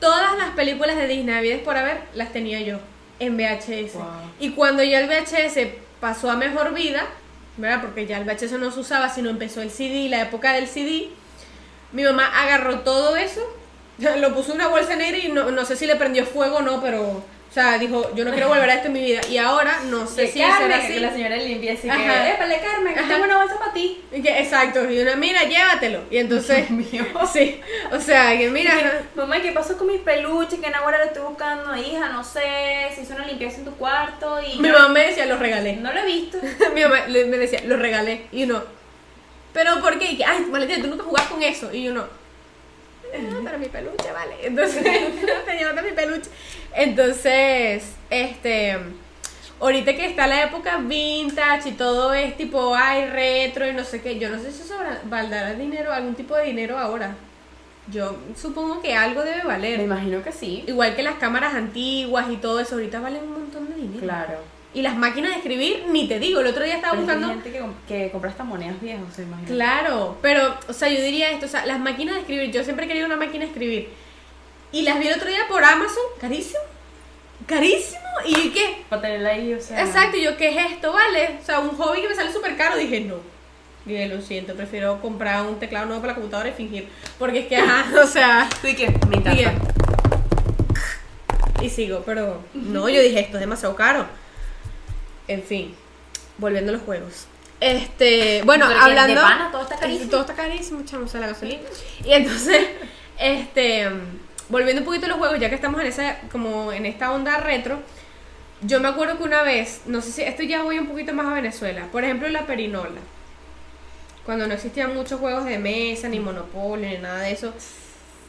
Todas 0.00 0.36
las 0.38 0.50
películas 0.50 0.96
de 0.96 1.08
Disney 1.08 1.34
habidas 1.34 1.60
por 1.60 1.76
haber 1.76 2.02
las 2.14 2.32
tenía 2.32 2.60
yo 2.60 2.78
en 3.18 3.36
VHS. 3.36 3.94
Wow. 3.94 4.04
Y 4.38 4.50
cuando 4.50 4.82
ya 4.84 5.00
el 5.00 5.08
VHS 5.08 5.58
pasó 6.00 6.30
a 6.30 6.36
mejor 6.36 6.72
vida, 6.72 7.06
¿verdad? 7.56 7.80
Porque 7.80 8.06
ya 8.06 8.18
el 8.18 8.24
VHS 8.24 8.52
no 8.52 8.70
se 8.70 8.80
usaba, 8.80 9.08
sino 9.08 9.30
empezó 9.30 9.60
el 9.60 9.70
CD, 9.70 10.08
la 10.08 10.22
época 10.22 10.52
del 10.52 10.68
CD, 10.68 11.08
mi 11.92 12.04
mamá 12.04 12.26
agarró 12.26 12.80
todo 12.80 13.16
eso, 13.16 13.40
lo 13.98 14.34
puso 14.34 14.52
en 14.52 14.56
una 14.56 14.68
bolsa 14.68 14.96
negra 14.96 15.18
y 15.18 15.28
no, 15.28 15.50
no 15.50 15.64
sé 15.64 15.76
si 15.76 15.86
le 15.86 15.96
prendió 15.96 16.24
fuego 16.24 16.58
o 16.58 16.62
no, 16.62 16.80
pero, 16.80 17.24
o 17.50 17.52
sea, 17.54 17.78
dijo, 17.78 18.14
yo 18.14 18.24
no 18.26 18.30
quiero 18.32 18.48
volver 18.48 18.68
a 18.68 18.74
esto 18.74 18.88
en 18.88 18.92
mi 18.92 19.02
vida. 19.02 19.20
Y 19.30 19.38
ahora 19.38 19.80
no 19.86 20.06
sé 20.06 20.26
Que 20.26 20.32
si 20.32 20.38
Carmen, 20.40 20.58
será 20.70 20.76
así. 20.76 20.92
que 20.92 21.00
la 21.00 21.12
señora 21.12 21.36
limpia 21.38 21.72
así 21.72 21.88
Ajá. 21.88 21.98
que, 22.24 22.30
épale 22.32 22.60
Carmen, 22.60 22.94
que 22.94 23.02
tengo 23.02 23.24
una 23.24 23.38
bolsa 23.38 23.58
para 23.58 23.72
ti. 23.72 24.02
Y 24.12 24.20
que, 24.22 24.38
exacto, 24.38 24.88
y 24.90 24.98
una, 25.00 25.16
mira, 25.16 25.44
llévatelo. 25.44 26.02
Y 26.10 26.18
entonces, 26.18 26.68
mío. 26.70 27.06
sí, 27.32 27.60
o 27.90 27.98
sea, 27.98 28.36
que 28.36 28.50
mira, 28.50 29.02
Mamá, 29.14 29.40
¿qué 29.40 29.52
pasó 29.52 29.78
con 29.78 29.86
mis 29.86 30.00
peluches? 30.02 30.60
Que 30.60 30.66
en 30.66 30.74
ahora 30.74 30.98
lo 30.98 31.04
estoy 31.04 31.22
buscando, 31.22 31.74
hija, 31.74 32.10
no 32.10 32.22
sé, 32.22 32.88
si 32.94 33.00
hizo 33.00 33.14
una 33.14 33.26
limpieza 33.26 33.58
en 33.58 33.64
tu 33.64 33.72
cuarto 33.76 34.40
y... 34.42 34.58
mi 34.58 34.68
yo 34.68 34.74
mamá 34.74 34.88
me 34.90 35.06
decía, 35.06 35.24
los 35.26 35.38
regalé. 35.38 35.76
No 35.76 35.90
lo 35.92 36.00
he 36.00 36.06
visto. 36.06 36.38
mi 36.74 36.82
mamá 36.82 37.06
me 37.08 37.24
decía, 37.38 37.62
los 37.64 37.78
regalé. 37.78 38.26
Y 38.30 38.44
uno, 38.44 38.62
¿pero 39.54 39.80
por 39.80 39.98
qué? 39.98 40.12
Y 40.12 40.16
que, 40.18 40.24
ay, 40.24 40.44
Valentina, 40.50 40.82
tú 40.82 40.88
nunca 40.88 41.04
jugás 41.04 41.26
con 41.28 41.42
eso. 41.42 41.72
Y 41.72 41.88
uno, 41.88 42.04
"Ah, 43.14 43.40
pero 43.44 43.58
mi 43.58 43.66
peluche, 43.66 44.12
vale. 44.12 44.34
Entonces, 44.42 44.82
tenía 45.46 45.70
otra 45.70 45.82
mi 45.82 45.92
peluche. 45.92 46.30
Entonces, 46.74 47.84
este, 48.10 48.76
ahorita 49.60 49.94
que 49.94 50.06
está 50.06 50.26
la 50.26 50.44
época 50.44 50.78
vintage 50.78 51.70
y 51.70 51.72
todo 51.72 52.12
es 52.14 52.36
tipo, 52.36 52.74
ay, 52.74 53.06
retro 53.06 53.66
y 53.68 53.72
no 53.72 53.84
sé 53.84 54.00
qué, 54.02 54.18
yo 54.18 54.28
no 54.30 54.38
sé 54.40 54.52
si 54.52 54.62
eso 54.62 54.74
va- 54.76 55.00
valdrá 55.04 55.54
dinero, 55.54 55.92
algún 55.92 56.14
tipo 56.14 56.34
de 56.36 56.44
dinero 56.44 56.78
ahora. 56.78 57.14
Yo 57.90 58.16
supongo 58.36 58.82
que 58.82 58.94
algo 58.94 59.22
debe 59.22 59.38
Me 59.38 59.44
valer. 59.44 59.80
imagino 59.80 60.22
que 60.22 60.30
sí. 60.32 60.62
Igual 60.66 60.94
que 60.94 61.02
las 61.02 61.14
cámaras 61.14 61.54
antiguas 61.54 62.26
y 62.30 62.36
todo 62.36 62.60
eso, 62.60 62.74
ahorita 62.74 63.00
valen 63.00 63.22
un 63.22 63.32
montón 63.32 63.68
de 63.68 63.74
dinero. 63.76 64.00
Claro. 64.00 64.38
Y 64.74 64.82
las 64.82 64.96
máquinas 64.96 65.30
de 65.30 65.38
escribir, 65.38 65.86
ni 65.88 66.06
te 66.06 66.18
digo, 66.18 66.40
el 66.40 66.46
otro 66.46 66.62
día 66.62 66.74
estaba 66.76 66.92
Pero 66.94 67.06
que 67.06 67.12
hay 67.12 67.18
buscando... 67.18 67.42
gente 67.42 67.58
que, 67.88 68.04
que 68.04 68.10
compra 68.10 68.30
hasta 68.30 68.44
monedas 68.44 68.80
viejas, 68.80 69.02
o 69.10 69.14
sea, 69.14 69.24
imagínate. 69.24 69.54
Claro, 69.54 70.18
pero, 70.20 70.56
o 70.68 70.72
sea, 70.72 70.88
yo 70.88 71.00
diría 71.02 71.30
esto, 71.30 71.46
o 71.46 71.48
sea, 71.48 71.64
las 71.64 71.80
máquinas 71.80 72.14
de 72.16 72.20
escribir, 72.20 72.50
yo 72.50 72.62
siempre 72.62 72.84
he 72.84 72.88
querido 72.88 73.06
una 73.06 73.16
máquina 73.16 73.44
de 73.44 73.50
escribir. 73.50 73.88
Y 74.70 74.82
las 74.82 74.98
vi 75.00 75.08
el 75.08 75.14
otro 75.14 75.28
día 75.28 75.40
por 75.48 75.64
Amazon, 75.64 76.02
carísimo, 76.20 76.60
carísimo, 77.46 78.00
y 78.26 78.50
qué, 78.50 78.84
Para 78.90 79.00
tenerla 79.02 79.30
ahí, 79.30 79.54
o 79.54 79.60
sea... 79.60 79.82
exacto, 79.82 80.18
y 80.18 80.22
yo, 80.24 80.36
¿qué 80.36 80.50
es 80.50 80.72
esto, 80.72 80.92
vale? 80.92 81.38
O 81.40 81.44
sea, 81.44 81.60
un 81.60 81.70
hobby 81.70 82.02
que 82.02 82.08
me 82.10 82.14
sale 82.14 82.30
súper 82.30 82.56
caro, 82.56 82.76
dije, 82.76 83.00
no. 83.00 83.16
Dije, 83.86 84.06
lo 84.06 84.20
siento, 84.20 84.54
prefiero 84.54 85.00
comprar 85.00 85.46
un 85.46 85.58
teclado 85.58 85.86
nuevo 85.86 86.02
para 86.02 86.12
la 86.12 86.16
computadora 86.16 86.50
y 86.50 86.52
fingir. 86.52 86.88
Porque 87.18 87.38
es 87.40 87.46
que, 87.46 87.56
ajá, 87.56 87.86
o 88.02 88.06
sea, 88.06 88.48
¿Tú 88.60 88.68
y 88.68 88.74
qué? 88.74 88.88
Me 89.08 89.16
encanta. 89.16 89.30
dije, 89.30 89.50
y 91.62 91.70
sigo, 91.70 92.02
pero 92.04 92.42
no, 92.52 92.90
yo 92.90 93.00
dije, 93.00 93.20
esto 93.20 93.38
es 93.38 93.40
demasiado 93.40 93.74
caro. 93.74 94.04
En 95.28 95.42
fin, 95.42 95.74
volviendo 96.38 96.72
a 96.72 96.74
los 96.74 96.82
juegos. 96.82 97.26
Este, 97.60 98.42
bueno, 98.44 98.66
hablando. 98.66 99.14
de 99.14 99.20
pana 99.20 99.50
todo 99.50 99.62
está 99.62 99.76
carísimo. 99.76 100.10
Todo 100.10 100.20
está 100.22 100.34
carísimo, 100.34 100.82
la 101.14 101.26
gasolina. 101.26 101.62
Y 102.04 102.12
entonces, 102.12 102.66
este, 103.18 103.88
volviendo 104.48 104.82
un 104.82 104.86
poquito 104.86 105.06
a 105.06 105.08
los 105.08 105.18
juegos, 105.18 105.38
ya 105.40 105.48
que 105.48 105.56
estamos 105.56 105.80
en 105.80 105.86
esa, 105.88 106.18
como 106.30 106.72
en 106.72 106.86
esta 106.86 107.12
onda 107.12 107.38
retro, 107.38 107.80
yo 108.62 108.80
me 108.80 108.88
acuerdo 108.88 109.18
que 109.18 109.24
una 109.24 109.42
vez, 109.42 109.82
no 109.86 110.00
sé 110.00 110.12
si, 110.12 110.22
esto 110.22 110.42
ya 110.42 110.62
voy 110.62 110.78
un 110.78 110.86
poquito 110.86 111.12
más 111.12 111.26
a 111.26 111.34
Venezuela, 111.34 111.86
por 111.92 112.04
ejemplo, 112.04 112.28
la 112.28 112.46
perinola. 112.46 113.00
Cuando 114.24 114.46
no 114.46 114.54
existían 114.54 114.94
muchos 114.94 115.20
juegos 115.20 115.44
de 115.44 115.58
mesa, 115.58 116.08
ni 116.08 116.20
monopolio, 116.20 116.88
ni 116.88 116.98
nada 116.98 117.20
de 117.20 117.32
eso. 117.32 117.54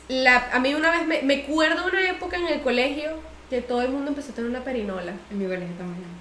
La, 0.07 0.49
a 0.51 0.59
mí 0.59 0.73
una 0.73 0.91
vez 0.91 1.05
me, 1.05 1.21
me 1.21 1.43
acuerdo 1.43 1.85
una 1.85 2.09
época 2.09 2.37
en 2.37 2.47
el 2.47 2.61
colegio 2.61 3.11
que 3.49 3.61
todo 3.61 3.81
el 3.81 3.89
mundo 3.89 4.09
empezó 4.09 4.31
a 4.31 4.35
tener 4.35 4.49
una 4.49 4.63
perinola. 4.63 5.13
En 5.29 5.39
mi 5.39 5.45
colegio 5.45 5.75
también. 5.77 6.18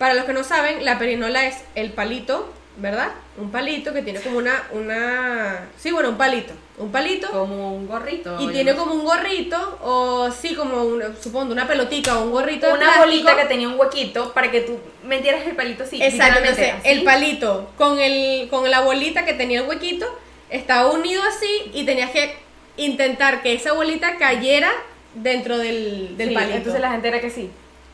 Para 0.00 0.14
los 0.14 0.24
que 0.24 0.32
no 0.32 0.42
saben, 0.44 0.82
la 0.82 0.98
perinola 0.98 1.46
es 1.46 1.56
el 1.74 1.92
palito, 1.92 2.50
¿verdad? 2.78 3.10
Un 3.36 3.50
palito 3.50 3.92
que 3.92 4.00
tiene 4.00 4.18
como 4.22 4.38
una, 4.38 4.62
una, 4.72 5.68
sí, 5.76 5.90
bueno, 5.90 6.08
un 6.08 6.16
palito, 6.16 6.54
un 6.78 6.90
palito 6.90 7.28
Como 7.30 7.74
un 7.74 7.86
gorrito. 7.86 8.38
y 8.40 8.48
tiene 8.48 8.74
como 8.74 8.94
un 8.94 9.04
gorrito 9.04 9.78
o 9.82 10.30
sí, 10.30 10.54
como 10.54 10.84
un, 10.84 11.02
supongo 11.20 11.52
una 11.52 11.68
pelotita 11.68 12.18
o 12.18 12.22
un 12.24 12.30
gorrito 12.32 12.66
de 12.68 12.72
Una 12.72 12.80
plástico. 12.84 13.04
bolita 13.04 13.36
que 13.36 13.44
tenía 13.44 13.68
un 13.68 13.78
huequito 13.78 14.32
para 14.32 14.50
que 14.50 14.62
tú 14.62 14.78
metieras 15.04 15.46
el 15.46 15.54
palito 15.54 15.84
así. 15.84 16.02
Exacto, 16.02 16.40
literalmente, 16.40 16.48
entonces 16.68 16.80
así. 16.80 16.88
el 16.98 17.04
palito 17.04 17.70
con 17.76 18.00
el 18.00 18.48
con 18.48 18.70
la 18.70 18.80
bolita 18.80 19.26
que 19.26 19.34
tenía 19.34 19.60
el 19.60 19.68
huequito 19.68 20.06
estaba 20.48 20.90
unido 20.90 21.22
así 21.24 21.70
y 21.74 21.84
tenías 21.84 22.10
que 22.10 22.34
intentar 22.78 23.42
que 23.42 23.52
esa 23.52 23.74
bolita 23.74 24.16
cayera 24.16 24.70
dentro 25.14 25.58
del, 25.58 26.16
del 26.16 26.30
Sí, 26.30 26.34
palito. 26.34 26.56
Entonces 26.56 26.80
la 26.80 26.90
gente 26.92 27.08
era 27.08 27.20
que 27.20 27.28
sí, 27.28 27.50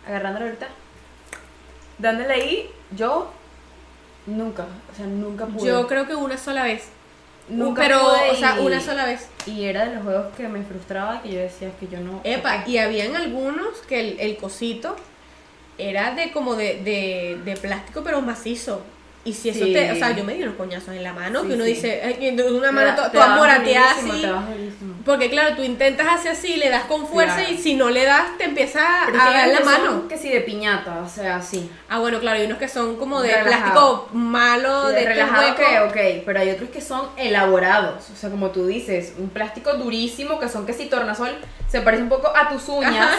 agarrándolo 0.07 0.45
ahorita, 0.47 0.69
dándole 1.99 2.33
ahí, 2.35 2.71
yo 2.97 3.31
nunca, 4.27 4.65
o 4.93 4.97
sea, 4.97 5.07
nunca 5.07 5.47
pude. 5.47 5.67
Yo 5.67 5.87
creo 5.87 6.07
que 6.07 6.15
una 6.15 6.37
sola 6.37 6.65
vez. 6.65 6.89
nunca 7.49 7.81
pero, 7.83 8.01
pude 8.01 8.31
o 8.31 8.35
sea, 8.35 8.57
y- 8.61 8.67
una 8.67 8.81
sola 8.81 9.07
vez. 9.07 9.29
Y 9.47 9.65
era 9.65 9.87
de 9.87 9.95
los 9.95 10.05
juegos 10.05 10.35
que 10.37 10.49
me 10.49 10.63
frustraba, 10.63 11.23
que 11.23 11.31
yo 11.33 11.39
decía 11.41 11.71
que 11.79 11.87
yo 11.89 12.01
no... 12.01 12.21
Epa, 12.25 12.65
y 12.67 12.79
habían 12.79 13.15
algunos 13.15 13.79
que 13.89 14.01
el, 14.01 14.21
el 14.21 14.37
cosito 14.37 14.97
era 15.79 16.15
de 16.15 16.33
como 16.33 16.55
de, 16.57 16.83
de, 16.83 17.41
de 17.45 17.57
plástico, 17.57 18.03
pero 18.03 18.21
macizo. 18.23 18.83
Y 19.27 19.33
si 19.33 19.49
eso 19.51 19.65
Sí. 19.65 19.73
te. 19.73 19.91
O 19.93 19.97
sea, 19.97 20.13
yo 20.13 20.23
me 20.25 20.35
di 20.35 20.43
unos 20.45 20.55
coñazos 20.55 20.91
en 20.95 21.03
la 21.03 21.13
mano, 21.13 21.43
Sí, 21.43 21.49
que 21.49 21.55
uno 21.55 21.65
sí. 21.65 21.73
dice, 21.75 22.19
una 22.49 22.71
mano 22.73 22.95
toda 23.13 23.35
morateada 23.37 23.95
durísimo, 24.01 24.39
así. 24.39 24.73
Porque 25.05 25.29
claro, 25.31 25.57
tú 25.57 25.63
intentas 25.65 26.07
hacer 26.09 26.33
así, 26.33 26.57
le 26.57 26.69
das 26.71 26.85
con 26.85 27.07
fuerza 27.07 27.37
Claro. 27.37 27.53
y 27.53 27.59
si 27.59 27.75
no 27.75 27.91
le 27.91 28.05
das, 28.05 28.39
te 28.39 28.45
empieza 28.45 28.81
Pero 29.07 29.21
a 29.21 29.25
dar 29.33 29.49
la 29.49 29.61
mano. 29.61 30.09
Que 30.09 30.17
si 30.17 30.31
de 30.31 30.41
piñata, 30.41 31.03
o 31.05 31.09
sea, 31.09 31.43
sí. 31.43 31.69
Ah, 31.89 31.99
bueno, 31.99 32.21
claro, 32.21 32.39
hay 32.39 32.47
unos 32.47 32.59
que 32.59 32.69
son 32.69 32.97
como 32.97 33.21
de 33.21 33.29
Relajado. 33.29 34.07
plástico 34.07 34.09
malo, 34.13 34.87
de, 34.89 34.93
de 34.95 34.99
este 35.01 35.13
relajado 35.13 35.55
que, 35.57 35.81
ok, 35.81 36.23
pero 36.25 36.41
hay 36.41 36.51
otros 36.51 36.71
que 36.71 36.81
son 36.81 37.09
elaborados, 37.17 38.09
o 38.11 38.17
sea, 38.17 38.31
como 38.31 38.51
tú 38.51 38.67
dices, 38.67 39.13
un 39.19 39.29
plástico 39.31 39.75
durísimo 39.75 40.39
que 40.39 40.49
son 40.49 40.65
que 40.67 40.73
si 40.73 40.87
tornasol 40.87 41.37
se 41.69 41.81
parece 41.81 42.03
un 42.05 42.09
poco 42.09 42.29
a 42.35 42.49
tus 42.49 42.69
uñas, 42.69 43.07
Ajá. 43.11 43.19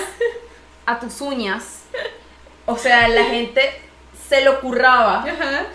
a 0.86 1.00
tus 1.00 1.20
uñas, 1.22 1.82
O 2.66 2.78
sea, 2.78 3.08
la 3.08 3.24
gente 3.26 3.62
se 4.28 4.44
lo 4.44 4.60
curraba 4.60 5.24
Ajá. 5.24 5.66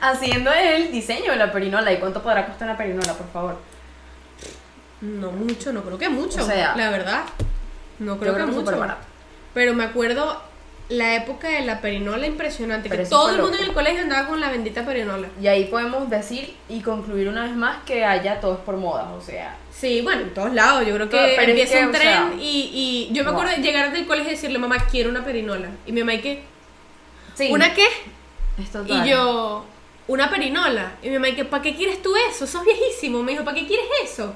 haciendo 0.00 0.52
el 0.52 0.90
diseño 0.90 1.32
de 1.32 1.36
la 1.36 1.52
perinola. 1.52 1.92
¿Y 1.92 1.98
cuánto 1.98 2.22
podrá 2.22 2.46
costar 2.46 2.68
una 2.68 2.76
perinola, 2.76 3.14
por 3.14 3.28
favor? 3.30 3.58
No 5.00 5.30
mucho, 5.32 5.72
no 5.72 5.82
creo 5.82 5.98
que 5.98 6.08
mucho. 6.08 6.42
O 6.42 6.46
sea, 6.46 6.74
la 6.76 6.90
verdad. 6.90 7.24
No 7.98 8.18
creo 8.18 8.34
que 8.34 8.46
mucho. 8.46 8.72
Pero 9.52 9.74
me 9.74 9.84
acuerdo 9.84 10.42
la 10.88 11.14
época 11.14 11.48
de 11.48 11.60
la 11.62 11.80
perinola 11.80 12.26
impresionante. 12.26 12.88
Pero 12.88 13.04
que 13.04 13.08
todo 13.08 13.30
el 13.30 13.36
mundo 13.36 13.52
loco. 13.52 13.62
en 13.62 13.68
el 13.68 13.74
colegio 13.74 14.02
andaba 14.02 14.26
con 14.28 14.40
la 14.40 14.50
bendita 14.50 14.84
perinola. 14.84 15.28
Y 15.40 15.46
ahí 15.46 15.66
podemos 15.66 16.10
decir 16.10 16.56
y 16.68 16.80
concluir 16.80 17.28
una 17.28 17.44
vez 17.44 17.54
más 17.54 17.82
que 17.84 18.04
haya 18.04 18.40
todo 18.40 18.54
es 18.54 18.60
por 18.60 18.76
moda, 18.76 19.12
o 19.12 19.20
sea. 19.20 19.56
Sí, 19.70 20.00
bueno, 20.02 20.22
en 20.22 20.34
todos 20.34 20.52
lados. 20.52 20.86
Yo 20.86 20.94
creo 20.94 21.08
que 21.08 21.34
es 21.34 21.48
empieza 21.48 21.78
que, 21.78 21.84
un 21.84 21.88
o 21.88 21.92
tren 21.92 22.02
sea, 22.02 22.32
y, 22.38 23.08
y 23.10 23.14
yo 23.14 23.24
me 23.24 23.30
wow. 23.30 23.40
acuerdo 23.40 23.56
de 23.56 23.62
llegar 23.62 23.92
del 23.92 24.06
colegio 24.06 24.32
y 24.32 24.34
decirle, 24.34 24.58
mamá, 24.58 24.78
quiero 24.90 25.10
una 25.10 25.24
perinola. 25.24 25.68
Y 25.86 25.92
mi 25.92 26.00
mamá, 26.00 26.14
¿y 26.14 26.20
qué? 26.20 26.53
Sí. 27.34 27.48
¿Una 27.50 27.74
qué? 27.74 27.86
Es 28.62 28.70
total. 28.70 29.06
Y 29.06 29.10
yo, 29.10 29.64
una 30.06 30.30
perinola. 30.30 30.92
Y 31.02 31.08
mi 31.08 31.18
mamá. 31.18 31.28
¿para 31.50 31.62
qué 31.62 31.74
quieres 31.74 32.02
tú 32.02 32.14
eso? 32.16 32.46
Sos 32.46 32.64
viejísimo. 32.64 33.22
Me 33.22 33.32
dijo, 33.32 33.44
¿para 33.44 33.56
qué 33.56 33.66
quieres 33.66 33.86
eso? 34.04 34.34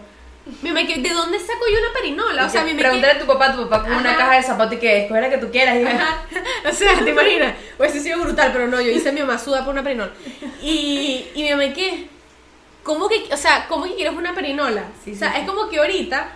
Mi 0.63 0.71
mamá. 0.71 0.87
¿de 0.87 1.11
dónde 1.11 1.39
saco 1.39 1.65
yo 1.71 1.79
una 1.79 1.93
perinola? 1.93 2.47
O 2.47 2.49
sea, 2.49 2.65
mi. 2.65 2.75
Pregúntale 2.75 3.13
a 3.13 3.19
tu 3.19 3.27
papá, 3.27 3.53
tu 3.55 3.69
papá 3.69 3.83
con 3.83 3.93
una 3.93 4.17
caja 4.17 4.37
de 4.37 4.43
zapatos 4.43 4.75
y 4.75 4.79
que 4.79 5.03
escoge 5.03 5.21
la 5.21 5.31
que 5.31 5.39
tú 5.39 5.51
quieras. 5.51 5.77
Y 5.77 5.85
Ajá. 5.85 6.23
O 6.69 6.73
sea, 6.73 6.99
¿te 7.03 7.11
imaginas? 7.11 7.55
Hubiese 7.79 8.01
sido 8.01 8.21
brutal, 8.21 8.51
pero 8.53 8.67
no, 8.67 8.81
yo 8.81 8.91
hice 8.91 9.13
mi 9.13 9.21
mamá 9.21 9.39
suda 9.39 9.65
por 9.65 9.73
una 9.73 9.83
perinola. 9.83 10.13
Y, 10.63 11.27
y 11.35 11.43
mi 11.43 11.51
mamá, 11.51 11.67
¿y 11.67 11.73
qué? 11.73 12.09
¿Cómo 12.83 13.09
que, 13.09 13.29
o 13.33 13.37
sea, 13.37 13.67
cómo 13.69 13.85
que 13.85 13.95
quieres 13.95 14.15
una 14.15 14.35
perinola? 14.35 14.85
Sí, 15.05 15.13
o 15.13 15.17
sea, 15.17 15.33
sí. 15.33 15.41
es 15.41 15.47
como 15.47 15.69
que 15.69 15.79
ahorita 15.79 16.33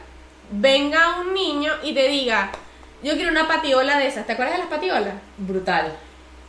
venga 0.50 1.20
un 1.20 1.32
niño 1.32 1.72
y 1.82 1.94
te 1.94 2.08
diga, 2.08 2.52
yo 3.02 3.14
quiero 3.14 3.30
una 3.30 3.48
patiola 3.48 3.98
de 3.98 4.06
esas. 4.06 4.26
¿Te 4.26 4.32
acuerdas 4.32 4.54
de 4.56 4.60
las 4.60 4.68
patiolas? 4.68 5.14
Brutal. 5.38 5.96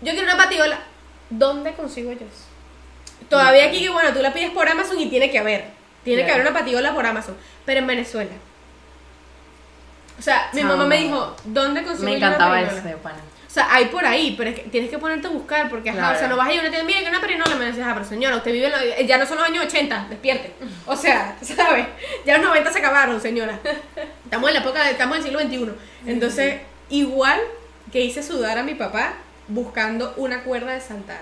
Yo 0.03 0.11
quiero 0.11 0.23
una 0.25 0.37
patiola. 0.37 0.79
¿Dónde 1.29 1.73
consigo 1.73 2.11
yo 2.11 2.19
eso? 2.19 2.45
Todavía 3.29 3.65
aquí 3.65 3.79
que 3.81 3.89
bueno, 3.89 4.11
tú 4.13 4.21
la 4.21 4.33
pides 4.33 4.51
por 4.51 4.67
Amazon 4.67 4.99
y 4.99 5.07
tiene 5.09 5.31
que 5.31 5.39
haber. 5.39 5.65
Tiene 6.03 6.25
que 6.25 6.31
haber 6.31 6.45
una 6.47 6.57
patiola 6.57 6.93
por 6.93 7.05
Amazon. 7.05 7.35
Pero 7.65 7.79
en 7.79 7.87
Venezuela. 7.87 8.31
O 10.19 10.21
sea, 10.21 10.49
mi 10.53 10.63
mamá 10.63 10.85
me 10.85 10.97
dijo, 10.97 11.35
¿dónde 11.45 11.83
consigo 11.83 12.05
Me 12.05 12.11
yo 12.11 12.17
una 12.17 12.27
encantaba 12.27 12.53
perinola? 12.55 12.77
eso 12.79 12.87
de 12.87 12.95
pana. 12.97 13.17
O 13.47 13.53
sea, 13.53 13.67
hay 13.73 13.85
por 13.85 14.03
ahí, 14.05 14.33
pero 14.37 14.49
es 14.49 14.55
que 14.55 14.63
tienes 14.63 14.89
que 14.89 14.97
ponerte 14.97 15.27
a 15.27 15.29
buscar, 15.29 15.69
porque 15.69 15.89
ajá, 15.91 15.99
Claro. 15.99 16.15
o 16.15 16.19
sea, 16.19 16.27
no 16.27 16.37
vas 16.37 16.47
a 16.49 16.53
ir 16.53 16.59
a 16.59 16.61
una 16.61 16.69
tienda, 16.71 16.87
mira 16.87 17.01
que 17.01 17.09
una 17.09 17.21
perinola, 17.21 17.55
me 17.55 17.65
dices, 17.67 17.83
ah, 17.85 17.91
pero 17.93 18.05
señora, 18.05 18.35
usted 18.37 18.51
vive 18.51 18.65
en 18.65 18.71
los- 18.71 19.07
ya 19.07 19.17
no 19.17 19.25
son 19.27 19.37
los 19.37 19.47
años 19.47 19.65
80, 19.65 20.07
despierte. 20.09 20.53
O 20.87 20.95
sea, 20.95 21.35
¿sabes? 21.41 21.85
Ya 22.25 22.37
los 22.37 22.47
90 22.47 22.71
se 22.71 22.79
acabaron, 22.79 23.21
señora. 23.21 23.59
Estamos 24.23 24.49
en 24.49 24.55
la 24.55 24.59
época, 24.61 24.83
de, 24.83 24.91
estamos 24.91 25.17
en 25.17 25.23
el 25.23 25.29
siglo 25.29 25.39
XXI. 25.69 26.09
Entonces, 26.11 26.61
igual 26.89 27.39
que 27.91 28.01
hice 28.01 28.23
sudar 28.23 28.57
a 28.57 28.63
mi 28.63 28.73
papá 28.75 29.13
buscando 29.47 30.13
una 30.17 30.43
cuerda 30.43 30.73
de 30.73 30.81
saltar. 30.81 31.21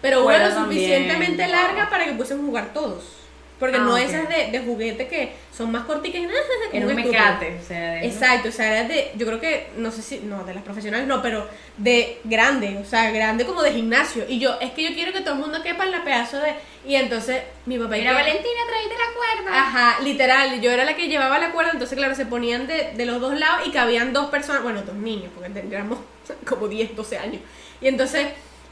Pero 0.00 0.18
una 0.18 0.24
Cuerda 0.24 0.48
lo 0.48 0.64
suficientemente 0.64 1.46
larga 1.46 1.88
para 1.88 2.04
que 2.04 2.12
pudiésemos 2.12 2.44
jugar 2.44 2.72
todos. 2.72 3.21
Porque 3.62 3.76
Ah, 3.76 3.84
no 3.84 3.96
esas 3.96 4.28
de, 4.28 4.48
de 4.50 4.58
juguete 4.58 5.06
que 5.06 5.34
son 5.56 5.70
más 5.70 5.84
corticas 5.84 6.20
Era 6.72 6.84
un 6.84 6.96
mecate, 6.96 7.60
o 7.62 7.64
sea, 7.64 7.92
de- 7.92 8.06
Exacto, 8.06 8.48
o 8.48 8.50
sea, 8.50 8.66
era 8.80 8.88
de, 8.88 9.12
yo 9.14 9.24
creo 9.24 9.38
que, 9.38 9.68
no 9.76 9.92
sé 9.92 10.02
si, 10.02 10.18
no, 10.18 10.42
de 10.42 10.52
las 10.52 10.64
profesionales 10.64 11.06
no, 11.06 11.22
pero 11.22 11.46
de 11.76 12.18
grande, 12.24 12.76
o 12.78 12.84
sea, 12.84 13.12
grande 13.12 13.46
como 13.46 13.62
de 13.62 13.70
gimnasio. 13.72 14.24
Y 14.28 14.40
yo, 14.40 14.58
es 14.60 14.72
que 14.72 14.82
yo 14.82 14.92
quiero 14.96 15.12
que 15.12 15.20
todo 15.20 15.34
el 15.34 15.40
mundo 15.42 15.62
quepa 15.62 15.84
en 15.84 15.92
la 15.92 16.02
pedazo 16.02 16.40
de, 16.40 16.54
y 16.84 16.96
entonces 16.96 17.40
mi 17.66 17.78
papá 17.78 17.94
Mira, 17.94 18.14
Valentina, 18.14 18.60
tráete 18.66 18.94
la 18.94 19.44
cuerda. 19.44 19.60
Ajá, 19.60 20.00
literal, 20.02 20.60
yo 20.60 20.72
era 20.72 20.84
la 20.84 20.96
que 20.96 21.06
llevaba 21.06 21.38
la 21.38 21.52
cuerda, 21.52 21.70
entonces 21.70 21.96
claro, 21.96 22.16
se 22.16 22.26
ponían 22.26 22.66
de, 22.66 22.94
de 22.96 23.06
los 23.06 23.20
dos 23.20 23.38
lados 23.38 23.64
y 23.64 23.70
cabían 23.70 24.12
dos 24.12 24.28
personas, 24.28 24.64
bueno, 24.64 24.82
dos 24.82 24.96
niños, 24.96 25.30
porque 25.36 25.50
tendríamos 25.50 26.00
como 26.48 26.66
10, 26.66 26.96
12 26.96 27.16
años. 27.16 27.40
Y 27.80 27.86
entonces 27.86 28.26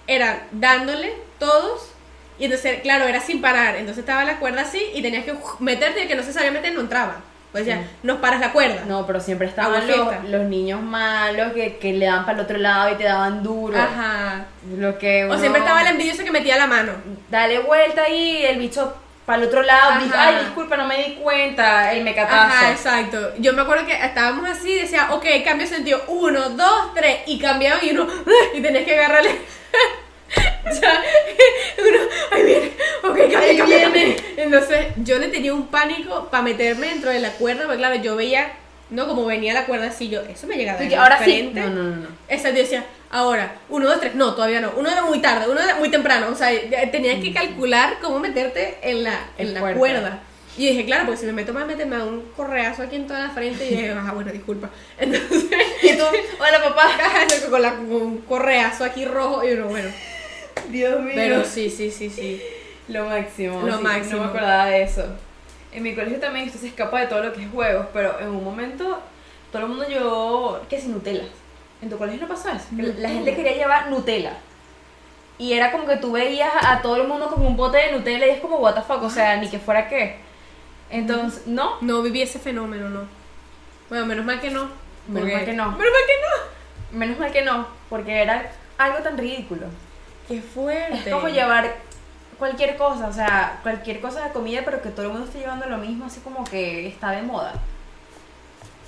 eran 0.08 0.42
dándole 0.50 1.12
todos, 1.38 1.92
y 2.40 2.46
entonces, 2.46 2.80
claro, 2.80 3.06
era 3.06 3.20
sin 3.20 3.40
parar, 3.40 3.76
entonces 3.76 4.00
estaba 4.00 4.24
la 4.24 4.38
cuerda 4.40 4.62
así 4.62 4.82
y 4.94 5.02
tenías 5.02 5.24
que 5.24 5.34
meterte 5.60 6.00
y 6.00 6.02
el 6.02 6.08
que 6.08 6.16
no 6.16 6.22
se 6.24 6.32
sabía 6.32 6.50
meter 6.50 6.72
no 6.74 6.80
entraba. 6.80 7.18
Pues 7.52 7.66
ya, 7.66 7.82
nos 8.04 8.18
paras 8.20 8.38
la 8.38 8.52
cuerda. 8.52 8.84
No, 8.86 9.06
pero 9.08 9.18
siempre 9.20 9.48
estaban 9.48 9.84
los, 9.86 10.24
los 10.28 10.44
niños 10.48 10.80
malos 10.80 11.52
que, 11.52 11.78
que 11.78 11.92
le 11.92 12.06
daban 12.06 12.24
para 12.24 12.38
el 12.38 12.44
otro 12.44 12.58
lado 12.58 12.92
y 12.92 12.94
te 12.94 13.02
daban 13.04 13.42
duro. 13.42 13.76
Ajá. 13.76 14.46
Lo 14.76 14.96
que 14.98 15.24
O 15.24 15.36
siempre 15.36 15.60
estaba 15.60 15.82
el 15.82 15.88
envidioso 15.88 16.22
que 16.22 16.30
metía 16.30 16.56
la 16.56 16.68
mano. 16.68 16.92
Dale 17.28 17.58
vuelta 17.58 18.08
y 18.08 18.44
el 18.44 18.58
bicho 18.60 18.94
para 19.26 19.42
el 19.42 19.48
otro 19.48 19.62
lado. 19.64 19.94
Ajá. 19.94 20.28
Ay, 20.28 20.44
disculpa, 20.44 20.76
no 20.76 20.86
me 20.86 20.96
di 21.04 21.14
cuenta. 21.16 21.92
El 21.92 22.04
mecatazo. 22.04 22.36
Ajá, 22.54 22.70
exacto. 22.70 23.32
Yo 23.38 23.52
me 23.52 23.62
acuerdo 23.62 23.84
que 23.84 23.94
estábamos 23.94 24.48
así, 24.48 24.76
decía, 24.76 25.08
ok, 25.10 25.26
cambio 25.44 25.66
sentido, 25.66 26.04
uno, 26.06 26.50
dos, 26.50 26.94
tres, 26.94 27.18
y 27.26 27.40
cambiaban 27.40 27.84
y 27.84 27.90
uno, 27.90 28.06
y 28.54 28.60
tenías 28.60 28.84
que 28.84 28.94
agarrarle. 28.96 29.30
o 30.70 30.72
sea, 30.72 31.02
uno, 31.78 31.98
ahí 32.30 32.44
viene, 32.44 32.72
ok, 33.02 33.16
cambia, 33.18 33.38
Ahí 33.40 33.56
cambia, 33.56 33.88
viene. 33.88 34.14
cambia. 34.14 34.44
Entonces, 34.44 34.86
yo 35.04 35.18
le 35.18 35.28
tenía 35.28 35.54
un 35.54 35.66
pánico 35.68 36.28
para 36.30 36.42
meterme 36.42 36.88
dentro 36.88 37.10
de 37.10 37.20
la 37.20 37.32
cuerda, 37.32 37.64
porque 37.64 37.78
claro, 37.78 37.96
yo 37.96 38.16
veía, 38.16 38.52
no, 38.90 39.06
como 39.06 39.26
venía 39.26 39.54
la 39.54 39.66
cuerda 39.66 39.88
así, 39.88 40.08
yo, 40.08 40.20
eso 40.22 40.46
me 40.46 40.56
llegaba 40.56 40.78
de 40.78 40.96
ahora 40.96 41.22
sí. 41.24 41.50
No, 41.54 41.68
no, 41.68 41.82
no. 41.82 41.96
no. 41.96 42.08
Exacto, 42.28 42.56
yo 42.56 42.62
decía, 42.62 42.84
ahora, 43.10 43.56
uno, 43.68 43.88
dos, 43.88 44.00
tres, 44.00 44.14
no, 44.14 44.34
todavía 44.34 44.60
no, 44.60 44.72
uno 44.76 44.90
era 44.90 45.04
muy 45.04 45.20
tarde, 45.20 45.50
uno 45.50 45.60
era 45.60 45.76
muy 45.76 45.90
temprano, 45.90 46.28
o 46.30 46.34
sea, 46.34 46.50
tenías 46.90 47.22
que 47.22 47.32
calcular 47.32 47.98
cómo 48.00 48.18
meterte 48.18 48.78
en 48.82 49.04
la, 49.04 49.18
en 49.38 49.54
la 49.54 49.74
cuerda. 49.74 50.22
Y 50.56 50.66
dije, 50.66 50.84
claro, 50.84 51.06
porque 51.06 51.20
si 51.20 51.26
me 51.26 51.32
meto 51.32 51.52
más, 51.52 51.66
me 51.66 51.74
da 51.74 52.04
un 52.04 52.22
correazo 52.36 52.82
aquí 52.82 52.96
en 52.96 53.06
toda 53.06 53.20
la 53.20 53.30
frente 53.30 53.64
y 53.66 53.70
dije, 53.70 53.90
ah, 53.96 54.12
bueno, 54.12 54.32
disculpa. 54.32 54.70
Entonces, 54.98 55.46
Y 55.82 55.96
tú, 55.96 56.04
hola 56.38 56.62
papá. 56.62 56.90
con, 57.50 57.62
la, 57.62 57.74
con 57.76 57.92
un 57.92 58.18
correazo 58.18 58.84
aquí 58.84 59.04
rojo 59.04 59.46
y 59.46 59.52
uno, 59.52 59.68
bueno, 59.68 59.88
Dios 60.68 61.00
mío. 61.00 61.12
pero 61.14 61.44
sí, 61.44 61.70
sí, 61.70 61.90
sí, 61.90 62.10
sí. 62.10 62.42
Lo 62.90 63.04
máximo. 63.06 63.62
Lo 63.62 63.76
sí, 63.78 63.82
máximo. 63.82 64.16
No 64.18 64.22
me 64.24 64.28
acordaba 64.30 64.66
de 64.66 64.82
eso. 64.82 65.04
En 65.72 65.82
mi 65.82 65.94
colegio 65.94 66.18
también 66.18 66.46
esto 66.46 66.58
se 66.58 66.68
escapa 66.68 67.00
de 67.00 67.06
todo 67.06 67.22
lo 67.22 67.32
que 67.32 67.44
es 67.44 67.50
juegos, 67.50 67.86
pero 67.92 68.18
en 68.20 68.28
un 68.28 68.42
momento 68.44 69.00
todo 69.52 69.62
el 69.62 69.68
mundo 69.68 69.86
llevó 69.88 70.60
que 70.68 70.80
sin 70.80 70.92
Nutella. 70.92 71.24
¿En 71.82 71.88
tu 71.88 71.96
colegio 71.96 72.20
no 72.22 72.28
pasó 72.28 72.48
eso? 72.50 72.66
Que 72.76 72.82
La 72.82 72.88
Nutella. 72.88 73.08
gente 73.08 73.34
quería 73.36 73.54
llevar 73.56 73.88
Nutella. 73.90 74.34
Y 75.38 75.54
era 75.54 75.72
como 75.72 75.86
que 75.86 75.96
tú 75.96 76.12
veías 76.12 76.50
a 76.62 76.82
todo 76.82 76.96
el 76.96 77.08
mundo 77.08 77.28
con 77.28 77.44
un 77.46 77.56
bote 77.56 77.78
de 77.78 77.92
Nutella 77.92 78.26
y 78.26 78.30
es 78.30 78.40
como, 78.40 78.56
what 78.58 78.74
the 78.74 78.82
fuck, 78.82 79.02
o 79.02 79.08
sea, 79.10 79.36
ni 79.38 79.48
que 79.48 79.58
fuera 79.58 79.88
qué. 79.88 80.16
Entonces, 80.90 81.46
¿no? 81.46 81.76
No 81.80 82.02
viví 82.02 82.20
ese 82.20 82.38
fenómeno, 82.38 82.88
no. 82.90 83.02
Bueno, 83.88 84.06
menos 84.06 84.24
mal 84.24 84.40
que 84.40 84.50
no. 84.50 84.64
Menos 85.06 85.30
porque- 85.30 85.34
mal 85.36 85.44
que 85.44 85.52
no. 85.52 85.64
Menos 85.72 85.92
mal 85.92 86.02
que 86.06 86.12
no. 86.20 86.98
Menos 86.98 87.18
mal 87.18 87.32
que 87.32 87.42
no, 87.42 87.66
porque 87.88 88.20
era 88.22 88.52
algo 88.76 88.98
tan 88.98 89.16
ridículo. 89.16 89.66
Qué 90.28 90.40
fuerte. 90.42 91.08
Es 91.08 91.14
como 91.14 91.28
llevar 91.28 91.74
cualquier 92.40 92.76
cosa, 92.76 93.06
o 93.06 93.12
sea, 93.12 93.60
cualquier 93.62 94.00
cosa 94.00 94.24
de 94.24 94.32
comida, 94.32 94.62
pero 94.64 94.82
que 94.82 94.88
todo 94.88 95.06
el 95.06 95.12
mundo 95.12 95.26
esté 95.26 95.38
llevando 95.38 95.66
lo 95.66 95.78
mismo, 95.78 96.06
así 96.06 96.18
como 96.20 96.42
que 96.42 96.88
está 96.88 97.12
de 97.12 97.22
moda. 97.22 97.52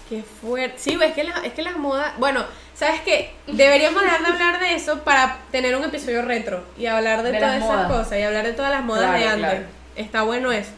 Qué 0.08 0.22
fuerte. 0.24 0.76
Sí, 0.78 0.98
es 1.00 1.12
que, 1.14 1.22
la- 1.24 1.38
es 1.44 1.52
que 1.52 1.62
las 1.62 1.76
modas. 1.76 2.12
Bueno, 2.18 2.44
¿sabes 2.74 3.00
qué? 3.02 3.32
Deberíamos 3.46 4.02
dejar 4.02 4.20
de 4.22 4.26
hablar 4.32 4.58
de 4.60 4.74
eso 4.74 5.04
para 5.04 5.38
tener 5.52 5.76
un 5.76 5.84
episodio 5.84 6.22
retro 6.22 6.64
y 6.76 6.86
hablar 6.86 7.22
de, 7.22 7.32
De 7.32 7.38
todas 7.38 7.56
esas 7.58 7.68
modas. 7.68 7.86
cosas 7.92 8.18
y 8.18 8.22
hablar 8.22 8.44
de 8.44 8.52
todas 8.52 8.72
las 8.72 8.82
modas 8.82 9.04
Claro, 9.04 9.18
de 9.18 9.28
antes. 9.28 9.50
claro. 9.50 9.64
Está 9.96 10.22
bueno 10.22 10.50
eso. 10.52 10.70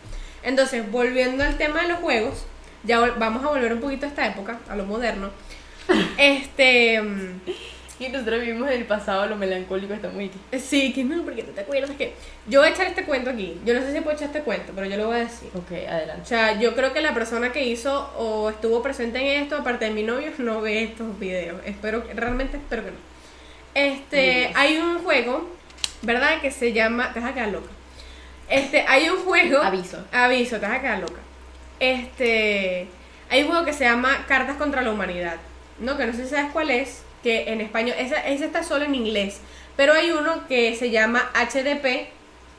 Entonces, 0.43 0.89
volviendo 0.91 1.43
al 1.43 1.57
tema 1.57 1.81
de 1.83 1.89
los 1.89 1.99
juegos, 2.01 2.45
ya 2.85 3.01
vamos 3.01 3.43
a 3.43 3.49
volver 3.49 3.73
un 3.73 3.81
poquito 3.81 4.05
a 4.05 4.11
esta 4.11 4.27
época, 4.27 4.59
a 4.69 4.77
lo 4.77 4.85
moderno. 4.85 5.31
Este. 6.19 7.01
Y 8.01 8.09
nosotros 8.09 8.41
vivimos 8.41 8.69
en 8.71 8.81
el 8.81 8.87
pasado, 8.87 9.27
lo 9.27 9.37
melancólico 9.37 9.95
está 9.95 10.09
muy... 10.09 10.29
Sí, 10.59 10.93
que 10.93 11.05
no, 11.05 11.23
porque 11.23 11.45
tú 11.45 11.53
te 11.53 11.61
acuerdas 11.61 11.91
que. 11.97 12.13
Yo 12.49 12.59
voy 12.61 12.69
a 12.69 12.73
echar 12.73 12.87
este 12.89 13.05
cuento 13.05 13.31
aquí. 13.31 13.61
Yo 13.65 13.73
no 13.73 13.81
sé 13.83 13.93
si 13.93 14.01
puedo 14.01 14.17
echar 14.17 14.27
este 14.29 14.41
cuento, 14.41 14.73
pero 14.75 14.89
yo 14.89 14.97
lo 14.97 15.07
voy 15.07 15.17
a 15.19 15.21
decir. 15.21 15.49
Ok, 15.55 15.71
O 15.71 15.91
adelante. 15.91 16.27
sea, 16.29 16.59
yo 16.59 16.75
creo 16.75 16.93
que 16.93 17.01
la 17.01 17.15
persona 17.15 17.53
que 17.53 17.65
hizo 17.65 18.11
o 18.19 18.51
estuvo 18.51 18.83
presente 18.83 19.21
en 19.21 19.43
esto, 19.45 19.57
aparte 19.59 19.85
de 19.85 19.91
mi 19.93 20.03
novio, 20.03 20.33
no 20.39 20.61
ve 20.61 20.83
estos 20.83 21.17
videos. 21.21 21.61
Espero, 21.65 22.05
que- 22.05 22.15
realmente 22.15 22.57
espero 22.57 22.85
que 22.85 22.91
no. 22.91 22.97
Este, 23.75 24.51
hay 24.57 24.77
un 24.79 24.99
juego, 25.05 25.49
¿verdad? 26.03 26.41
Que 26.41 26.51
se 26.51 26.73
llama. 26.73 27.13
Te 27.13 27.21
vas 27.21 27.31
a 27.31 27.35
quedar 27.35 27.49
loca. 27.51 27.71
Este, 28.49 28.85
hay 28.89 29.09
un 29.09 29.19
juego. 29.25 29.63
Aviso. 29.63 30.05
Aviso, 30.13 30.59
te 30.59 30.67
vas 30.67 30.79
a 30.79 30.81
quedar 30.81 30.99
loca. 30.99 31.21
Este, 31.79 32.87
hay 33.31 33.43
un 33.43 33.49
juego 33.49 33.65
que 33.65 33.73
se 33.73 33.85
llama 33.85 34.25
Cartas 34.27 34.57
contra 34.57 34.83
la 34.83 34.91
Humanidad. 34.91 35.37
No, 35.79 35.97
que 35.97 36.07
no 36.07 36.13
sé 36.13 36.25
si 36.25 36.31
sabes 36.31 36.51
cuál 36.53 36.71
es. 36.71 37.03
Que 37.25 37.51
en 37.53 37.61
español, 37.61 37.97
ese, 37.99 38.15
ese 38.27 38.45
está 38.45 38.63
solo 38.63 38.85
en 38.85 38.95
inglés. 38.95 39.41
Pero 39.77 39.93
hay 39.93 40.13
uno 40.13 40.47
que 40.47 40.77
se 40.77 40.91
llama 40.91 41.33
HDP, 41.35 42.09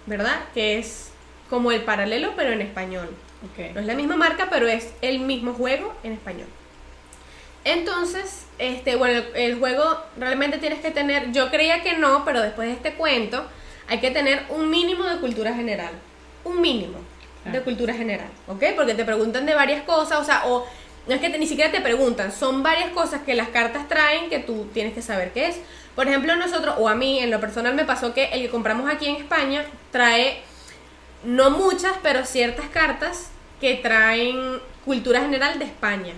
¿verdad? 0.06 0.42
Que 0.54 0.78
es 0.78 1.12
como 1.50 1.72
el 1.72 1.84
paralelo, 1.84 2.34
pero 2.36 2.52
en 2.52 2.60
español. 2.60 3.10
No 3.74 3.80
es 3.80 3.86
la 3.86 3.94
misma 3.94 4.18
marca, 4.18 4.48
pero 4.50 4.68
es 4.68 4.92
el 5.02 5.20
mismo 5.20 5.54
juego 5.54 5.94
en 6.04 6.14
español. 6.14 6.48
Entonces, 7.64 8.46
este, 8.58 8.96
bueno, 8.96 9.24
el, 9.34 9.36
el 9.36 9.60
juego 9.60 9.98
realmente 10.18 10.58
tienes 10.58 10.80
que 10.80 10.92
tener, 10.92 11.32
yo 11.32 11.50
creía 11.50 11.82
que 11.82 11.94
no, 11.94 12.26
pero 12.26 12.42
después 12.42 12.68
de 12.68 12.74
este 12.74 12.94
cuento, 12.96 13.46
hay 13.88 14.00
que 14.00 14.12
tener 14.12 14.44
un 14.50 14.70
mínimo 14.70 15.06
de 15.06 15.18
cultura 15.18 15.54
general. 15.54 15.94
Un 16.44 16.60
mínimo 16.60 16.98
de 17.52 17.62
cultura 17.62 17.94
general, 17.94 18.30
¿ok? 18.48 18.64
Porque 18.76 18.96
te 18.96 19.06
preguntan 19.06 19.46
de 19.46 19.54
varias 19.54 19.84
cosas, 19.84 20.20
o 20.20 20.24
sea, 20.24 20.44
o 20.48 20.66
no 21.08 21.14
es 21.16 21.22
que 21.22 21.30
te- 21.30 21.38
ni 21.38 21.48
siquiera 21.48 21.72
te 21.72 21.82
preguntan, 21.82 22.32
son 22.32 22.64
varias 22.64 22.90
cosas 22.92 23.22
que 23.22 23.34
las 23.36 23.50
cartas 23.50 23.88
traen 23.88 24.30
que 24.30 24.40
tú 24.40 24.68
tienes 24.74 24.94
que 24.94 25.02
saber 25.02 25.32
qué 25.34 25.48
es. 25.48 25.58
Por 25.96 26.08
ejemplo, 26.08 26.36
nosotros, 26.36 26.76
o 26.78 26.90
a 26.90 26.96
mí 26.96 27.20
en 27.20 27.32
lo 27.32 27.40
personal 27.40 27.74
me 27.74 27.86
pasó 27.86 28.14
que 28.14 28.26
el 28.26 28.42
que 28.42 28.50
compramos 28.50 28.90
aquí 28.92 29.08
en 29.08 29.16
España 29.18 29.64
trae, 29.92 30.42
no 31.24 31.50
muchas, 31.52 31.94
pero 32.04 32.26
ciertas 32.26 32.68
cartas 32.70 33.30
que 33.62 33.76
traen 33.76 34.60
cultura 34.84 35.22
general 35.22 35.58
de 35.60 35.66
España. 35.66 36.14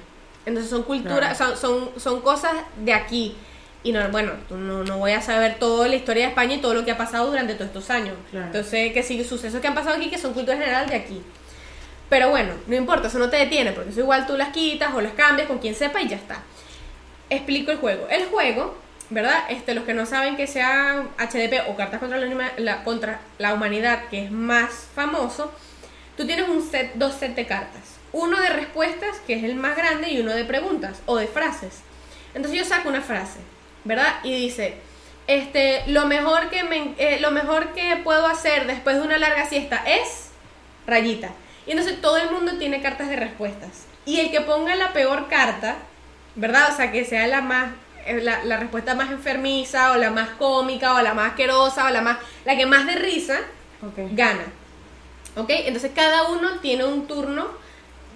Entonces 0.45 0.69
son 0.69 0.83
culturas, 0.83 1.37
son, 1.37 1.57
son, 1.57 1.89
son 1.97 2.21
cosas 2.21 2.53
de 2.83 2.93
aquí. 2.93 3.35
Y 3.83 3.91
no, 3.91 4.09
bueno, 4.09 4.33
no, 4.49 4.83
no 4.83 4.97
voy 4.97 5.11
a 5.11 5.21
saber 5.21 5.59
toda 5.59 5.87
la 5.87 5.95
historia 5.95 6.23
de 6.23 6.29
España 6.29 6.55
y 6.55 6.57
todo 6.59 6.73
lo 6.73 6.83
que 6.83 6.91
ha 6.91 6.97
pasado 6.97 7.27
durante 7.29 7.53
todos 7.53 7.67
estos 7.67 7.89
años. 7.89 8.15
Claro. 8.31 8.47
Entonces, 8.47 8.91
que 8.91 9.03
sí, 9.03 9.23
sucesos 9.23 9.61
que 9.61 9.67
han 9.67 9.75
pasado 9.75 9.95
aquí 9.97 10.09
que 10.09 10.17
son 10.17 10.33
cultura 10.33 10.57
general 10.57 10.89
de 10.89 10.95
aquí. 10.95 11.21
Pero 12.09 12.29
bueno, 12.29 12.53
no 12.67 12.75
importa, 12.75 13.07
eso 13.07 13.19
no 13.19 13.29
te 13.29 13.37
detiene, 13.37 13.73
porque 13.73 13.89
eso 13.89 13.99
igual 13.99 14.25
tú 14.25 14.37
las 14.37 14.49
quitas 14.49 14.93
o 14.93 15.01
las 15.01 15.13
cambias 15.13 15.47
con 15.47 15.59
quien 15.59 15.75
sepa 15.75 16.01
y 16.01 16.07
ya 16.07 16.15
está. 16.15 16.41
Explico 17.29 17.71
el 17.71 17.77
juego. 17.77 18.07
El 18.09 18.27
juego, 18.27 18.77
¿verdad? 19.09 19.43
Este, 19.49 19.73
los 19.73 19.83
que 19.83 19.93
no 19.93 20.05
saben 20.05 20.37
que 20.37 20.47
sea 20.47 21.05
HDP 21.17 21.69
o 21.69 21.75
Cartas 21.75 21.99
contra 21.99 22.17
la, 22.57 22.83
contra 22.83 23.19
la 23.37 23.53
Humanidad, 23.53 24.07
que 24.09 24.23
es 24.23 24.31
más 24.31 24.87
famoso, 24.95 25.51
tú 26.15 26.25
tienes 26.25 26.47
un 26.47 26.67
set, 26.69 26.93
dos 26.95 27.15
sets 27.15 27.35
de 27.35 27.45
cartas. 27.45 27.97
Uno 28.13 28.39
de 28.39 28.49
respuestas, 28.49 29.17
que 29.27 29.33
es 29.33 29.43
el 29.43 29.55
más 29.55 29.75
grande, 29.75 30.09
y 30.09 30.21
uno 30.21 30.33
de 30.33 30.45
preguntas 30.45 31.01
o 31.05 31.17
de 31.17 31.27
frases. 31.27 31.81
Entonces 32.33 32.57
yo 32.57 32.65
saco 32.65 32.87
una 32.87 33.01
frase, 33.01 33.39
¿verdad? 33.83 34.15
Y 34.23 34.33
dice, 34.33 34.77
este, 35.27 35.83
lo 35.87 36.05
mejor 36.05 36.49
que 36.49 36.63
me, 36.63 36.93
eh, 36.97 37.19
lo 37.19 37.31
mejor 37.31 37.73
que 37.73 37.97
puedo 38.03 38.27
hacer 38.27 38.65
después 38.65 38.95
de 38.95 39.01
una 39.01 39.17
larga 39.17 39.45
siesta 39.45 39.83
es 39.85 40.29
rayita. 40.85 41.31
Y 41.67 41.71
entonces 41.71 42.01
todo 42.01 42.17
el 42.17 42.31
mundo 42.31 42.53
tiene 42.57 42.81
cartas 42.81 43.09
de 43.09 43.17
respuestas. 43.17 43.85
Y 44.05 44.19
el 44.19 44.31
que 44.31 44.41
ponga 44.41 44.75
la 44.75 44.93
peor 44.93 45.27
carta, 45.27 45.75
¿verdad? 46.35 46.69
O 46.71 46.75
sea, 46.75 46.91
que 46.91 47.03
sea 47.05 47.27
la 47.27 47.41
más 47.41 47.71
eh, 48.07 48.21
la, 48.21 48.43
la 48.45 48.57
respuesta 48.57 48.95
más 48.95 49.11
enfermiza 49.11 49.91
o 49.91 49.97
la 49.97 50.11
más 50.11 50.29
cómica 50.29 50.95
o 50.95 51.01
la 51.01 51.13
más 51.13 51.31
asquerosa 51.31 51.85
o 51.87 51.89
la 51.89 52.01
más 52.01 52.17
la 52.45 52.55
que 52.55 52.65
más 52.65 52.85
de 52.85 52.95
risa 52.95 53.39
gana. 54.11 54.45
¿Ok? 55.35 55.49
Entonces 55.49 55.91
cada 55.93 56.29
uno 56.29 56.59
tiene 56.61 56.85
un 56.85 57.05
turno, 57.05 57.47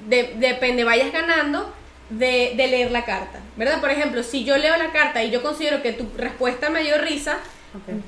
de, 0.07 0.33
depende, 0.37 0.83
vayas 0.83 1.11
ganando, 1.11 1.71
de, 2.09 2.53
de 2.55 2.67
leer 2.67 2.91
la 2.91 3.05
carta. 3.05 3.39
¿Verdad? 3.57 3.79
Por 3.81 3.91
ejemplo, 3.91 4.23
si 4.23 4.43
yo 4.45 4.57
leo 4.57 4.75
la 4.77 4.91
carta 4.91 5.23
y 5.23 5.29
yo 5.29 5.43
considero 5.43 5.81
que 5.81 5.91
tu 5.91 6.09
respuesta 6.17 6.69
me 6.69 6.83
dio 6.83 6.97
risa, 6.97 7.37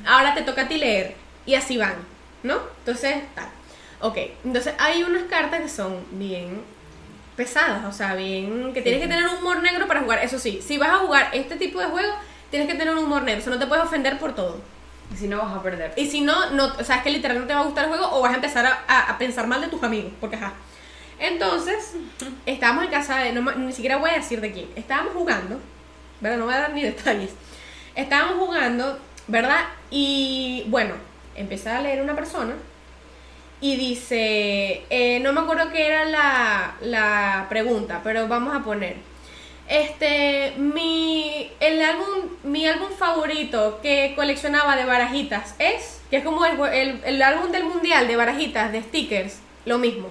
ahora 0.05 0.33
te 0.33 0.41
toca 0.41 0.63
a 0.63 0.67
ti 0.67 0.77
leer. 0.77 1.15
Y 1.45 1.55
así 1.55 1.77
van, 1.77 1.95
¿no? 2.43 2.59
Entonces, 2.79 3.17
tal. 3.35 3.49
Ok, 4.05 4.17
entonces 4.43 4.73
hay 4.79 5.01
unas 5.03 5.23
cartas 5.23 5.61
que 5.61 5.69
son 5.69 5.97
bien 6.11 6.61
pesadas, 7.37 7.85
o 7.85 7.91
sea, 7.93 8.15
bien... 8.15 8.73
que 8.73 8.81
tienes 8.81 9.01
que 9.01 9.07
tener 9.07 9.25
un 9.29 9.37
humor 9.37 9.61
negro 9.63 9.87
para 9.87 10.01
jugar. 10.01 10.19
Eso 10.19 10.37
sí, 10.39 10.61
si 10.61 10.77
vas 10.77 10.89
a 10.89 10.97
jugar 10.97 11.29
este 11.31 11.55
tipo 11.55 11.79
de 11.79 11.85
juego, 11.87 12.13
tienes 12.51 12.67
que 12.67 12.75
tener 12.75 12.93
un 12.93 13.03
humor 13.05 13.23
negro, 13.23 13.39
o 13.39 13.43
sea, 13.45 13.53
no 13.53 13.59
te 13.59 13.65
puedes 13.65 13.85
ofender 13.85 14.19
por 14.19 14.35
todo. 14.35 14.59
Y 15.13 15.15
si 15.17 15.27
no 15.29 15.37
vas 15.37 15.55
a 15.55 15.63
perder. 15.63 15.93
Y 15.95 16.07
si 16.09 16.19
no, 16.19 16.49
no, 16.51 16.65
o 16.77 16.83
sea, 16.83 16.97
es 16.97 17.03
que 17.03 17.11
literal 17.11 17.39
no 17.39 17.47
te 17.47 17.53
va 17.53 17.61
a 17.61 17.63
gustar 17.63 17.85
el 17.85 17.91
juego 17.91 18.09
o 18.11 18.21
vas 18.21 18.33
a 18.33 18.35
empezar 18.35 18.65
a, 18.65 18.83
a- 18.87 19.11
a 19.11 19.17
pensar 19.17 19.47
mal 19.47 19.61
de 19.61 19.67
tus 19.67 19.81
amigos, 19.83 20.11
porque 20.19 20.35
ajá. 20.35 20.51
Entonces, 21.17 21.93
estábamos 22.45 22.83
en 22.83 22.91
casa 22.91 23.19
de, 23.19 23.31
no 23.31 23.41
ni 23.53 23.71
siquiera 23.71 23.97
voy 23.97 24.09
a 24.09 24.15
decir 24.15 24.41
de 24.41 24.51
quién, 24.51 24.67
estábamos 24.75 25.13
jugando, 25.13 25.59
¿verdad? 26.19 26.37
No 26.39 26.45
voy 26.45 26.53
a 26.55 26.59
dar 26.59 26.73
ni 26.73 26.83
detalles. 26.83 27.31
Estábamos 27.95 28.35
jugando, 28.45 28.99
¿verdad? 29.27 29.61
Y 29.89 30.65
bueno, 30.67 30.95
empecé 31.35 31.69
a 31.69 31.79
leer 31.79 32.01
una 32.01 32.15
persona 32.15 32.53
y 33.63 33.77
dice, 33.77 34.81
eh, 34.89 35.21
no 35.21 35.31
me 35.31 35.39
acuerdo 35.39 35.71
qué 35.71 35.87
era 35.87 36.03
la, 36.03 36.75
la 36.81 37.45
pregunta, 37.47 38.01
pero 38.03 38.27
vamos 38.27 38.53
a 38.53 38.59
poner. 38.59 38.97
Este, 39.69 40.51
mi, 40.57 41.49
el 41.61 41.81
álbum, 41.81 42.27
mi 42.43 42.67
álbum 42.67 42.89
favorito 42.91 43.79
que 43.81 44.15
coleccionaba 44.17 44.75
de 44.75 44.83
barajitas 44.83 45.55
es, 45.59 46.01
que 46.09 46.17
es 46.17 46.25
como 46.25 46.45
el, 46.45 46.59
el, 46.73 47.01
el 47.05 47.21
álbum 47.21 47.53
del 47.53 47.63
mundial 47.63 48.05
de 48.05 48.17
barajitas, 48.17 48.73
de 48.73 48.83
stickers, 48.83 49.39
lo 49.63 49.77
mismo. 49.77 50.09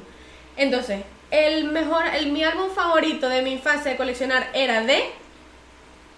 Entonces, 0.57 1.03
el 1.31 1.65
mejor, 1.65 2.07
el, 2.07 2.33
mi 2.33 2.45
álbum 2.45 2.71
favorito 2.71 3.29
de 3.29 3.43
mi 3.43 3.53
infancia 3.53 3.91
de 3.91 3.99
coleccionar 3.99 4.49
era 4.55 4.81
de 4.81 5.11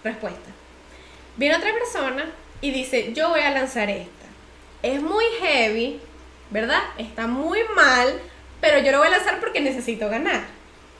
respuesta. 0.05 0.51
Viene 1.35 1.57
otra 1.57 1.73
persona 1.73 2.27
y 2.61 2.71
dice, 2.71 3.11
yo 3.11 3.27
voy 3.27 3.41
a 3.41 3.51
lanzar 3.51 3.89
esta. 3.89 4.25
Es 4.81 5.01
muy 5.01 5.25
heavy, 5.41 5.99
¿verdad? 6.55 6.81
Está 6.97 7.27
muy 7.27 7.59
mal, 7.75 8.17
pero 8.61 8.79
yo 8.79 8.93
lo 8.93 8.99
voy 8.99 9.07
a 9.07 9.11
lanzar 9.11 9.41
porque 9.41 9.59
necesito 9.59 10.07
ganar. 10.07 10.45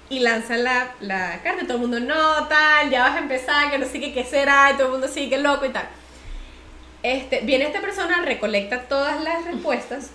Y 0.10 0.20
lanza 0.20 0.58
la, 0.58 0.92
la 1.00 1.40
carta 1.44 1.64
todo 1.64 1.76
el 1.76 1.80
mundo, 1.80 2.00
no, 2.02 2.46
tal, 2.50 2.90
ya 2.90 3.04
vas 3.04 3.16
a 3.16 3.20
empezar, 3.20 3.72
que 3.72 3.78
no 3.78 3.86
sé 3.88 4.02
qué, 4.02 4.14
qué 4.14 4.26
será, 4.26 4.72
y 4.72 4.74
todo 4.74 4.88
el 4.88 4.92
mundo 4.92 5.08
sigue 5.08 5.30
que 5.30 5.38
loco 5.38 5.66
y 5.66 5.70
tal. 5.70 5.88
Este, 7.04 7.40
viene 7.42 7.66
esta 7.68 7.80
persona, 7.80 8.22
recolecta 8.24 8.82
todas 8.82 9.24
las 9.24 9.46
respuestas 9.46 10.10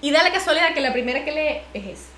y 0.00 0.12
da 0.12 0.22
la 0.22 0.32
casualidad 0.32 0.72
que 0.72 0.80
la 0.80 0.94
primera 0.94 1.26
que 1.26 1.32
lee 1.32 1.60
es 1.78 1.98
esa. 1.98 2.08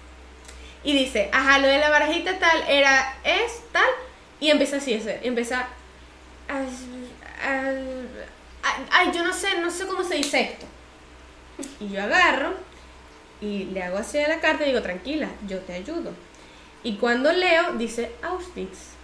Y 0.84 0.92
dice, 0.96 1.30
ajá, 1.32 1.58
lo 1.58 1.66
de 1.66 1.78
la 1.78 1.90
barajita 1.90 2.38
tal 2.38 2.62
era, 2.68 3.16
es 3.24 3.60
tal, 3.72 3.90
y 4.38 4.50
empieza 4.50 4.76
así, 4.76 4.94
ese, 4.94 5.18
empieza, 5.24 5.66
"Ay, 6.48 6.68
ay, 7.42 8.86
ay, 8.92 9.10
yo 9.12 9.24
no 9.24 9.32
sé, 9.32 9.58
no 9.60 9.68
sé 9.68 9.84
cómo 9.88 10.04
se 10.04 10.14
dice 10.14 10.40
esto. 10.42 10.66
Y 11.80 11.88
yo 11.88 12.00
agarro 12.04 12.67
y 13.40 13.64
le 13.66 13.82
hago 13.82 13.98
así 13.98 14.18
a 14.18 14.28
la 14.28 14.40
carta 14.40 14.64
y 14.64 14.68
digo, 14.68 14.82
tranquila, 14.82 15.28
yo 15.46 15.58
te 15.60 15.74
ayudo. 15.74 16.12
Y 16.82 16.96
cuando 16.96 17.32
leo, 17.32 17.72
dice 17.74 18.12
Auschwitz. 18.22 18.96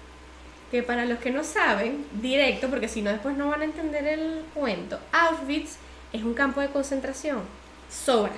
Que 0.71 0.83
para 0.83 1.05
los 1.05 1.19
que 1.19 1.31
no 1.31 1.45
saben, 1.45 2.05
directo, 2.21 2.69
porque 2.69 2.89
si 2.89 3.03
no 3.03 3.11
después 3.11 3.37
no 3.37 3.49
van 3.49 3.61
a 3.61 3.65
entender 3.65 4.07
el 4.07 4.45
cuento, 4.55 4.99
Auschwitz 5.13 5.77
es 6.13 6.23
un 6.23 6.35
campo 6.35 6.61
de 6.61 6.69
concentración. 6.69 7.43
Sobra. 7.91 8.33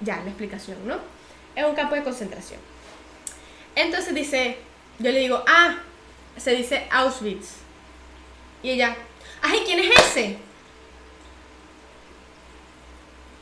Ya, 0.00 0.16
la 0.16 0.28
explicación, 0.28 0.76
¿no? 0.86 0.98
Es 1.56 1.64
un 1.64 1.74
campo 1.74 1.94
de 1.94 2.02
concentración. 2.02 2.60
Entonces 3.74 4.14
dice, 4.14 4.58
yo 4.98 5.10
le 5.10 5.18
digo, 5.18 5.42
ah, 5.48 5.78
se 6.36 6.52
dice 6.54 6.86
Auschwitz. 6.90 7.56
Y 8.62 8.70
ella, 8.70 8.96
ay, 9.42 9.62
¿quién 9.64 9.80
es 9.80 9.90
ese? 9.98 10.36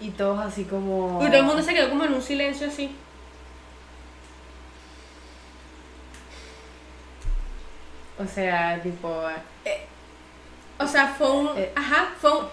Y 0.02 0.10
todos 0.10 0.40
así 0.40 0.64
como. 0.64 1.20
Y 1.22 1.26
todo 1.26 1.36
el 1.36 1.44
mundo 1.44 1.62
se 1.62 1.72
quedó 1.72 1.88
como 1.88 2.04
en 2.04 2.12
un 2.12 2.22
silencio 2.22 2.66
así. 2.66 2.92
O 8.18 8.26
sea, 8.26 8.80
tipo. 8.82 9.22
O 10.78 10.86
sea, 10.88 11.14
fue 11.16 11.30
un. 11.30 11.56
Eh. 11.56 11.72
Ajá, 11.76 12.08
fue 12.20 12.36
un. 12.36 12.46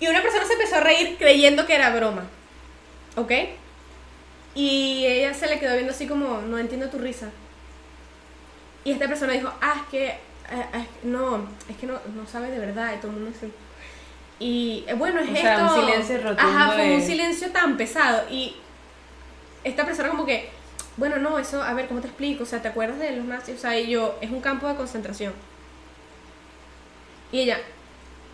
Y 0.00 0.08
una 0.08 0.22
persona 0.22 0.46
se 0.46 0.54
empezó 0.54 0.76
a 0.76 0.80
reír 0.80 1.16
creyendo 1.18 1.66
que 1.66 1.74
era 1.74 1.94
broma. 1.94 2.24
¿Ok? 3.16 3.32
Y 4.54 5.04
ella 5.04 5.34
se 5.34 5.46
le 5.46 5.58
quedó 5.58 5.74
viendo 5.74 5.92
así 5.92 6.06
como, 6.06 6.40
no 6.40 6.58
entiendo 6.58 6.88
tu 6.88 6.96
risa. 6.96 7.28
Y 8.82 8.92
esta 8.92 9.08
persona 9.08 9.34
dijo, 9.34 9.52
ah, 9.60 9.82
es 9.82 9.90
que. 9.90 10.25
Eh, 10.50 10.66
eh, 10.74 10.86
no, 11.04 11.48
es 11.68 11.76
que 11.76 11.86
no, 11.86 11.94
no 12.14 12.26
sabes 12.26 12.50
de 12.50 12.58
verdad. 12.58 12.92
Y 12.94 12.98
todo 12.98 13.10
el 13.12 13.16
mundo 13.18 13.32
así. 13.36 13.52
Y 14.38 14.84
eh, 14.86 14.94
bueno, 14.94 15.20
es 15.20 15.30
O 15.30 15.34
sea, 15.34 15.58
un 15.60 15.66
esto. 15.66 15.80
silencio 15.80 16.16
rotundo 16.18 16.42
Ajá, 16.42 16.72
fue 16.72 16.94
un 16.96 17.02
silencio 17.02 17.50
tan 17.50 17.76
pesado. 17.76 18.22
Y 18.30 18.54
esta 19.64 19.84
persona 19.84 20.08
como 20.10 20.26
que, 20.26 20.48
bueno, 20.96 21.16
no, 21.18 21.38
eso, 21.38 21.62
a 21.62 21.72
ver, 21.74 21.88
¿cómo 21.88 22.00
te 22.00 22.08
explico? 22.08 22.42
O 22.42 22.46
sea, 22.46 22.60
¿te 22.62 22.68
acuerdas 22.68 22.98
de 22.98 23.12
los 23.16 23.24
nazis? 23.24 23.56
O 23.56 23.58
sea, 23.58 23.78
y 23.78 23.88
yo, 23.90 24.16
es 24.20 24.30
un 24.30 24.40
campo 24.40 24.66
de 24.68 24.74
concentración. 24.76 25.32
Y 27.32 27.40
ella, 27.40 27.58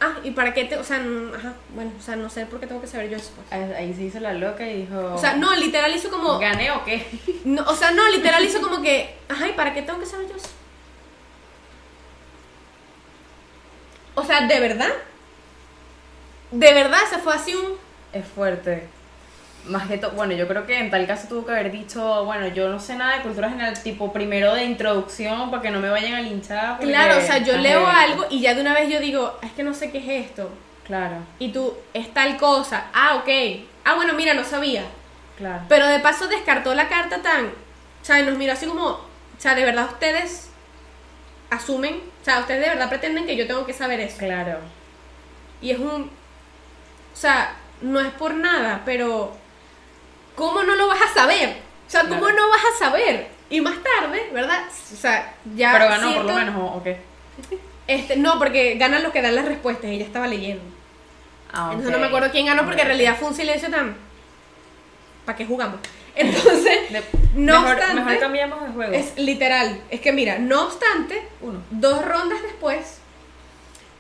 ah, 0.01 0.15
¿y 0.23 0.33
para 0.33 0.53
qué 0.53 0.65
te, 0.65 0.77
o 0.77 0.85
sea, 0.85 0.99
n- 0.99 1.35
ajá, 1.35 1.55
bueno, 1.75 1.93
o 1.99 2.03
sea, 2.03 2.17
no 2.17 2.29
sé 2.29 2.45
por 2.47 2.61
qué 2.61 2.67
tengo 2.67 2.81
que 2.81 2.87
saber 2.87 3.09
yo 3.09 3.17
eso. 3.17 3.31
pues. 3.35 3.53
Ahí 3.53 3.73
ahí 3.73 3.95
se 3.95 4.03
hizo 4.05 4.21
la 4.21 4.35
loca 4.35 4.69
y 4.69 4.83
dijo. 4.83 5.15
O 5.15 5.19
sea, 5.19 5.35
no, 5.37 5.55
literal 5.57 5.95
hizo 5.95 6.11
como, 6.11 6.39
¿Gané 6.39 6.71
o 6.73 6.85
qué? 6.85 7.07
no, 7.45 7.63
o 7.63 7.75
sea, 7.75 7.91
no, 7.93 8.09
literal 8.11 8.45
hizo 8.45 8.61
como 8.61 8.83
que, 8.83 9.15
ajá, 9.29 9.49
¿y 9.49 9.53
para 9.53 9.73
qué 9.73 9.83
tengo 9.83 9.99
que 9.99 10.07
saber 10.07 10.29
yo 10.29 10.37
eso? 10.37 10.49
O 14.15 14.25
sea, 14.25 14.47
¿de 14.47 14.61
verdad? 14.61 14.91
¿De 16.51 16.73
verdad? 16.75 16.99
Se 17.09 17.19
fue 17.19 17.35
así 17.35 17.55
un... 17.55 17.77
Es 18.13 18.27
fuerte. 18.27 18.89
Más 19.65 19.87
que 19.87 19.97
todo, 19.97 20.11
bueno, 20.13 20.35
yo 20.35 20.49
creo 20.49 20.67
que 20.67 20.77
en 20.77 20.91
tal 20.91 21.07
caso 21.07 21.29
tuvo 21.29 21.47
que 21.47 21.53
haber 21.53 21.71
dicho, 21.71 22.25
bueno, 22.25 22.49
yo 22.49 22.69
no 22.69 22.81
sé 22.81 22.97
nada 22.97 23.17
de 23.17 23.23
cultura 23.23 23.49
general, 23.49 23.81
tipo 23.81 24.13
primero 24.13 24.55
de 24.55 24.65
introducción 24.65 25.51
para 25.51 25.63
que 25.63 25.71
no 25.71 25.79
me 25.79 25.89
vayan 25.89 26.15
a 26.15 26.21
linchar. 26.21 26.77
porque- 26.79 26.89
Claro, 26.93 27.19
o 27.19 27.21
sea, 27.21 27.39
yo 27.39 27.53
Ajá, 27.55 27.63
leo 27.63 27.87
algo 27.87 28.27
y 28.29 28.41
ya 28.41 28.55
de 28.55 28.61
una 28.61 28.75
vez 28.75 28.91
yo 28.91 28.99
digo, 29.01 29.39
es 29.41 29.53
que 29.53 29.63
no 29.63 29.73
sé 29.73 29.91
qué 29.93 29.99
es 29.99 30.27
esto. 30.27 30.51
Claro, 30.85 31.15
Y 31.39 31.53
tú, 31.53 31.75
es 31.95 32.13
tal 32.13 32.37
cosa. 32.37 32.87
Ah, 32.93 33.15
ok. 33.15 33.29
Ah, 33.85 33.95
bueno, 33.95 34.15
mira, 34.15 34.35
no 34.35 34.45
sabía. 34.45 34.83
claro. 35.39 35.63
Pero 35.69 35.87
de 35.87 36.01
paso 36.01 36.27
descartó 36.27 36.75
la 36.75 36.89
carta 36.89 37.23
tan. 37.23 37.47
O 37.47 38.05
sea, 38.05 38.21
nos 38.23 38.37
miró 38.37 38.53
así 38.53 38.67
como. 38.67 38.85
O 38.89 39.01
sea, 39.39 39.55
de 39.55 39.65
verdad 39.65 39.87
ustedes 39.87 40.51
asumen. 41.53 42.01
O 42.21 42.25
sea, 42.25 42.41
ustedes 42.41 42.61
de 42.61 42.69
verdad 42.71 42.89
pretenden 42.89 43.27
que 43.27 43.37
yo 43.37 43.47
tengo 43.47 43.67
que 43.67 43.73
saber 43.73 44.01
eso. 44.01 44.19
Claro. 44.19 44.59
Y 45.61 45.71
es 45.71 45.79
un. 45.79 46.11
O 47.13 47.17
sea, 47.17 47.55
no 47.81 48.01
es 48.01 48.13
por 48.13 48.35
nada, 48.35 48.83
pero. 48.85 49.37
¿Cómo 50.35 50.63
no 50.63 50.75
lo 50.75 50.87
vas 50.89 51.01
a 51.03 51.13
saber? 51.15 51.57
O 51.87 51.91
sea, 51.91 52.03
¿cómo 52.03 52.21
Claro. 52.21 52.37
no 52.37 52.49
vas 52.51 52.63
a 52.75 52.79
saber? 52.79 53.29
Y 53.51 53.61
más 53.61 53.75
tarde, 53.83 54.31
¿verdad? 54.33 54.65
O 54.93 54.97
sea, 54.97 55.35
ya. 55.55 55.73
Pero 55.73 55.89
ganó 55.89 56.15
por 56.15 56.25
lo 56.25 56.33
menos, 56.33 56.55
¿o 56.77 56.83
qué? 56.83 56.99
Este, 57.87 58.17
no, 58.17 58.39
porque 58.39 58.77
ganan 58.77 59.03
los 59.03 59.13
que 59.13 59.21
dan 59.21 59.35
las 59.35 59.45
respuestas. 59.45 59.91
Ella 59.91 60.05
estaba 60.05 60.27
leyendo. 60.27 60.63
Ah, 61.53 61.69
Entonces 61.73 61.93
no 61.93 61.99
me 61.99 62.07
acuerdo 62.07 62.31
quién 62.31 62.47
ganó 62.47 62.65
porque 62.65 62.81
en 62.81 62.87
realidad 62.87 63.17
fue 63.19 63.29
un 63.29 63.35
silencio 63.35 63.69
tan. 63.71 63.95
¿Para 65.27 65.37
qué 65.37 65.45
jugamos? 65.45 65.81
Entonces, 66.15 66.79
no 67.35 67.61
mejor, 67.61 67.77
obstante, 67.77 68.03
mejor 68.03 68.21
cambiamos 68.21 68.63
de 68.67 68.73
juego. 68.73 68.93
es 68.93 69.17
literal. 69.17 69.81
Es 69.91 70.01
que 70.01 70.13
mira, 70.13 70.39
no 70.39 70.65
obstante, 70.65 71.23
Uno. 71.41 71.63
dos 71.71 72.05
rondas 72.05 72.43
después, 72.43 72.99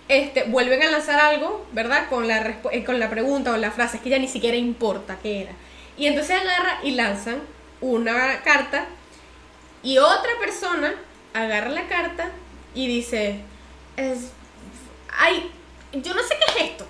este, 0.08 0.44
vuelven 0.44 0.82
a 0.82 0.90
lanzar 0.90 1.18
algo, 1.18 1.66
¿verdad? 1.72 2.08
Con 2.10 2.28
la, 2.28 2.58
eh, 2.70 2.84
con 2.84 3.00
la 3.00 3.08
pregunta 3.08 3.52
o 3.52 3.56
la 3.56 3.70
frase, 3.70 3.96
es 3.96 4.02
que 4.02 4.10
ya 4.10 4.18
ni 4.18 4.28
siquiera 4.28 4.56
importa 4.56 5.18
qué 5.22 5.42
era. 5.42 5.52
Y 5.96 6.06
entonces 6.06 6.38
agarra 6.38 6.80
y 6.82 6.92
lanzan 6.92 7.40
una 7.80 8.42
carta 8.42 8.86
y 9.82 9.98
otra 9.98 10.30
persona 10.40 10.94
agarra 11.34 11.70
la 11.70 11.88
carta 11.88 12.30
y 12.74 12.86
dice, 12.86 13.40
es, 13.96 14.32
ay, 15.10 15.50
yo 15.92 16.14
no 16.14 16.22
sé 16.22 16.36
qué 16.38 16.52
es 16.64 16.70
esto. 16.70 16.86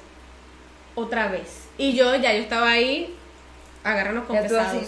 Otra 0.94 1.28
vez. 1.28 1.68
Y 1.78 1.94
yo 1.94 2.14
ya, 2.16 2.34
yo 2.34 2.42
estaba 2.42 2.70
ahí, 2.70 3.14
agárranos 3.82 4.26
con 4.26 4.36
pesados. 4.36 4.84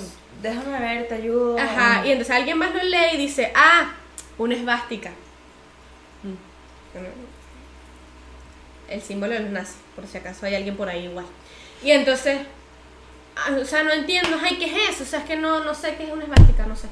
Déjame 0.51 0.79
ver, 0.79 1.09
te 1.09 1.15
ayudo. 1.15 1.59
Ajá, 1.59 2.07
y 2.07 2.13
entonces 2.13 2.35
alguien 2.35 2.59
más 2.59 2.75
lo 2.75 2.83
lee 2.83 3.15
y 3.15 3.17
dice, 3.17 3.51
ah, 3.55 3.93
una 4.39 4.55
esvástica. 4.55 5.11
Mm. 6.23 6.35
El 8.91 9.03
símbolo 9.03 9.33
de 9.33 9.41
los 9.41 9.51
nazis, 9.51 9.77
por 9.97 10.07
si 10.07 10.19
acaso 10.19 10.47
hay 10.47 10.55
alguien 10.55 10.77
por 10.77 10.89
ahí 10.89 11.05
igual. 11.05 11.27
Y 11.83 11.91
entonces, 11.91 12.41
ah, 13.37 13.57
o 13.61 13.65
sea, 13.65 13.83
no 13.83 13.93
entiendo, 13.93 14.39
ay, 14.43 14.57
¿qué 14.57 14.67
es 14.67 14.91
eso? 14.91 15.05
O 15.05 15.07
sea, 15.07 15.21
es 15.21 15.25
que 15.25 15.37
no, 15.37 15.65
no 15.65 15.75
sé 15.75 15.97
qué 15.97 16.05
es 16.05 16.13
una 16.13 16.25
esvástica, 16.25 16.67
no 16.67 16.77
sé. 16.77 16.89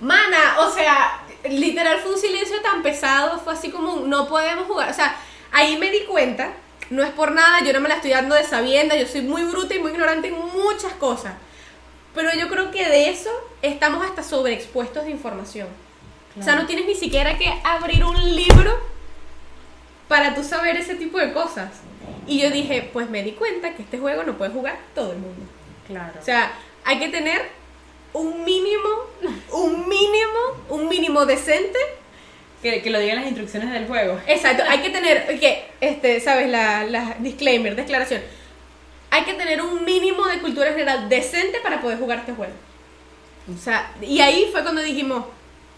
Mana, 0.00 0.58
o 0.60 0.70
sea, 0.70 1.22
literal 1.48 1.98
fue 2.00 2.12
un 2.12 2.18
silencio 2.18 2.60
tan 2.60 2.82
pesado, 2.82 3.38
fue 3.40 3.54
así 3.54 3.70
como 3.70 4.00
no 4.06 4.28
podemos 4.28 4.66
jugar. 4.66 4.90
O 4.90 4.94
sea, 4.94 5.16
ahí 5.52 5.78
me 5.78 5.90
di 5.90 6.04
cuenta, 6.04 6.52
no 6.90 7.02
es 7.02 7.10
por 7.12 7.32
nada, 7.32 7.64
yo 7.64 7.72
no 7.72 7.80
me 7.80 7.88
la 7.88 7.96
estoy 7.96 8.10
dando 8.10 8.34
de 8.34 8.44
sabienda, 8.44 8.96
yo 8.96 9.06
soy 9.06 9.22
muy 9.22 9.44
bruta 9.44 9.74
y 9.74 9.78
muy 9.78 9.92
ignorante 9.92 10.28
en 10.28 10.34
muchas 10.34 10.92
cosas. 10.94 11.32
Pero 12.14 12.30
yo 12.34 12.48
creo 12.48 12.70
que 12.70 12.88
de 12.88 13.08
eso 13.10 13.30
estamos 13.62 14.04
hasta 14.04 14.22
sobreexpuestos 14.22 15.04
de 15.04 15.10
información. 15.10 15.68
O 16.38 16.42
sea, 16.42 16.54
no 16.56 16.66
tienes 16.66 16.86
ni 16.86 16.94
siquiera 16.94 17.36
que 17.36 17.52
abrir 17.64 18.04
un 18.04 18.34
libro 18.34 18.78
para 20.08 20.34
tú 20.34 20.42
saber 20.42 20.76
ese 20.76 20.94
tipo 20.94 21.18
de 21.18 21.32
cosas. 21.32 21.70
Y 22.26 22.40
yo 22.40 22.50
dije, 22.50 22.88
pues 22.92 23.08
me 23.10 23.22
di 23.22 23.32
cuenta 23.32 23.74
que 23.74 23.82
este 23.82 23.98
juego 23.98 24.22
no 24.22 24.38
puede 24.38 24.50
jugar 24.50 24.78
todo 24.94 25.12
el 25.12 25.18
mundo. 25.18 25.44
Claro. 25.86 26.12
O 26.20 26.24
sea, 26.24 26.52
hay 26.84 26.98
que 26.98 27.08
tener 27.08 27.42
un 28.12 28.44
mínimo, 28.44 28.88
un 29.52 29.88
mínimo, 29.88 30.38
un 30.68 30.88
mínimo 30.88 31.26
decente. 31.26 31.78
que, 32.62 32.80
que 32.80 32.90
lo 32.90 32.98
digan 33.00 33.16
las 33.16 33.26
instrucciones 33.26 33.72
del 33.72 33.86
juego. 33.86 34.20
Exacto, 34.26 34.62
hay 34.68 34.78
que 34.80 34.90
tener, 34.90 35.38
que, 35.40 35.64
este, 35.80 36.20
sabes, 36.20 36.48
la, 36.48 36.84
la 36.84 37.16
disclaimer, 37.18 37.74
declaración. 37.74 38.22
Hay 39.12 39.24
que 39.24 39.34
tener 39.34 39.60
un 39.62 39.84
mínimo 39.84 40.24
de 40.26 40.38
cultura 40.40 40.70
general 40.70 41.08
decente 41.08 41.60
para 41.62 41.80
poder 41.80 41.98
jugar 41.98 42.18
este 42.20 42.32
juego. 42.32 42.52
O 43.54 43.58
sea, 43.58 43.92
y 44.00 44.20
ahí 44.20 44.48
fue 44.50 44.62
cuando 44.62 44.80
dijimos, 44.82 45.24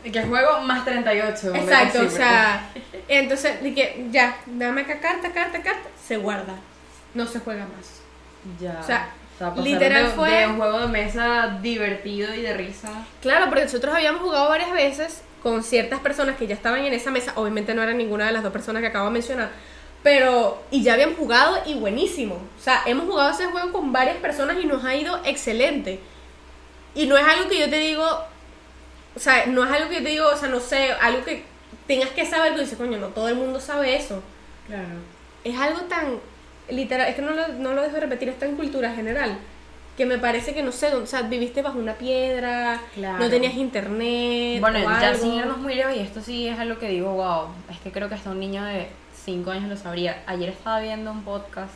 Que 0.04 0.22
juego 0.22 0.60
más 0.60 0.84
38. 0.84 1.46
hombre, 1.48 1.62
Exacto, 1.62 2.02
o 2.06 2.10
sea, 2.10 2.70
entonces 3.08 3.62
dije, 3.62 4.06
ya, 4.10 4.36
dame 4.46 4.82
acá 4.82 5.00
carta, 5.00 5.32
carta, 5.32 5.62
carta, 5.62 5.88
se 6.06 6.16
guarda, 6.16 6.54
no 7.14 7.26
se 7.26 7.40
juega 7.40 7.66
más. 7.66 8.00
Ya. 8.60 8.78
o 8.80 8.86
sea, 8.86 9.08
pasaron 9.38 9.64
literal 9.64 10.04
de, 10.04 10.10
fue- 10.10 10.30
de 10.30 10.46
un 10.46 10.56
juego 10.58 10.78
de 10.80 10.86
mesa 10.88 11.58
divertido 11.62 12.34
y 12.34 12.42
de 12.42 12.54
risa. 12.54 12.90
Claro, 13.22 13.46
porque 13.48 13.64
nosotros 13.64 13.94
habíamos 13.94 14.20
jugado 14.22 14.48
varias 14.48 14.70
veces 14.72 15.22
con 15.42 15.62
ciertas 15.64 15.98
personas 16.00 16.36
que 16.36 16.46
ya 16.46 16.54
estaban 16.54 16.84
en 16.84 16.92
esa 16.92 17.10
mesa, 17.10 17.32
obviamente 17.36 17.74
no 17.74 17.82
era 17.82 17.92
ninguna 17.94 18.26
de 18.26 18.32
las 18.32 18.42
dos 18.42 18.52
personas 18.52 18.80
que 18.82 18.88
acabo 18.88 19.06
de 19.06 19.12
mencionar, 19.12 19.50
pero, 20.04 20.62
y 20.70 20.82
ya 20.82 20.92
habían 20.92 21.16
jugado 21.16 21.56
y 21.66 21.74
buenísimo. 21.74 22.34
O 22.34 22.62
sea, 22.62 22.82
hemos 22.86 23.06
jugado 23.06 23.30
ese 23.30 23.46
juego 23.46 23.72
con 23.72 23.90
varias 23.90 24.18
personas 24.18 24.58
y 24.62 24.66
nos 24.66 24.84
ha 24.84 24.94
ido 24.94 25.18
excelente. 25.24 25.98
Y 26.94 27.06
no 27.06 27.16
es 27.16 27.24
algo 27.24 27.48
que 27.48 27.58
yo 27.58 27.68
te 27.70 27.78
digo, 27.78 28.06
o 29.16 29.18
sea, 29.18 29.46
no 29.46 29.64
es 29.64 29.72
algo 29.72 29.88
que 29.88 29.96
yo 29.96 30.02
te 30.02 30.10
digo, 30.10 30.28
o 30.28 30.36
sea, 30.36 30.48
no 30.50 30.60
sé, 30.60 30.92
algo 31.00 31.24
que 31.24 31.44
tengas 31.86 32.10
que 32.10 32.26
saber, 32.26 32.54
tú 32.54 32.60
dices, 32.60 32.76
coño, 32.76 32.98
no 32.98 33.08
todo 33.08 33.28
el 33.28 33.34
mundo 33.36 33.58
sabe 33.58 33.96
eso. 33.96 34.22
Claro. 34.66 34.88
es 35.42 35.58
algo 35.58 35.80
tan 35.82 36.18
literal, 36.70 37.08
es 37.08 37.16
que 37.16 37.22
no 37.22 37.32
lo, 37.32 37.48
no 37.48 37.72
lo 37.74 37.82
dejo 37.82 37.94
de 37.94 38.00
repetir, 38.00 38.28
es 38.30 38.38
tan 38.38 38.56
cultura 38.56 38.94
general, 38.94 39.38
que 39.96 40.06
me 40.06 40.16
parece 40.18 40.54
que 40.54 40.62
no 40.62 40.72
sé, 40.72 40.94
o 40.94 41.06
sea, 41.06 41.22
viviste 41.22 41.60
bajo 41.62 41.78
una 41.78 41.94
piedra, 41.94 42.80
Claro. 42.94 43.18
no 43.24 43.30
tenías 43.30 43.54
internet. 43.54 44.60
Bueno, 44.60 44.78
o 44.80 44.82
ya 44.82 45.08
algo. 45.08 45.22
sin 45.22 45.34
irnos 45.34 45.58
muy 45.58 45.74
lejos, 45.74 45.94
y 45.96 46.00
esto 46.00 46.20
sí 46.20 46.46
es 46.48 46.58
algo 46.58 46.78
que 46.78 46.88
digo, 46.88 47.12
wow, 47.14 47.48
es 47.70 47.78
que 47.80 47.90
creo 47.90 48.08
que 48.08 48.14
hasta 48.16 48.30
un 48.30 48.40
niño 48.40 48.64
de 48.64 48.86
5 49.24 49.50
años 49.50 49.70
lo 49.70 49.76
sabría. 49.76 50.22
Ayer 50.26 50.50
estaba 50.50 50.80
viendo 50.80 51.10
un 51.10 51.24
podcast 51.24 51.72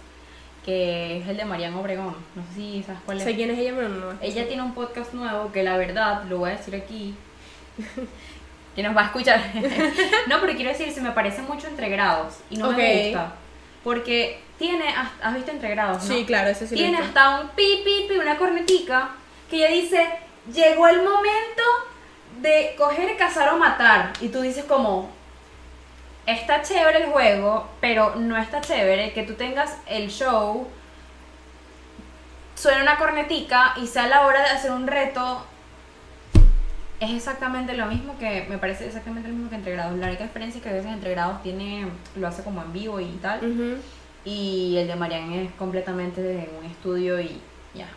que 0.64 1.18
es 1.18 1.28
el 1.28 1.38
de 1.38 1.46
Mariana 1.46 1.78
Obregón, 1.78 2.14
no 2.34 2.42
sé 2.42 2.55
si 2.55 2.82
sabes 2.82 3.01
cuál 3.07 3.16
es. 3.16 3.24
Sé 3.24 3.34
quién 3.34 3.51
es 3.51 3.59
ella, 3.59 3.72
pero 3.74 3.88
no. 3.88 4.12
Ella 4.20 4.46
tiene 4.46 4.62
un 4.62 4.74
podcast 4.74 5.14
nuevo 5.14 5.51
que 5.51 5.62
la 5.62 5.78
verdad, 5.78 6.24
lo 6.24 6.38
voy 6.38 6.51
a 6.51 6.57
decir 6.57 6.74
aquí, 6.76 7.14
que 8.76 8.82
nos 8.82 8.94
va 8.94 9.03
a 9.03 9.05
escuchar. 9.07 9.40
no, 10.28 10.40
pero 10.40 10.53
quiero 10.55 10.70
decir, 10.70 10.92
se 10.92 11.01
me 11.01 11.12
parece 11.12 11.40
mucho 11.40 11.68
entre 11.68 11.88
grados 11.88 12.34
y 12.51 12.59
no 12.59 12.72
me 12.72 13.05
gusta. 13.05 13.32
Porque 13.82 14.40
tiene, 14.59 14.88
has 14.88 15.09
has 15.22 15.34
visto 15.34 15.51
entre 15.51 15.70
grados, 15.70 16.05
¿no? 16.05 16.14
Sí, 16.14 16.24
claro, 16.26 16.51
ese 16.51 16.66
sí 16.66 16.74
Tiene 16.74 16.99
hasta 16.99 17.40
un 17.40 17.49
pi, 17.51 17.80
pi, 17.82 18.07
pi, 18.09 18.18
una 18.18 18.36
cornetica 18.36 19.12
que 19.49 19.57
ella 19.57 19.68
dice, 19.68 20.07
llegó 20.53 20.86
el 20.88 20.99
momento 20.99 21.62
de 22.42 22.74
coger, 22.76 23.16
cazar 23.16 23.55
o 23.55 23.57
matar. 23.57 24.12
Y 24.20 24.28
tú 24.28 24.42
dices 24.42 24.64
como, 24.64 25.16
está 26.29 26.61
chévere 26.61 27.05
el 27.05 27.11
juego, 27.11 27.66
pero 27.81 28.16
no 28.16 28.37
está 28.37 28.61
chévere 28.61 29.12
que 29.12 29.22
tú 29.22 29.33
tengas 29.35 29.79
el 29.87 30.11
show, 30.11 30.68
suena 32.55 32.83
una 32.83 32.99
cornetica 32.99 33.72
y 33.81 33.87
sea 33.87 34.07
la 34.09 34.26
hora 34.26 34.43
de 34.43 34.51
hacer 34.51 34.70
un 34.70 34.87
reto. 34.87 35.45
Es 37.01 37.11
exactamente 37.12 37.74
lo 37.74 37.87
mismo 37.87 38.18
que, 38.18 38.47
me 38.51 38.59
parece 38.59 38.87
exactamente 38.87 39.29
lo 39.29 39.35
mismo 39.35 39.49
que 39.49 39.57
entre 39.57 39.72
grados. 39.72 39.97
La 39.99 40.09
única 40.09 40.24
diferencia 40.24 40.59
es 40.59 40.62
que 40.62 40.68
a 40.68 40.72
veces 40.74 40.93
entre 40.93 41.12
grados 41.12 41.43
tiene, 41.43 41.87
lo 42.16 42.29
hace 42.29 42.43
como 42.43 42.61
en 42.61 42.72
vivo 42.74 43.01
y 43.01 43.07
tal. 43.22 43.81
Y 44.24 44.76
el 44.76 44.87
de 44.87 44.97
Marianne 44.97 45.45
es 45.45 45.53
completamente 45.53 46.20
de 46.20 46.51
un 46.59 46.66
estudio 46.66 47.20
y 47.20 47.41
ya. 47.74 47.89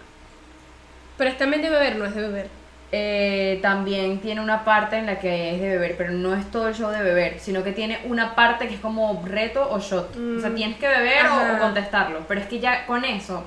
Pero 1.18 1.32
es 1.32 1.38
también 1.38 1.62
de 1.64 1.70
beber, 1.70 1.98
no 1.98 2.06
es 2.06 2.16
de 2.16 2.22
beber. 2.22 2.61
Eh, 2.94 3.60
también 3.62 4.20
tiene 4.20 4.42
una 4.42 4.66
parte 4.66 4.98
en 4.98 5.06
la 5.06 5.18
que 5.18 5.56
es 5.56 5.62
de 5.62 5.70
beber, 5.70 5.96
pero 5.98 6.12
no 6.12 6.36
es 6.36 6.50
todo 6.52 6.68
el 6.68 6.76
show 6.76 6.90
de 6.92 7.02
beber, 7.02 7.40
sino 7.40 7.64
que 7.64 7.72
tiene 7.72 8.00
una 8.04 8.36
parte 8.36 8.68
que 8.68 8.76
es 8.76 8.82
como 8.82 9.24
reto 9.26 9.66
o 9.72 9.80
shot. 9.80 10.10
O 10.38 10.40
sea, 10.42 10.50
Mm. 10.50 10.56
tienes 10.56 10.78
que 10.78 10.88
beber 10.90 11.26
o, 11.28 11.56
o 11.56 11.60
contestarlo. 11.60 12.20
Pero 12.28 12.42
es 12.42 12.48
que 12.48 12.60
ya 12.60 12.86
con 12.86 13.06
eso 13.06 13.46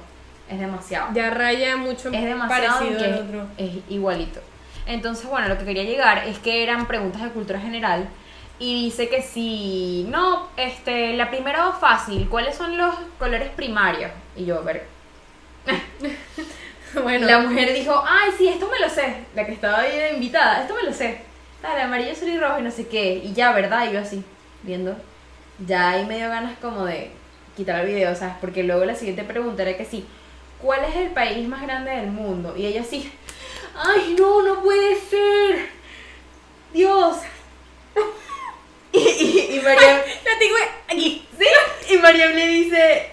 es 0.48 0.58
demasiado. 0.58 1.08
Ya 1.12 1.28
raya 1.30 1.76
mucho 1.76 2.08
es 2.10 2.22
demasiado 2.24 2.78
parecido 2.78 3.04
al 3.04 3.14
es, 3.14 3.20
otro. 3.20 3.46
es 3.58 3.70
igualito. 3.90 4.40
Entonces, 4.86 5.26
bueno, 5.28 5.48
lo 5.48 5.58
que 5.58 5.64
quería 5.66 5.84
llegar 5.84 6.26
es 6.26 6.38
que 6.38 6.62
eran 6.62 6.86
preguntas 6.86 7.22
de 7.22 7.28
cultura 7.30 7.60
general. 7.60 8.08
Y 8.58 8.84
dice 8.84 9.08
que 9.08 9.20
si, 9.20 10.06
no, 10.10 10.48
este, 10.56 11.14
la 11.14 11.28
primera 11.28 11.66
va 11.66 11.72
fácil, 11.72 12.28
¿cuáles 12.30 12.54
son 12.54 12.78
los 12.78 12.94
colores 13.18 13.48
primarios? 13.50 14.10
Y 14.36 14.44
yo, 14.46 14.58
a 14.58 14.62
ver, 14.62 14.86
bueno, 17.02 17.26
la 17.26 17.40
mujer 17.40 17.72
dijo, 17.74 18.02
ay, 18.06 18.30
sí, 18.36 18.48
esto 18.48 18.68
me 18.70 18.78
lo 18.78 18.88
sé. 18.88 19.14
La 19.34 19.46
que 19.46 19.52
estaba 19.52 19.80
ahí 19.80 19.96
de 19.96 20.12
invitada, 20.14 20.62
esto 20.62 20.74
me 20.74 20.82
lo 20.82 20.92
sé. 20.92 21.20
Dale, 21.62 21.82
amarillo, 21.82 22.12
azul 22.12 22.28
y 22.28 22.38
rojo 22.38 22.58
y 22.58 22.62
no 22.62 22.70
sé 22.70 22.86
qué. 22.86 23.14
Y 23.24 23.32
ya, 23.32 23.52
¿verdad? 23.52 23.88
Y 23.88 23.94
yo 23.94 24.00
así, 24.00 24.22
viendo. 24.62 24.96
Ya 25.66 25.90
ahí 25.90 26.06
me 26.06 26.16
dio 26.16 26.28
ganas 26.28 26.58
como 26.58 26.84
de 26.84 27.10
quitar 27.56 27.80
el 27.80 27.86
video, 27.86 28.14
¿sabes? 28.14 28.36
Porque 28.40 28.62
luego 28.62 28.84
la 28.84 28.94
siguiente 28.94 29.24
pregunta 29.24 29.62
era 29.62 29.76
que 29.76 29.84
sí, 29.84 30.04
¿cuál 30.60 30.84
es 30.84 30.96
el 30.96 31.10
país 31.10 31.46
más 31.48 31.62
grande 31.62 31.90
del 31.90 32.08
mundo? 32.08 32.54
Y 32.56 32.66
ella 32.66 32.82
así, 32.82 33.10
ay, 33.74 34.14
no, 34.18 34.42
no 34.42 34.62
puede 34.62 34.96
ser. 35.00 35.68
Dios. 36.72 37.16
y, 38.92 38.98
y, 38.98 39.56
y 39.56 39.60
Mariam, 39.60 39.98
la 40.24 40.38
tengo 40.38 40.56
aquí. 40.88 41.26
¿sí? 41.38 41.94
Y 41.94 41.98
Mariam 41.98 42.32
le 42.32 42.46
dice, 42.46 43.10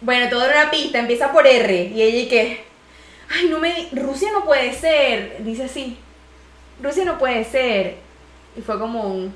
bueno, 0.00 0.28
todo 0.28 0.44
era 0.44 0.62
una 0.62 0.70
pista, 0.70 0.98
empieza 0.98 1.32
por 1.32 1.46
R. 1.46 1.84
Y 1.94 2.02
ella 2.02 2.18
y 2.18 2.28
que, 2.28 2.67
ay, 3.30 3.48
no 3.48 3.58
me, 3.58 3.72
di- 3.74 3.88
Rusia 4.00 4.28
no 4.32 4.44
puede 4.44 4.72
ser. 4.72 5.42
Dice 5.44 5.64
así, 5.64 5.98
Rusia 6.82 7.04
no 7.04 7.18
puede 7.18 7.44
ser. 7.44 7.96
Y 8.56 8.60
fue 8.62 8.78
como 8.78 9.02
un, 9.02 9.34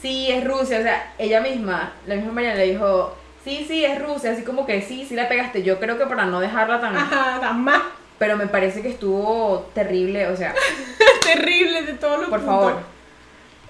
sí, 0.00 0.30
es 0.30 0.44
Rusia. 0.44 0.78
O 0.78 0.82
sea, 0.82 1.14
ella 1.18 1.40
misma, 1.40 1.92
la 2.06 2.14
misma 2.16 2.32
Mariam 2.32 2.56
le 2.56 2.66
dijo, 2.72 3.16
sí, 3.44 3.64
sí, 3.66 3.84
es 3.84 4.00
Rusia. 4.02 4.32
Así 4.32 4.42
como 4.42 4.66
que 4.66 4.82
sí, 4.82 5.06
sí 5.08 5.14
la 5.14 5.28
pegaste. 5.28 5.62
Yo 5.62 5.78
creo 5.78 5.98
que 5.98 6.06
para 6.06 6.26
no 6.26 6.40
dejarla 6.40 6.80
tan... 6.80 6.96
Ajá, 6.96 7.38
tan 7.40 7.62
más 7.62 7.82
Pero 8.18 8.36
me 8.36 8.46
parece 8.46 8.82
que 8.82 8.88
estuvo 8.90 9.68
terrible, 9.74 10.26
o 10.28 10.36
sea, 10.36 10.54
terrible 11.22 11.82
de 11.82 11.94
todos 11.94 12.20
los 12.20 12.28
por 12.28 12.44
favor. 12.44 12.95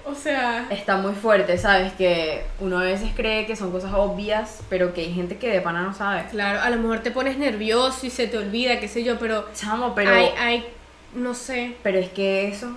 O 0.08 0.14
sea, 0.14 0.68
Está 0.70 0.96
muy 0.98 1.14
fuerte, 1.14 1.58
¿sabes? 1.58 1.92
Que 1.94 2.44
uno 2.60 2.78
a 2.78 2.84
veces 2.84 3.10
cree 3.16 3.44
que 3.44 3.56
son 3.56 3.72
cosas 3.72 3.92
obvias, 3.92 4.60
pero 4.68 4.94
que 4.94 5.00
hay 5.00 5.12
gente 5.12 5.36
que 5.36 5.50
de 5.50 5.60
pana 5.60 5.82
no 5.82 5.92
sabe. 5.92 6.24
claro, 6.30 6.60
a 6.60 6.70
lo 6.70 6.76
mejor 6.76 7.00
te 7.00 7.10
pones 7.10 7.38
nervioso 7.38 8.06
y 8.06 8.10
se 8.10 8.28
te 8.28 8.38
olvida, 8.38 8.78
qué 8.78 8.86
sé 8.86 9.02
yo, 9.02 9.18
pero 9.18 9.48
Chamo, 9.52 9.96
pero, 9.96 10.12
hay, 10.12 10.26
hay, 10.38 10.66
no 11.12 11.34
sé. 11.34 11.76
pero 11.82 11.98
es 11.98 12.08
que 12.10 12.48
eso... 12.48 12.68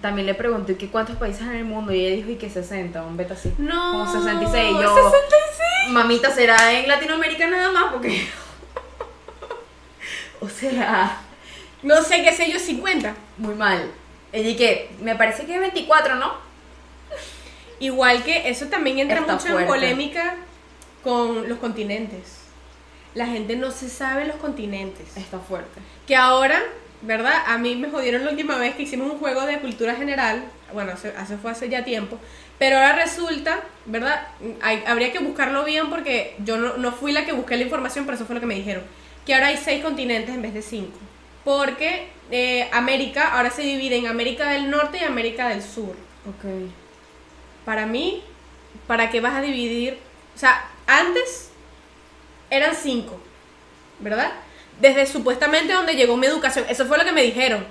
También 0.00 0.26
le 0.26 0.34
pregunté 0.34 0.76
que 0.76 0.88
cuántos 0.88 1.16
países 1.16 1.42
en 1.42 1.56
el 1.56 1.64
mundo 1.64 1.92
y 1.92 2.04
ella 2.04 2.16
dijo 2.16 2.30
y 2.30 2.36
que 2.36 2.50
60, 2.50 3.02
un 3.02 3.16
beta 3.16 3.32
así. 3.32 3.54
No. 3.56 3.92
Como 3.92 4.12
66. 4.12 4.72
Yo, 4.72 4.94
66. 4.94 5.92
mamita, 5.92 6.30
será 6.30 6.72
en 6.72 6.88
Latinoamérica 6.88 7.46
nada 7.48 7.70
más 7.70 7.92
porque... 7.92 8.26
o 10.40 10.48
sea, 10.48 11.18
No 11.82 12.02
sé, 12.02 12.22
qué 12.22 12.32
sé 12.32 12.50
yo, 12.50 12.58
50. 12.58 13.14
muy 13.38 13.54
mal. 13.54 13.90
Ella 14.32 14.50
y 14.50 14.56
que, 14.56 14.90
me 15.00 15.16
parece 15.16 15.46
que 15.46 15.58
24, 15.58 16.16
¿no? 16.16 16.45
Igual 17.80 18.22
que 18.24 18.48
eso 18.48 18.66
también 18.66 18.98
entra 18.98 19.20
Está 19.20 19.32
mucho 19.34 19.46
en 19.48 19.52
fuerte. 19.52 19.68
polémica 19.72 20.36
con 21.02 21.48
los 21.48 21.58
continentes. 21.58 22.38
La 23.14 23.26
gente 23.26 23.56
no 23.56 23.70
se 23.70 23.88
sabe 23.88 24.26
los 24.26 24.36
continentes. 24.36 25.16
Está 25.16 25.38
fuerte. 25.38 25.80
Que 26.06 26.16
ahora, 26.16 26.60
¿verdad? 27.02 27.34
A 27.46 27.58
mí 27.58 27.74
me 27.76 27.90
jodieron 27.90 28.24
la 28.24 28.30
última 28.30 28.56
vez 28.56 28.74
que 28.74 28.82
hicimos 28.82 29.10
un 29.10 29.18
juego 29.18 29.42
de 29.46 29.58
cultura 29.60 29.94
general. 29.94 30.44
Bueno, 30.72 30.92
hace, 30.92 31.14
hace- 31.16 31.36
fue 31.38 31.50
hace 31.50 31.68
ya 31.68 31.84
tiempo. 31.84 32.18
Pero 32.58 32.76
ahora 32.76 32.94
resulta, 32.94 33.60
¿verdad? 33.84 34.26
Hay- 34.62 34.82
habría 34.86 35.12
que 35.12 35.18
buscarlo 35.18 35.64
bien 35.64 35.90
porque 35.90 36.34
yo 36.44 36.56
no, 36.56 36.76
no 36.78 36.92
fui 36.92 37.12
la 37.12 37.24
que 37.26 37.32
busqué 37.32 37.56
la 37.56 37.62
información, 37.64 38.04
pero 38.06 38.16
eso 38.16 38.24
fue 38.26 38.34
lo 38.34 38.40
que 38.40 38.46
me 38.46 38.54
dijeron. 38.54 38.82
Que 39.26 39.34
ahora 39.34 39.48
hay 39.48 39.56
seis 39.58 39.82
continentes 39.82 40.34
en 40.34 40.42
vez 40.42 40.54
de 40.54 40.62
cinco. 40.62 40.98
Porque 41.44 42.08
eh, 42.30 42.68
América 42.72 43.28
ahora 43.36 43.50
se 43.50 43.62
divide 43.62 43.96
en 43.96 44.06
América 44.08 44.50
del 44.50 44.70
Norte 44.70 44.98
y 44.98 45.04
América 45.04 45.48
del 45.48 45.62
Sur. 45.62 45.94
Ok. 46.28 46.70
Para 47.66 47.84
mí, 47.84 48.22
¿para 48.86 49.10
qué 49.10 49.20
vas 49.20 49.34
a 49.34 49.42
dividir? 49.42 49.98
O 50.34 50.38
sea, 50.38 50.64
antes 50.86 51.50
eran 52.48 52.74
cinco, 52.74 53.20
¿verdad? 53.98 54.32
Desde 54.80 55.04
supuestamente 55.06 55.72
donde 55.74 55.94
llegó 55.96 56.16
mi 56.16 56.26
educación. 56.26 56.64
Eso 56.68 56.86
fue 56.86 56.96
lo 56.96 57.04
que 57.04 57.12
me 57.12 57.22
dijeron. 57.22 57.66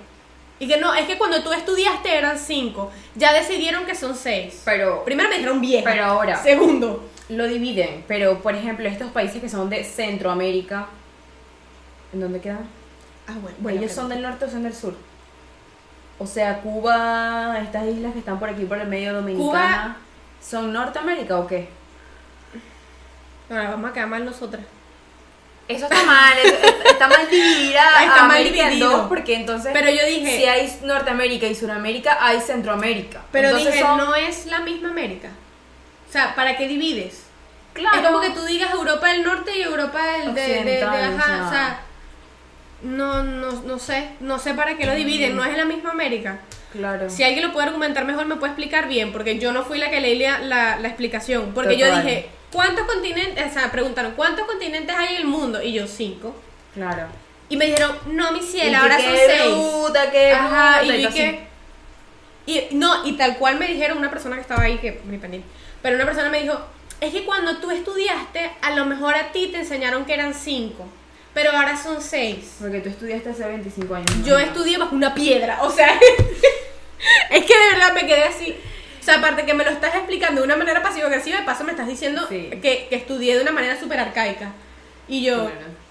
Y 0.59 0.67
que 0.67 0.77
no, 0.77 0.93
es 0.93 1.05
que 1.07 1.17
cuando 1.17 1.43
tú 1.43 1.51
estudiaste 1.53 2.15
eran 2.15 2.37
cinco. 2.37 2.91
Ya 3.15 3.33
decidieron 3.33 3.85
que 3.85 3.95
son 3.95 4.15
seis. 4.15 4.61
Pero, 4.65 5.03
Primero 5.03 5.29
me 5.29 5.35
dijeron 5.35 5.59
vieja. 5.61 5.83
pero 5.89 6.05
ahora, 6.05 6.41
Segundo. 6.43 7.03
lo 7.29 7.47
dividen. 7.47 8.03
Pero, 8.07 8.39
por 8.41 8.55
ejemplo, 8.55 8.87
estos 8.87 9.11
países 9.11 9.41
que 9.41 9.49
son 9.49 9.69
de 9.69 9.83
Centroamérica, 9.83 10.87
¿en 12.13 12.19
dónde 12.21 12.39
quedan? 12.41 12.67
Ah, 13.27 13.33
bueno. 13.61 13.79
¿Ellos 13.79 13.91
son 13.91 14.07
del 14.09 14.21
norte 14.21 14.45
o 14.45 14.49
son 14.49 14.63
del 14.63 14.73
sur? 14.75 14.95
O 16.17 16.25
sea, 16.25 16.59
Cuba, 16.61 17.59
estas 17.61 17.85
islas 17.87 18.13
que 18.13 18.19
están 18.19 18.39
por 18.39 18.49
aquí 18.49 18.63
por 18.65 18.77
el 18.77 18.87
medio 18.87 19.13
dominicana, 19.13 19.97
¿son 20.41 20.71
Norteamérica 20.71 21.37
o 21.37 21.45
qué? 21.47 21.67
Ahora 23.49 23.71
vamos 23.71 23.89
a 23.91 23.93
quedar 23.93 24.07
mal 24.07 24.25
nosotras. 24.25 24.63
Eso 25.67 25.85
está 25.85 26.03
mal, 26.03 26.37
es- 26.37 26.53
es- 26.53 26.75
está 26.91 27.07
mal 27.07 27.27
dividida. 27.29 27.81
Está 28.03 28.23
mal 28.23 28.31
América 28.37 28.63
en 28.63 28.69
dividido. 28.69 29.09
porque 29.09 29.35
entonces 29.35 29.71
Pero 29.73 29.89
yo 29.89 30.05
dije- 30.05 30.37
si 30.37 30.45
hay 30.45 30.79
Norteamérica 30.83 31.47
y 31.47 31.55
Suramérica, 31.55 32.17
hay 32.23 32.39
Centroamérica. 32.39 33.21
Pero 33.31 33.47
Entonces 33.49 33.73
dije, 33.73 33.83
son- 33.83 33.97
no 33.97 34.13
es 34.15 34.45
la 34.45 34.59
misma 34.59 34.89
América. 34.89 35.29
O 36.07 36.11
sea, 36.11 36.35
¿para 36.35 36.55
qué 36.55 36.67
divides? 36.67 37.23
Claro. 37.73 37.97
Es 37.97 38.05
como 38.05 38.21
que 38.21 38.29
tú 38.29 38.45
digas 38.45 38.71
Europa 38.73 39.07
del 39.07 39.23
Norte 39.23 39.57
y 39.57 39.63
Europa 39.63 40.01
del 40.05 40.33
de, 40.35 40.41
de- 40.47 40.63
de- 40.63 40.83
ajá, 40.83 41.43
o 41.43 41.47
o 41.47 41.49
sea. 41.51 41.79
No, 42.85 43.23
no, 43.23 43.51
no 43.63 43.79
sé, 43.79 44.09
no 44.19 44.39
sé 44.39 44.53
para 44.53 44.77
qué 44.77 44.85
lo 44.85 44.93
dividen, 44.95 45.35
no 45.35 45.43
es 45.43 45.51
en 45.51 45.57
la 45.57 45.65
misma 45.65 45.91
América. 45.91 46.39
Claro. 46.71 47.09
Si 47.09 47.23
alguien 47.23 47.45
lo 47.47 47.53
puede 47.53 47.67
argumentar 47.67 48.05
mejor, 48.05 48.25
me 48.25 48.35
puede 48.35 48.51
explicar 48.51 48.87
bien, 48.87 49.11
porque 49.11 49.39
yo 49.39 49.51
no 49.51 49.63
fui 49.63 49.77
la 49.77 49.89
que 49.89 50.01
leí 50.01 50.19
la, 50.19 50.39
la, 50.39 50.77
la 50.77 50.87
explicación. 50.87 51.51
Porque 51.53 51.77
yo 51.77 51.87
dije, 51.95 52.29
¿cuántos 52.51 52.85
continentes? 52.85 53.45
O 53.45 53.53
sea, 53.53 53.71
preguntaron, 53.71 54.13
¿cuántos 54.15 54.45
continentes 54.45 54.95
hay 54.95 55.15
en 55.15 55.21
el 55.21 55.27
mundo? 55.27 55.61
Y 55.61 55.73
yo, 55.73 55.87
cinco. 55.87 56.35
Claro. 56.73 57.07
Y 57.47 57.57
me 57.57 57.65
dijeron, 57.65 57.95
no, 58.07 58.31
mi 58.31 58.41
cielo, 58.41 58.77
ahora 58.77 58.99
son 58.99 59.13
seis. 59.15 60.11
qué 60.11 60.31
Ajá, 60.31 60.83
y 60.83 60.89
entonces- 60.91 61.21
que. 61.31 61.55
Y, 62.47 62.75
no, 62.75 63.05
y 63.07 63.13
tal 63.13 63.37
cual 63.37 63.57
me 63.57 63.67
dijeron 63.67 63.97
una 63.97 64.09
persona 64.11 64.35
que 64.35 64.41
estaba 64.41 64.63
ahí, 64.63 64.77
que 64.77 65.01
mi 65.05 65.17
pendiente. 65.17 65.47
Pero 65.81 65.95
una 65.95 66.05
persona 66.05 66.29
me 66.29 66.41
dijo: 66.41 66.59
Es 67.01 67.11
que 67.11 67.23
cuando 67.25 67.57
tú 67.57 67.71
estudiaste, 67.71 68.51
a 68.61 68.71
lo 68.75 68.85
mejor 68.85 69.15
a 69.15 69.31
ti 69.31 69.47
te 69.47 69.57
enseñaron 69.59 70.05
que 70.05 70.13
eran 70.13 70.33
cinco, 70.33 70.85
pero 71.35 71.51
ahora 71.51 71.77
son 71.77 72.01
seis. 72.01 72.55
Porque 72.59 72.79
tú 72.79 72.89
estudiaste 72.89 73.29
hace 73.29 73.45
25 73.45 73.93
años. 73.93 74.15
¿no? 74.15 74.25
Yo 74.25 74.39
estudié 74.39 74.79
bajo 74.79 74.95
una 74.95 75.13
piedra, 75.13 75.61
o 75.61 75.69
sea. 75.69 75.89
es 77.29 77.45
que 77.45 77.53
de 77.59 77.69
verdad 77.73 77.93
me 77.93 78.07
quedé 78.07 78.23
así. 78.23 78.55
O 78.99 79.03
sea, 79.03 79.17
aparte 79.19 79.45
que 79.45 79.53
me 79.53 79.63
lo 79.63 79.69
estás 79.69 79.93
explicando 79.93 80.41
de 80.41 80.47
una 80.47 80.55
manera 80.55 80.81
pasivo-agresiva, 80.81 81.39
de 81.39 81.45
paso 81.45 81.63
me 81.63 81.71
estás 81.73 81.87
diciendo 81.87 82.25
Sí. 82.27 82.49
que, 82.61 82.87
que 82.89 82.95
estudié 82.95 83.35
de 83.35 83.43
una 83.43 83.51
manera 83.51 83.79
súper 83.79 83.99
arcaica. 83.99 84.53
Y 85.07 85.23
yo. 85.23 85.43
Bueno. 85.43 85.85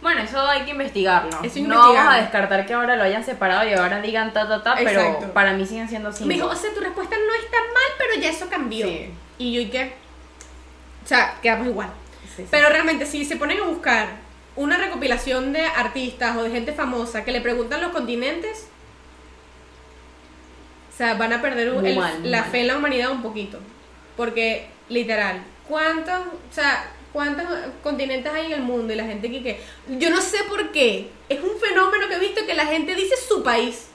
Bueno, 0.00 0.22
eso 0.22 0.40
hay 0.40 0.62
que 0.62 0.70
investigarlo. 0.70 1.30
Eso 1.42 1.60
no 1.60 1.78
vamos 1.92 2.14
a 2.14 2.18
descartar 2.18 2.64
que 2.66 2.74
ahora 2.74 2.96
lo 2.96 3.04
hayan 3.04 3.24
separado 3.24 3.68
y 3.68 3.72
ahora 3.74 4.00
digan 4.00 4.32
ta 4.32 4.48
ta 4.48 4.62
ta, 4.62 4.74
pero 4.76 5.00
Exacto. 5.00 5.32
para 5.32 5.52
mí 5.52 5.66
siguen 5.66 5.88
siendo 5.88 6.10
cinco. 6.12 6.26
Me 6.28 6.34
dijo, 6.34 6.46
o 6.46 6.56
sea, 6.56 6.72
tu 6.72 6.80
respuesta 6.80 7.14
no 7.16 7.34
está 7.34 7.56
mal, 7.58 7.92
pero 7.98 8.20
ya 8.20 8.30
eso 8.30 8.48
cambió. 8.48 8.86
Sí. 8.86 9.10
Y 9.38 9.52
yo, 9.52 9.60
¿y 9.60 9.68
qué? 9.70 9.94
O 11.04 11.08
sea, 11.08 11.36
quedamos 11.42 11.66
igual. 11.68 11.90
Sí. 12.36 12.46
Pero 12.50 12.68
realmente, 12.68 13.06
si 13.06 13.24
se 13.24 13.36
ponen 13.36 13.60
a 13.60 13.64
buscar 13.64 14.08
una 14.56 14.76
recopilación 14.78 15.52
de 15.52 15.62
artistas 15.64 16.36
o 16.36 16.42
de 16.42 16.50
gente 16.50 16.72
famosa 16.72 17.24
que 17.24 17.32
le 17.32 17.40
preguntan 17.40 17.80
los 17.80 17.92
continentes, 17.92 18.66
o 20.92 20.96
sea, 20.96 21.14
van 21.14 21.32
a 21.32 21.40
perder 21.42 21.72
Muy 21.72 21.90
el- 21.90 21.96
mal, 21.98 22.18
muy 22.20 22.28
la 22.28 22.42
mal. 22.42 22.50
fe 22.50 22.60
en 22.60 22.66
la 22.68 22.76
humanidad 22.76 23.10
un 23.10 23.22
poquito. 23.22 23.58
Porque, 24.16 24.66
literal, 24.88 25.42
¿cuántos, 25.68 26.20
o 26.20 26.54
sea, 26.54 26.90
cuántos 27.12 27.46
continentes 27.82 28.30
hay 28.32 28.46
en 28.46 28.52
el 28.52 28.60
mundo? 28.62 28.92
Y 28.92 28.96
la 28.96 29.04
gente 29.04 29.30
que, 29.30 29.42
que 29.42 29.60
yo 29.98 30.10
no 30.10 30.20
sé 30.20 30.38
por 30.48 30.70
qué, 30.70 31.10
es 31.28 31.40
un 31.40 31.58
fenómeno 31.58 32.08
que 32.08 32.14
he 32.16 32.18
visto 32.20 32.44
que 32.46 32.54
la 32.54 32.66
gente 32.66 32.94
dice 32.94 33.14
su 33.16 33.42
país. 33.42 33.86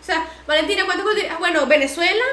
O 0.00 0.04
sea, 0.04 0.26
Valentina, 0.46 0.84
¿cuántos 0.84 1.04
continentes? 1.06 1.34
Ah, 1.36 1.40
Bueno, 1.40 1.66
Venezuela, 1.66 2.24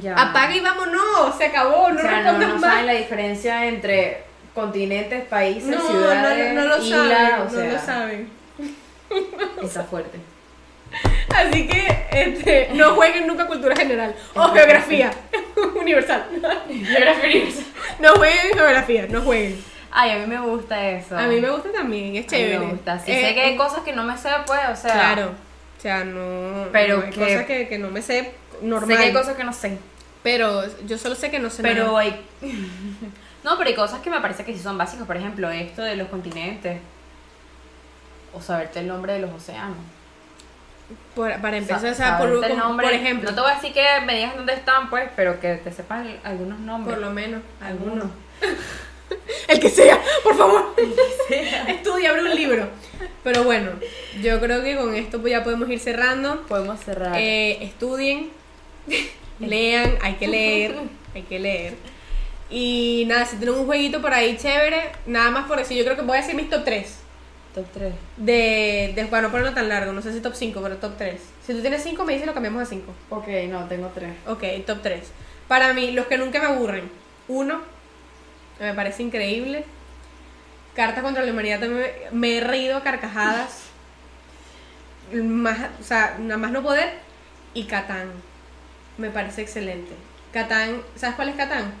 Ya. 0.00 0.14
apaga 0.14 0.54
y 0.56 0.60
vámonos, 0.60 1.36
se 1.36 1.44
acabó, 1.46 1.90
no 1.90 1.98
o 1.98 2.02
sea, 2.02 2.10
no, 2.22 2.38
respondas 2.38 2.48
no 2.48 2.54
más. 2.60 2.70
saben 2.70 2.86
la 2.86 2.92
diferencia 2.94 3.66
entre 3.66 4.22
continentes, 4.54 5.24
países, 5.26 5.66
No, 5.66 5.80
ciudades, 5.86 6.54
no, 6.54 6.62
no, 6.62 6.68
lo 6.68 6.82
islas, 6.82 7.08
saben, 7.08 7.40
o 7.40 7.50
no 7.50 7.72
lo 7.72 7.78
saben. 7.78 8.30
Está 9.62 9.82
fuerte. 9.84 10.18
Así 11.34 11.66
que 11.66 12.06
este, 12.10 12.68
no 12.74 12.94
jueguen 12.94 13.26
nunca 13.26 13.46
cultura 13.46 13.74
general 13.74 14.14
o 14.34 14.48
geografía 14.52 15.10
universal. 15.74 16.24
No 17.98 18.14
jueguen 18.16 18.52
geografía, 18.54 19.06
no 19.08 19.22
jueguen. 19.22 19.62
Ay, 19.90 20.10
a 20.12 20.16
mí 20.18 20.26
me 20.26 20.40
gusta 20.40 20.88
eso. 20.90 21.16
A 21.18 21.22
mí 21.26 21.40
me 21.40 21.50
gusta 21.50 21.70
también, 21.72 22.16
es 22.16 22.20
A 22.20 22.22
mí 22.22 22.26
chévere. 22.42 22.58
me 22.58 22.66
gusta. 22.72 22.98
Sí, 22.98 23.12
Eh, 23.12 23.26
sé 23.28 23.34
que 23.34 23.40
hay 23.42 23.54
eh, 23.54 23.56
cosas 23.56 23.80
que 23.80 23.92
no 23.92 24.04
me 24.04 24.16
sé, 24.16 24.30
pues, 24.46 24.60
o 24.72 24.76
sea. 24.76 24.92
Claro. 24.92 25.32
O 25.78 25.80
sea, 25.82 26.04
no. 26.04 26.68
Pero 26.72 26.98
no 26.98 27.04
hay 27.04 27.10
que- 27.10 27.20
cosas 27.20 27.44
que, 27.46 27.68
que 27.68 27.78
no 27.78 27.90
me 27.90 28.00
sé 28.02 28.32
normal. 28.62 28.96
Sé 28.96 29.02
que 29.02 29.08
hay 29.08 29.12
cosas 29.12 29.36
que 29.36 29.44
no 29.44 29.52
sé. 29.52 29.78
Pero 30.22 30.62
yo 30.86 30.98
solo 30.98 31.14
sé 31.14 31.30
que 31.30 31.38
no 31.38 31.50
sé 31.50 31.62
Pero 31.62 31.86
nada. 31.86 31.98
hay. 32.00 32.24
No, 33.44 33.58
pero 33.58 33.68
hay 33.70 33.74
cosas 33.74 34.00
que 34.00 34.08
me 34.08 34.20
parece 34.20 34.44
que 34.44 34.52
sí 34.54 34.60
son 34.60 34.78
básicas. 34.78 35.04
Por 35.04 35.16
ejemplo, 35.16 35.50
esto 35.50 35.82
de 35.82 35.96
los 35.96 36.06
continentes. 36.08 36.80
O 38.32 38.40
saberte 38.40 38.78
el 38.78 38.86
nombre 38.86 39.14
de 39.14 39.18
los 39.18 39.32
océanos. 39.32 39.76
Por- 41.16 41.40
para 41.40 41.56
empezar, 41.56 41.84
o 41.90 41.94
sea, 41.94 42.18
por, 42.18 42.28
el 42.28 42.56
nombre. 42.56 42.86
por 42.86 42.94
ejemplo. 42.94 43.28
No 43.30 43.34
te 43.34 43.40
voy 43.42 43.50
a 43.50 43.54
decir 43.56 43.72
que 43.72 43.84
me 44.06 44.14
digas 44.14 44.36
dónde 44.36 44.52
están, 44.54 44.88
pues, 44.90 45.10
pero 45.16 45.40
que 45.40 45.56
te 45.56 45.72
sepas 45.72 46.06
el- 46.06 46.20
algunos 46.22 46.60
nombres. 46.60 46.94
Por 46.96 47.04
lo 47.04 47.10
menos, 47.12 47.42
algunos. 47.60 48.06
El 49.48 49.60
que 49.60 49.68
sea, 49.68 49.98
por 50.22 50.36
favor. 50.36 50.74
Estudia, 51.68 52.10
abre 52.10 52.22
un 52.22 52.34
libro. 52.34 52.68
Pero 53.24 53.42
bueno, 53.44 53.70
yo 54.22 54.40
creo 54.40 54.62
que 54.62 54.76
con 54.76 54.94
esto 54.94 55.20
pues 55.20 55.32
ya 55.32 55.42
podemos 55.44 55.68
ir 55.68 55.80
cerrando. 55.80 56.42
Podemos 56.42 56.80
cerrar. 56.80 57.16
Eh, 57.18 57.62
estudien, 57.64 58.30
lean, 59.40 59.98
hay 60.02 60.14
que 60.14 60.28
leer, 60.28 60.76
hay 61.14 61.22
que 61.22 61.38
leer. 61.38 61.74
Y 62.50 63.04
nada, 63.06 63.24
si 63.24 63.36
tienen 63.36 63.56
un 63.56 63.66
jueguito 63.66 64.02
por 64.02 64.12
ahí 64.12 64.36
chévere, 64.36 64.92
nada 65.06 65.30
más 65.30 65.46
por 65.46 65.58
decir, 65.58 65.76
yo 65.78 65.84
creo 65.84 65.96
que 65.96 66.02
voy 66.02 66.18
a 66.18 66.20
decir 66.20 66.34
mis 66.34 66.50
top 66.50 66.64
3. 66.64 66.98
Top 67.54 67.66
3. 67.72 67.94
De, 68.16 68.92
de 68.94 69.06
para 69.06 69.22
no 69.22 69.30
ponerlo 69.30 69.54
tan 69.54 69.68
largo, 69.68 69.92
no 69.92 70.02
sé 70.02 70.12
si 70.12 70.20
top 70.20 70.34
5, 70.34 70.60
pero 70.62 70.76
top 70.76 70.96
3. 70.98 71.20
Si 71.46 71.54
tú 71.54 71.60
tienes 71.60 71.82
5, 71.82 72.04
me 72.04 72.12
dices 72.12 72.26
lo 72.26 72.34
cambiamos 72.34 72.62
a 72.62 72.66
5. 72.66 72.92
Ok, 73.10 73.28
no, 73.48 73.66
tengo 73.68 73.90
3. 73.94 74.10
Ok, 74.26 74.42
top 74.66 74.82
3. 74.82 75.10
Para 75.48 75.72
mí, 75.72 75.92
los 75.92 76.06
que 76.06 76.18
nunca 76.18 76.40
me 76.40 76.46
aburren. 76.46 76.90
Uno, 77.28 77.62
me 78.60 78.74
parece 78.74 79.02
increíble. 79.02 79.64
Carta 80.74 81.02
contra 81.02 81.24
la 81.24 81.32
humanidad 81.32 81.60
también 81.60 81.90
me, 82.12 82.18
me 82.18 82.38
he 82.38 82.40
reído 82.40 82.76
a 82.76 82.82
carcajadas. 82.82 83.64
Más, 85.12 85.58
o 85.80 85.84
sea, 85.84 86.16
nada 86.18 86.38
más 86.38 86.52
no 86.52 86.62
poder. 86.62 86.90
Y 87.54 87.64
Catán. 87.64 88.10
Me 88.98 89.10
parece 89.10 89.42
excelente. 89.42 89.92
Catán, 90.32 90.82
¿sabes 90.96 91.16
cuál 91.16 91.28
es 91.28 91.36
Catán? 91.36 91.72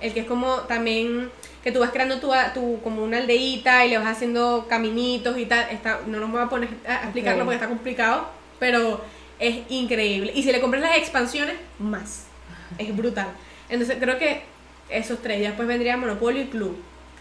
El 0.00 0.12
que 0.12 0.20
es 0.20 0.26
como 0.26 0.62
también 0.62 1.30
que 1.62 1.70
tú 1.70 1.78
vas 1.78 1.90
creando 1.90 2.18
tu, 2.18 2.32
tu 2.54 2.80
como 2.82 3.04
una 3.04 3.18
aldeíta 3.18 3.84
y 3.84 3.90
le 3.90 3.98
vas 3.98 4.08
haciendo 4.08 4.66
caminitos 4.68 5.38
y 5.38 5.46
tal. 5.46 5.68
Está, 5.70 6.00
no 6.06 6.18
nos 6.18 6.30
voy 6.30 6.42
a 6.42 6.48
poner 6.48 6.70
a 6.86 7.04
explicarlo 7.04 7.44
porque 7.44 7.56
está 7.56 7.68
complicado, 7.68 8.28
pero 8.58 9.00
es 9.38 9.60
increíble. 9.68 10.32
Y 10.34 10.42
si 10.42 10.50
le 10.50 10.60
compras 10.60 10.82
las 10.82 10.96
expansiones, 10.96 11.54
más. 11.78 12.26
Es 12.78 12.94
brutal. 12.96 13.28
Entonces 13.68 13.96
creo 14.00 14.18
que 14.18 14.42
esos 14.88 15.22
tres. 15.22 15.40
Ya 15.40 15.48
después 15.48 15.68
vendría 15.68 15.96
Monopolio 15.96 16.42
y 16.42 16.46
Club. 16.46 16.76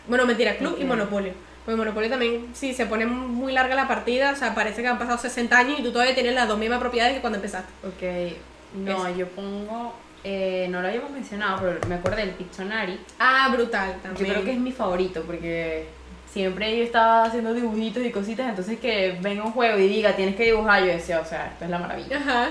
Bueno, 0.07 0.25
mentira, 0.25 0.57
Club 0.57 0.77
y. 0.79 0.83
Monopolio. 0.83 1.33
Pues 1.65 1.77
Monopolio 1.77 2.09
también, 2.09 2.47
si 2.53 2.73
se 2.73 2.87
pone 2.87 3.05
muy 3.05 3.53
larga 3.53 3.75
la 3.75 3.87
partida, 3.87 4.31
o 4.31 4.35
sea, 4.35 4.55
parece 4.55 4.81
que 4.81 4.87
han 4.87 4.97
pasado 4.97 5.19
60 5.19 5.55
años 5.55 5.79
y 5.79 5.83
tú 5.83 5.91
todavía 5.91 6.15
tienes 6.15 6.33
las 6.33 6.47
dos 6.47 6.57
mismas 6.57 6.79
propiedades 6.79 7.13
que 7.13 7.21
cuando 7.21 7.37
empezaste. 7.37 7.71
Ok, 7.83 8.35
no, 8.75 9.09
yo 9.15 9.27
pongo, 9.29 9.93
eh, 10.23 10.67
no 10.69 10.81
lo 10.81 10.87
habíamos 10.87 11.11
mencionado, 11.11 11.59
pero 11.61 11.87
me 11.87 11.95
acuerdo 11.95 12.17
del 12.17 12.31
Pictionary. 12.31 12.99
Ah, 13.19 13.49
brutal 13.51 13.93
Yo 13.95 14.01
también. 14.01 14.31
creo 14.31 14.45
que 14.45 14.51
es 14.53 14.59
mi 14.59 14.71
favorito 14.71 15.23
porque 15.23 15.87
siempre 16.31 16.77
yo 16.77 16.83
estaba 16.83 17.25
haciendo 17.25 17.53
dibujitos 17.53 18.03
y 18.03 18.11
cositas, 18.11 18.47
entonces 18.49 18.79
que 18.79 19.17
venga 19.21 19.43
un 19.43 19.51
juego 19.51 19.77
y 19.77 19.87
diga 19.87 20.15
tienes 20.15 20.35
que 20.35 20.45
dibujar, 20.45 20.81
yo 20.81 20.87
decía, 20.87 21.19
o 21.19 21.25
sea, 21.25 21.47
esto 21.47 21.65
es 21.65 21.69
la 21.71 21.79
maravilla. 21.79 22.17
Ajá. 22.17 22.49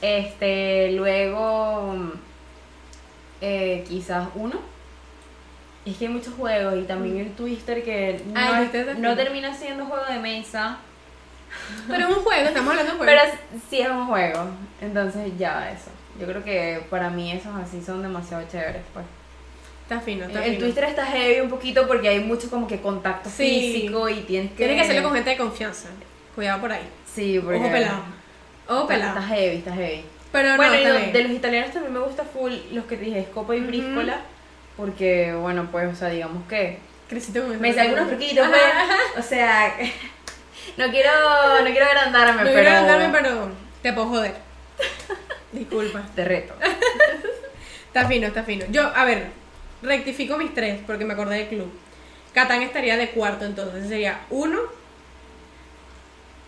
Este, 0.00 0.92
luego, 0.92 1.94
eh, 3.40 3.84
quizás 3.88 4.28
uno. 4.34 4.58
Es 5.84 5.96
que 5.98 6.06
hay 6.06 6.12
muchos 6.12 6.32
juegos 6.34 6.74
y 6.78 6.82
también 6.84 7.18
el 7.18 7.32
Twister 7.32 7.84
que 7.84 8.22
no, 8.26 8.32
Ah, 8.40 8.64
no 8.96 9.14
termina 9.16 9.54
siendo 9.54 9.84
juego 9.84 10.04
de 10.06 10.18
mesa, 10.18 10.78
Pero 11.88 12.08
es 12.08 12.16
un 12.16 12.22
juego, 12.22 12.48
estamos 12.48 12.70
hablando 12.70 12.92
de 12.92 12.98
un 12.98 13.04
juego. 13.04 13.22
pero 13.22 13.60
sí 13.70 13.80
es 13.80 13.88
un 13.88 14.06
juego. 14.06 14.46
Entonces 14.80 15.32
ya 15.38 15.70
eso. 15.70 15.90
Yo 16.20 16.26
creo 16.26 16.44
que 16.44 16.84
para 16.90 17.10
mí 17.10 17.32
esos 17.32 17.54
así 17.56 17.82
son 17.82 18.02
demasiado 18.02 18.44
chéveres, 18.50 18.82
pues. 18.92 19.04
Está 19.82 20.00
fino, 20.00 20.24
está 20.24 20.42
El 20.44 20.52
fino. 20.52 20.64
Twister 20.64 20.84
está 20.84 21.04
heavy 21.04 21.40
un 21.40 21.50
poquito 21.50 21.86
porque 21.86 22.08
hay 22.08 22.20
mucho 22.20 22.48
como 22.48 22.66
que 22.66 22.80
contacto 22.80 23.28
Sí. 23.28 23.72
físico 23.74 24.08
y 24.08 24.20
tienes 24.20 24.50
que... 24.52 24.56
Tienes 24.56 24.76
que 24.76 24.82
hacerlo 24.82 25.02
con 25.02 25.14
gente 25.14 25.30
de 25.30 25.36
confianza. 25.36 25.88
Cuidado 26.34 26.60
por 26.60 26.72
ahí. 26.72 26.88
Sí, 27.12 27.38
porque... 27.42 27.58
Ojo 27.60 27.70
pelado. 27.70 28.02
Ojo 28.68 28.86
pelado. 28.86 29.18
está 29.18 29.28
heavy, 29.28 29.56
está 29.56 29.74
heavy. 29.74 30.04
Pero 30.32 30.56
bueno, 30.56 30.72
no, 30.72 30.78
y 30.78 30.98
bien. 31.00 31.12
de 31.12 31.22
los 31.24 31.32
italianos 31.32 31.72
también 31.72 31.92
me 31.92 32.00
gusta 32.00 32.24
full 32.24 32.52
los 32.72 32.86
que 32.86 32.96
te 32.96 33.04
dije, 33.04 33.26
Scopa 33.30 33.54
y. 33.54 33.60
Bríscola, 33.60 34.20
porque, 34.76 35.32
bueno, 35.34 35.68
pues, 35.70 35.92
o 35.92 35.94
sea, 35.94 36.08
digamos 36.08 36.42
que 36.48 36.78
Creciste 37.08 37.40
con 37.40 37.60
me 37.60 37.72
sé 37.72 37.80
algunos 37.82 38.08
truquitos, 38.08 38.48
pues, 38.48 38.62
o 39.18 39.22
sea, 39.28 39.76
no 40.76 40.90
quiero, 40.90 41.10
no 41.60 41.66
quiero 41.66 41.86
agrandarme, 41.86 42.42
No 42.44 42.50
pero... 42.50 42.54
quiero 42.54 42.76
andarme, 42.76 43.08
pero 43.10 43.50
te 43.82 43.92
puedo 43.92 44.08
joder. 44.08 44.34
Disculpa. 45.52 46.02
Te 46.14 46.24
reto. 46.24 46.54
Está 47.86 48.08
fino, 48.08 48.26
está 48.26 48.42
fino. 48.42 48.64
Yo, 48.70 48.82
a 48.94 49.04
ver, 49.04 49.28
rectifico 49.82 50.36
mis 50.36 50.52
tres 50.52 50.80
porque 50.86 51.04
me 51.04 51.14
acordé 51.14 51.38
del 51.38 51.48
club. 51.48 51.72
Catán 52.32 52.62
estaría 52.62 52.96
de 52.96 53.10
cuarto 53.10 53.44
entonces. 53.44 53.88
Sería 53.88 54.22
uno, 54.30 54.58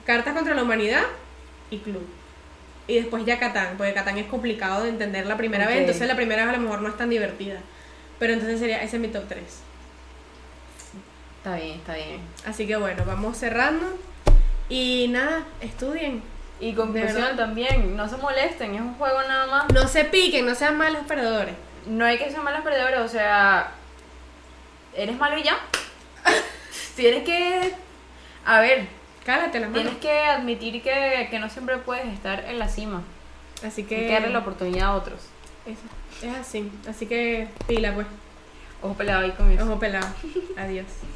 Cartas 0.05 0.35
contra 0.35 0.55
la 0.55 0.63
Humanidad 0.63 1.05
y 1.71 1.79
club. 1.79 2.07
Y 2.89 2.97
después 2.97 3.25
ya 3.25 3.39
Catán, 3.39 3.77
porque 3.77 3.93
Catán 3.95 4.19
es 4.19 4.27
complicado 4.27 4.85
de 4.85 4.91
entender 4.91 5.27
la 5.27 5.37
primera 5.37 5.67
vez, 5.67 5.79
entonces 5.79 6.07
la 6.07 6.15
primera 6.15 6.45
vez 6.45 6.55
a 6.55 6.57
lo 6.57 6.63
mejor 6.63 6.83
no 6.83 6.89
es 6.89 6.97
tan 6.97 7.11
divertida. 7.11 7.61
Pero 8.19 8.33
entonces 8.33 8.61
sería, 8.61 8.83
ese 8.83 8.97
es 8.97 9.03
mi 9.03 9.09
top 9.09 9.25
3. 9.29 9.43
Está 11.47 11.59
bien, 11.59 11.79
está 11.79 11.95
bien. 11.95 12.21
Así 12.45 12.67
que 12.67 12.75
bueno, 12.75 13.05
vamos 13.07 13.37
cerrando. 13.37 13.87
Y 14.69 15.07
nada, 15.11 15.45
estudien. 15.61 16.21
Y 16.59 16.73
conclusión 16.73 17.37
también, 17.37 17.97
no 17.97 18.09
se 18.09 18.17
molesten, 18.17 18.75
es 18.75 18.81
un 18.81 18.95
juego 18.95 19.23
nada 19.29 19.47
más. 19.47 19.73
No 19.73 19.87
se 19.87 20.07
piquen, 20.07 20.45
no 20.45 20.57
sean 20.57 20.77
malos 20.77 21.07
perdedores. 21.07 21.55
No 21.87 22.05
hay 22.05 22.19
que 22.19 22.29
ser 22.33 22.41
malos 22.41 22.63
perdedores, 22.63 22.99
o 22.99 23.07
sea, 23.07 23.71
eres 24.93 25.17
malo 25.17 25.39
y 25.39 25.45
ya. 25.45 25.57
Tienes 26.97 27.23
que, 27.23 27.73
a 28.45 28.59
ver, 28.59 28.89
Cálate 29.25 29.61
las 29.61 29.71
manos. 29.71 29.85
tienes 29.85 30.01
que 30.01 30.19
admitir 30.19 30.83
que, 30.83 31.29
que 31.31 31.39
no 31.39 31.49
siempre 31.49 31.77
puedes 31.77 32.09
estar 32.13 32.45
en 32.47 32.59
la 32.59 32.69
cima. 32.69 33.05
Así 33.65 33.83
Hay 33.83 33.87
que. 33.87 34.07
que 34.09 34.13
darle 34.15 34.31
la 34.31 34.41
oportunidad 34.41 34.89
a 34.89 34.95
otros. 34.95 35.21
Eso, 35.65 36.27
es 36.27 36.35
así. 36.35 36.73
Así 36.89 37.07
que 37.07 37.47
pila, 37.69 37.95
pues. 37.95 38.09
Ojo 38.83 38.95
pelado 38.95 39.23
ahí 39.23 39.31
con 39.31 39.49
eso. 39.53 39.63
Ojo 39.63 39.79
pelado. 39.79 40.09
Adiós. 40.57 40.87